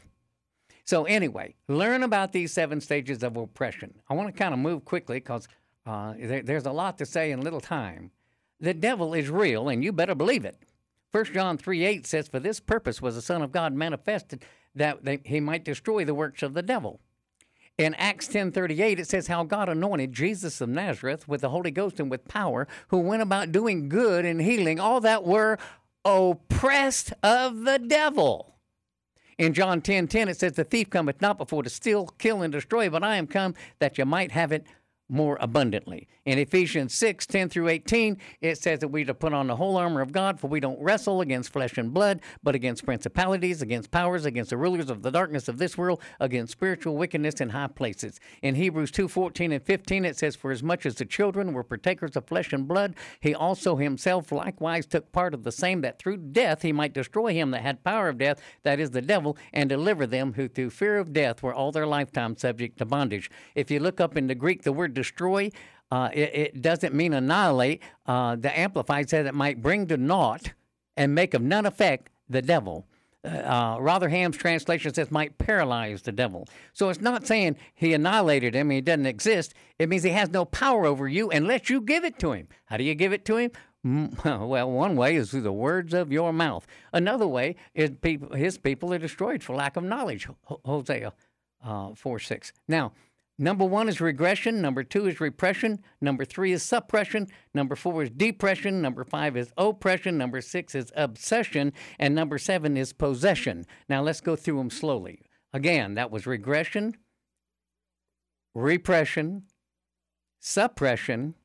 So 0.85 1.05
anyway, 1.05 1.55
learn 1.67 2.03
about 2.03 2.33
these 2.33 2.51
seven 2.51 2.81
stages 2.81 3.23
of 3.23 3.37
oppression. 3.37 3.93
I 4.09 4.13
want 4.13 4.27
to 4.27 4.37
kind 4.37 4.53
of 4.53 4.59
move 4.59 4.85
quickly 4.85 5.17
because 5.17 5.47
uh, 5.85 6.13
there, 6.19 6.41
there's 6.41 6.65
a 6.65 6.71
lot 6.71 6.97
to 6.97 7.05
say 7.05 7.31
in 7.31 7.41
little 7.41 7.61
time 7.61 8.11
the 8.59 8.73
devil 8.73 9.13
is 9.13 9.29
real, 9.29 9.69
and 9.69 9.83
you 9.83 9.91
better 9.91 10.15
believe 10.15 10.45
it. 10.45 10.57
1 11.11 11.25
John 11.25 11.57
3 11.57 11.85
8 11.85 12.07
says, 12.07 12.27
For 12.27 12.39
this 12.39 12.59
purpose 12.59 13.01
was 13.01 13.15
the 13.15 13.21
Son 13.21 13.41
of 13.41 13.51
God 13.51 13.73
manifested, 13.73 14.43
that 14.73 15.03
they, 15.03 15.19
he 15.25 15.39
might 15.39 15.63
destroy 15.63 16.05
the 16.05 16.15
works 16.15 16.41
of 16.41 16.53
the 16.53 16.63
devil. 16.63 16.99
In 17.77 17.95
Acts 17.95 18.27
10:38 18.27 18.99
it 18.99 19.07
says 19.07 19.27
how 19.27 19.43
God 19.43 19.67
anointed 19.67 20.13
Jesus 20.13 20.61
of 20.61 20.69
Nazareth 20.69 21.27
with 21.27 21.41
the 21.41 21.49
Holy 21.49 21.71
Ghost 21.71 21.99
and 21.99 22.09
with 22.09 22.27
power 22.27 22.67
who 22.89 22.99
went 22.99 23.23
about 23.23 23.51
doing 23.51 23.89
good 23.89 24.25
and 24.25 24.39
healing 24.41 24.79
all 24.79 25.01
that 25.01 25.23
were 25.23 25.57
oppressed 26.05 27.13
of 27.23 27.63
the 27.63 27.79
devil. 27.79 28.53
In 29.39 29.55
John 29.55 29.81
10:10 29.81 29.83
10, 29.83 30.07
10, 30.07 30.29
it 30.29 30.39
says 30.39 30.53
the 30.53 30.63
thief 30.63 30.91
cometh 30.91 31.19
not 31.19 31.39
before 31.39 31.63
to 31.63 31.69
steal, 31.69 32.07
kill 32.19 32.43
and 32.43 32.53
destroy, 32.53 32.89
but 32.91 33.03
I 33.03 33.15
am 33.15 33.25
come 33.25 33.55
that 33.79 33.97
you 33.97 34.05
might 34.05 34.31
have 34.33 34.51
it 34.51 34.67
more 35.09 35.37
abundantly. 35.41 36.07
In 36.25 36.37
Ephesians 36.37 36.93
6 36.93 37.25
10 37.25 37.49
through 37.49 37.67
18, 37.67 38.17
it 38.41 38.57
says 38.57 38.79
that 38.79 38.87
we 38.87 39.03
to 39.03 39.13
put 39.13 39.33
on 39.33 39.47
the 39.47 39.55
whole 39.55 39.75
armor 39.75 40.01
of 40.01 40.11
God, 40.11 40.39
for 40.39 40.47
we 40.47 40.59
don't 40.59 40.81
wrestle 40.81 41.21
against 41.21 41.51
flesh 41.51 41.77
and 41.77 41.93
blood, 41.93 42.21
but 42.41 42.55
against 42.55 42.85
principalities, 42.85 43.61
against 43.61 43.91
powers, 43.91 44.25
against 44.25 44.49
the 44.49 44.57
rulers 44.57 44.89
of 44.89 45.01
the 45.01 45.11
darkness 45.11 45.47
of 45.47 45.57
this 45.57 45.77
world, 45.77 46.01
against 46.19 46.53
spiritual 46.53 46.95
wickedness 46.95 47.41
in 47.41 47.49
high 47.49 47.67
places. 47.67 48.19
In 48.41 48.55
Hebrews 48.55 48.91
2 48.91 49.07
14 49.07 49.51
and 49.51 49.63
15, 49.63 50.05
it 50.05 50.17
says, 50.17 50.35
For 50.35 50.51
as 50.51 50.63
much 50.63 50.85
as 50.85 50.95
the 50.95 51.05
children 51.05 51.53
were 51.53 51.63
partakers 51.63 52.15
of 52.15 52.25
flesh 52.25 52.53
and 52.53 52.67
blood, 52.67 52.95
he 53.19 53.35
also 53.35 53.75
himself 53.75 54.31
likewise 54.31 54.85
took 54.85 55.11
part 55.11 55.33
of 55.33 55.43
the 55.43 55.51
same, 55.51 55.81
that 55.81 55.99
through 55.99 56.17
death 56.17 56.61
he 56.61 56.71
might 56.71 56.93
destroy 56.93 57.33
him 57.33 57.51
that 57.51 57.61
had 57.61 57.83
power 57.83 58.09
of 58.09 58.17
death, 58.17 58.41
that 58.63 58.79
is 58.79 58.91
the 58.91 59.01
devil, 59.01 59.37
and 59.51 59.69
deliver 59.69 60.07
them 60.07 60.33
who 60.33 60.47
through 60.47 60.69
fear 60.69 60.97
of 60.97 61.11
death 61.11 61.43
were 61.43 61.53
all 61.53 61.71
their 61.71 61.87
lifetime 61.87 62.37
subject 62.37 62.77
to 62.77 62.85
bondage. 62.85 63.29
If 63.55 63.69
you 63.69 63.79
look 63.79 63.99
up 63.99 64.15
in 64.15 64.27
the 64.27 64.35
Greek, 64.35 64.63
the 64.63 64.71
word 64.71 64.92
destroy, 64.93 65.49
uh, 65.91 66.09
it, 66.13 66.35
it, 66.35 66.61
doesn't 66.61 66.93
mean 66.93 67.13
annihilate. 67.13 67.81
Uh, 68.05 68.35
the 68.35 68.57
Amplified 68.57 69.09
says 69.09 69.27
it 69.27 69.35
might 69.35 69.61
bring 69.61 69.87
to 69.87 69.97
naught 69.97 70.53
and 70.97 71.13
make 71.13 71.33
of 71.33 71.41
none 71.41 71.65
effect 71.65 72.09
the 72.29 72.41
devil. 72.41 72.87
Uh, 73.23 73.27
uh, 73.27 73.77
Rotherham's 73.79 74.37
translation 74.37 74.93
says 74.93 75.11
might 75.11 75.37
paralyze 75.37 76.01
the 76.01 76.11
devil. 76.11 76.47
So 76.73 76.89
it's 76.89 77.01
not 77.01 77.27
saying 77.27 77.57
he 77.75 77.93
annihilated 77.93 78.55
him, 78.55 78.69
he 78.69 78.81
doesn't 78.81 79.05
exist. 79.05 79.53
It 79.79 79.87
means 79.87 80.03
he 80.03 80.09
has 80.09 80.29
no 80.29 80.45
power 80.45 80.85
over 80.85 81.07
you 81.07 81.29
unless 81.29 81.69
you 81.69 81.79
give 81.79 82.03
it 82.03 82.17
to 82.19 82.31
him. 82.31 82.47
How 82.65 82.77
do 82.77 82.83
you 82.83 82.95
give 82.95 83.13
it 83.13 83.25
to 83.25 83.37
him? 83.37 83.51
Well, 84.23 84.71
one 84.71 84.95
way 84.95 85.17
is 85.17 85.31
through 85.31 85.41
the 85.41 85.51
words 85.51 85.93
of 85.93 86.11
your 86.11 86.31
mouth. 86.31 86.65
Another 86.93 87.27
way 87.27 87.57
is 87.73 87.91
people, 88.01 88.33
his 88.33 88.57
people 88.57 88.93
are 88.93 88.97
destroyed 88.97 89.43
for 89.43 89.55
lack 89.55 89.75
of 89.75 89.83
knowledge. 89.83 90.27
Hosea 90.45 91.11
uh, 91.63 91.93
4 91.93 92.19
6. 92.19 92.53
Now, 92.67 92.93
Number 93.43 93.65
one 93.65 93.89
is 93.89 93.99
regression. 93.99 94.61
Number 94.61 94.85
two 94.85 95.05
is 95.05 95.19
repression. 95.19 95.83
Number 95.99 96.23
three 96.23 96.53
is 96.53 96.63
suppression. 96.63 97.27
Number 97.53 97.75
four 97.75 98.03
is 98.03 98.09
depression. 98.09 98.81
Number 98.81 99.03
five 99.03 99.35
is 99.35 99.51
oppression. 99.57 100.17
Number 100.17 100.39
six 100.39 100.73
is 100.73 100.93
obsession. 100.95 101.73
And 101.99 102.15
number 102.15 102.37
seven 102.37 102.77
is 102.77 102.93
possession. 102.93 103.65
Now 103.89 104.01
let's 104.01 104.21
go 104.21 104.37
through 104.37 104.59
them 104.59 104.69
slowly. 104.69 105.23
Again, 105.51 105.95
that 105.95 106.09
was 106.09 106.25
regression, 106.25 106.95
repression, 108.55 109.43
suppression, 110.39 111.35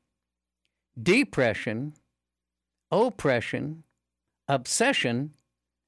depression, 1.03 1.95
oppression, 2.91 3.83
obsession, 4.47 5.33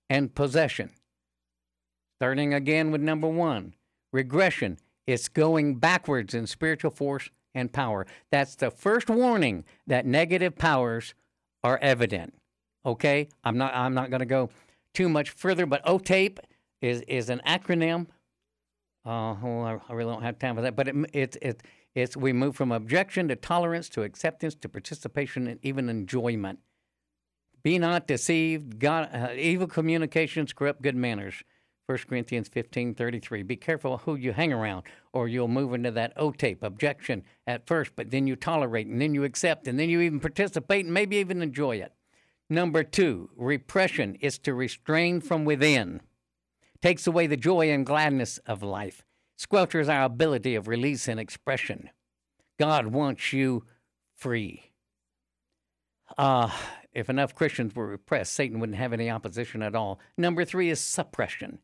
and 0.09 0.35
possession. 0.35 0.89
Starting 2.17 2.53
again 2.53 2.91
with 2.91 2.99
number 2.99 3.29
one 3.29 3.75
regression 4.11 4.77
it's 5.07 5.27
going 5.27 5.75
backwards 5.75 6.33
in 6.33 6.47
spiritual 6.47 6.91
force 6.91 7.29
and 7.53 7.71
power. 7.71 8.05
That's 8.31 8.55
the 8.55 8.71
first 8.71 9.09
warning 9.09 9.65
that 9.87 10.05
negative 10.05 10.57
powers 10.57 11.13
are 11.63 11.77
evident. 11.81 12.33
Okay? 12.85 13.27
I'm 13.43 13.57
not 13.57 13.73
I'm 13.75 13.93
not 13.93 14.09
going 14.09 14.19
to 14.19 14.25
go 14.25 14.49
too 14.93 15.09
much 15.09 15.31
further, 15.31 15.65
but 15.65 15.83
OTAPE 15.85 16.39
is 16.81 17.01
is 17.01 17.29
an 17.29 17.41
acronym. 17.45 18.07
Uh, 19.03 19.35
well, 19.41 19.81
I 19.89 19.93
really 19.93 20.13
don't 20.13 20.23
have 20.23 20.37
time 20.37 20.55
for 20.55 20.61
that, 20.61 20.75
but 20.75 20.87
it, 20.87 20.95
it, 21.11 21.37
it, 21.41 21.63
it's 21.95 22.15
we 22.15 22.33
move 22.33 22.55
from 22.55 22.71
objection 22.71 23.27
to 23.29 23.35
tolerance 23.35 23.89
to 23.89 24.03
acceptance 24.03 24.53
to 24.55 24.69
participation 24.69 25.47
and 25.47 25.59
even 25.63 25.89
enjoyment. 25.89 26.59
Be 27.63 27.79
not 27.79 28.07
deceived. 28.07 28.79
God, 28.79 29.09
uh, 29.13 29.29
evil 29.35 29.67
communications 29.67 30.53
corrupt 30.53 30.81
good 30.81 30.95
manners. 30.95 31.43
1 31.91 31.99
Corinthians 32.07 32.47
15 32.47 32.95
33. 32.95 33.43
Be 33.43 33.57
careful 33.57 33.97
who 33.97 34.15
you 34.15 34.31
hang 34.31 34.53
around, 34.53 34.83
or 35.11 35.27
you'll 35.27 35.49
move 35.49 35.73
into 35.73 35.91
that 35.91 36.13
O 36.15 36.31
tape 36.31 36.63
objection 36.63 37.21
at 37.45 37.67
first, 37.67 37.91
but 37.97 38.11
then 38.11 38.27
you 38.27 38.37
tolerate, 38.37 38.87
and 38.87 39.01
then 39.01 39.13
you 39.13 39.25
accept, 39.25 39.67
and 39.67 39.77
then 39.77 39.89
you 39.89 39.99
even 39.99 40.21
participate, 40.21 40.85
and 40.85 40.93
maybe 40.93 41.17
even 41.17 41.41
enjoy 41.41 41.75
it. 41.75 41.91
Number 42.49 42.85
two, 42.85 43.29
repression 43.35 44.15
is 44.21 44.39
to 44.39 44.53
restrain 44.53 45.19
from 45.19 45.43
within, 45.43 45.99
takes 46.81 47.07
away 47.07 47.27
the 47.27 47.35
joy 47.35 47.69
and 47.69 47.85
gladness 47.85 48.37
of 48.45 48.63
life. 48.63 49.03
squelchers 49.37 49.89
our 49.89 50.03
ability 50.03 50.55
of 50.55 50.69
release 50.69 51.09
and 51.09 51.19
expression. 51.19 51.89
God 52.57 52.87
wants 52.87 53.33
you 53.33 53.65
free. 54.15 54.71
Uh, 56.17 56.51
if 56.93 57.09
enough 57.09 57.35
Christians 57.35 57.75
were 57.75 57.87
repressed, 57.87 58.31
Satan 58.31 58.61
wouldn't 58.61 58.77
have 58.77 58.93
any 58.93 59.09
opposition 59.09 59.61
at 59.61 59.75
all. 59.75 59.99
Number 60.17 60.45
three 60.45 60.69
is 60.69 60.79
suppression. 60.79 61.59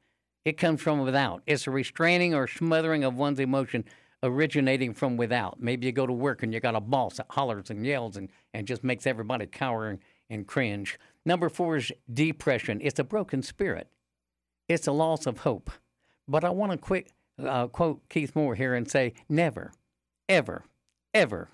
It 0.47 0.57
comes 0.57 0.81
from 0.81 0.99
without. 0.99 1.41
It's 1.45 1.67
a 1.67 1.71
restraining 1.71 2.33
or 2.33 2.47
smothering 2.47 3.03
of 3.03 3.17
one's 3.17 3.41
emotion 3.41 3.83
originating 4.23 4.93
from 4.93 5.17
without. 5.17 5.61
Maybe 5.61 5.87
you 5.87 5.91
go 5.91 6.07
to 6.07 6.13
work 6.13 6.41
and 6.41 6.53
you 6.53 6.61
got 6.61 6.73
a 6.73 6.79
boss 6.79 7.17
that 7.17 7.25
hollers 7.31 7.69
and 7.69 7.85
yells 7.85 8.15
and, 8.15 8.29
and 8.53 8.65
just 8.65 8.81
makes 8.81 9.05
everybody 9.05 9.45
cower 9.45 9.89
and, 9.89 9.99
and 10.29 10.47
cringe. 10.47 10.97
Number 11.25 11.49
four 11.49 11.75
is 11.75 11.91
depression. 12.13 12.79
It's 12.81 12.97
a 12.97 13.03
broken 13.03 13.43
spirit. 13.43 13.89
It's 14.69 14.87
a 14.87 14.93
loss 14.93 15.25
of 15.25 15.39
hope. 15.39 15.69
But 16.29 16.45
I 16.45 16.49
want 16.51 16.81
to 16.81 17.03
uh, 17.45 17.67
quote 17.67 18.07
Keith 18.07 18.33
Moore 18.33 18.55
here 18.55 18.73
and 18.73 18.89
say, 18.89 19.15
never, 19.27 19.73
ever, 20.29 20.63
ever, 21.13 21.49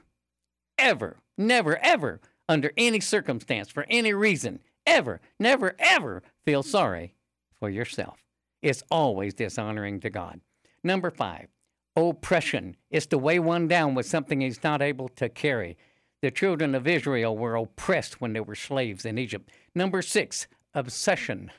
ever, 0.77 1.17
never, 1.35 1.79
ever, 1.79 2.21
under 2.47 2.71
any 2.77 2.99
circumstance, 2.99 3.71
for 3.71 3.87
any 3.89 4.13
reason, 4.13 4.59
ever, 4.85 5.19
never, 5.39 5.75
ever 5.79 6.21
feel 6.45 6.61
sorry 6.61 7.15
for 7.59 7.71
yourself. 7.71 8.22
It's 8.63 8.81
always 8.89 9.33
dishonoring 9.33 9.99
to 9.99 10.09
God. 10.09 10.39
Number 10.85 11.11
five, 11.11 11.49
oppression 11.97 12.77
is 12.89 13.05
to 13.07 13.17
weigh 13.17 13.39
one 13.39 13.67
down 13.67 13.93
with 13.93 14.05
something 14.05 14.39
he's 14.39 14.63
not 14.63 14.81
able 14.81 15.09
to 15.09 15.27
carry. 15.27 15.77
The 16.21 16.31
children 16.31 16.73
of 16.73 16.87
Israel 16.87 17.37
were 17.37 17.57
oppressed 17.57 18.21
when 18.21 18.31
they 18.31 18.39
were 18.39 18.55
slaves 18.55 19.05
in 19.05 19.17
Egypt. 19.17 19.49
Number 19.75 20.01
six, 20.01 20.47
obsession. 20.73 21.51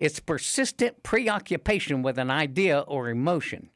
It's 0.00 0.18
persistent 0.18 1.02
preoccupation 1.02 2.02
with 2.02 2.18
an 2.18 2.30
idea 2.30 2.80
or 2.80 3.10
emotion, 3.10 3.68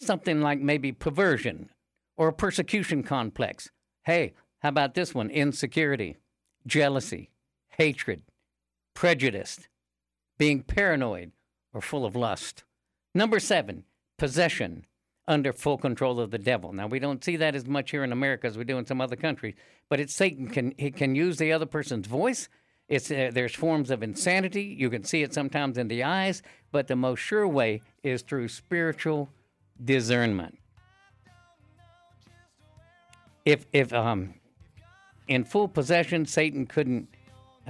something 0.00 0.40
like 0.40 0.60
maybe 0.60 0.92
perversion 0.92 1.68
or 2.16 2.28
a 2.28 2.32
persecution 2.32 3.02
complex. 3.02 3.70
Hey, 4.04 4.32
how 4.60 4.70
about 4.70 4.94
this 4.94 5.14
one? 5.14 5.28
Insecurity, 5.28 6.16
jealousy, 6.66 7.28
hatred, 7.68 8.22
prejudice, 8.94 9.68
being 10.38 10.62
paranoid 10.62 11.32
or 11.72 11.80
full 11.80 12.04
of 12.04 12.16
lust. 12.16 12.64
Number 13.14 13.40
seven, 13.40 13.84
possession 14.18 14.86
under 15.28 15.52
full 15.52 15.78
control 15.78 16.18
of 16.18 16.30
the 16.30 16.38
devil. 16.38 16.72
Now 16.72 16.86
we 16.86 16.98
don't 16.98 17.24
see 17.24 17.36
that 17.36 17.54
as 17.54 17.66
much 17.66 17.90
here 17.90 18.04
in 18.04 18.12
America 18.12 18.46
as 18.46 18.58
we 18.58 18.64
do 18.64 18.78
in 18.78 18.86
some 18.86 19.00
other 19.00 19.16
countries, 19.16 19.54
but 19.88 20.00
it's 20.00 20.14
Satan 20.14 20.48
can 20.48 20.74
he 20.78 20.90
can 20.90 21.14
use 21.14 21.38
the 21.38 21.52
other 21.52 21.66
person's 21.66 22.06
voice 22.06 22.48
it's, 22.90 23.08
uh, 23.08 23.30
there's 23.32 23.54
forms 23.54 23.92
of 23.92 24.02
insanity. 24.02 24.64
You 24.64 24.90
can 24.90 25.04
see 25.04 25.22
it 25.22 25.32
sometimes 25.32 25.78
in 25.78 25.86
the 25.86 26.02
eyes, 26.02 26.42
but 26.72 26.88
the 26.88 26.96
most 26.96 27.20
sure 27.20 27.46
way 27.46 27.82
is 28.02 28.22
through 28.22 28.48
spiritual 28.48 29.30
discernment. 29.82 30.58
If, 33.44 33.64
if 33.72 33.92
um, 33.92 34.34
in 35.28 35.44
full 35.44 35.68
possession, 35.68 36.26
Satan 36.26 36.66
couldn't 36.66 37.08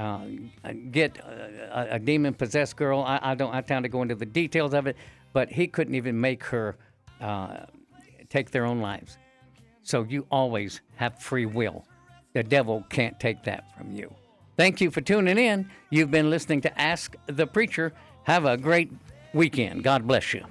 uh, 0.01 0.73
get 0.91 1.19
a, 1.19 1.97
a 1.97 1.99
demon 1.99 2.33
possessed 2.33 2.77
girl, 2.77 3.03
I, 3.03 3.19
I 3.23 3.35
don't 3.35 3.53
have 3.53 3.67
time 3.67 3.83
to 3.83 3.89
go 3.89 4.03
into 4.03 4.15
the 4.15 4.27
details 4.27 4.73
of 4.73 4.87
it, 4.87 4.97
but 5.33 5.51
he 5.51 5.67
couldn't 5.67 5.95
even 5.95 6.19
make 6.19 6.43
her 6.45 6.77
uh, 7.21 7.67
take 8.29 8.51
their 8.51 8.65
own 8.65 8.81
lives. 8.81 9.19
So 9.83 10.05
you 10.05 10.27
always 10.31 10.81
have 10.97 11.19
free 11.19 11.47
will. 11.47 11.85
The 12.33 12.43
devil 12.43 12.85
can't 12.89 13.19
take 13.21 13.43
that 13.45 13.77
from 13.77 13.93
you. 13.93 14.15
Thank 14.57 14.81
you 14.81 14.91
for 14.91 15.01
tuning 15.01 15.39
in. 15.39 15.69
You've 15.91 16.11
been 16.11 16.31
listening 16.31 16.61
to 16.63 16.81
Ask 16.81 17.17
the 17.27 17.47
Preacher. 17.47 17.93
Have 18.25 18.45
a 18.45 18.57
great 18.57 18.93
weekend. 19.35 19.83
God 19.83 20.07
bless 20.07 20.33
you. 20.33 20.45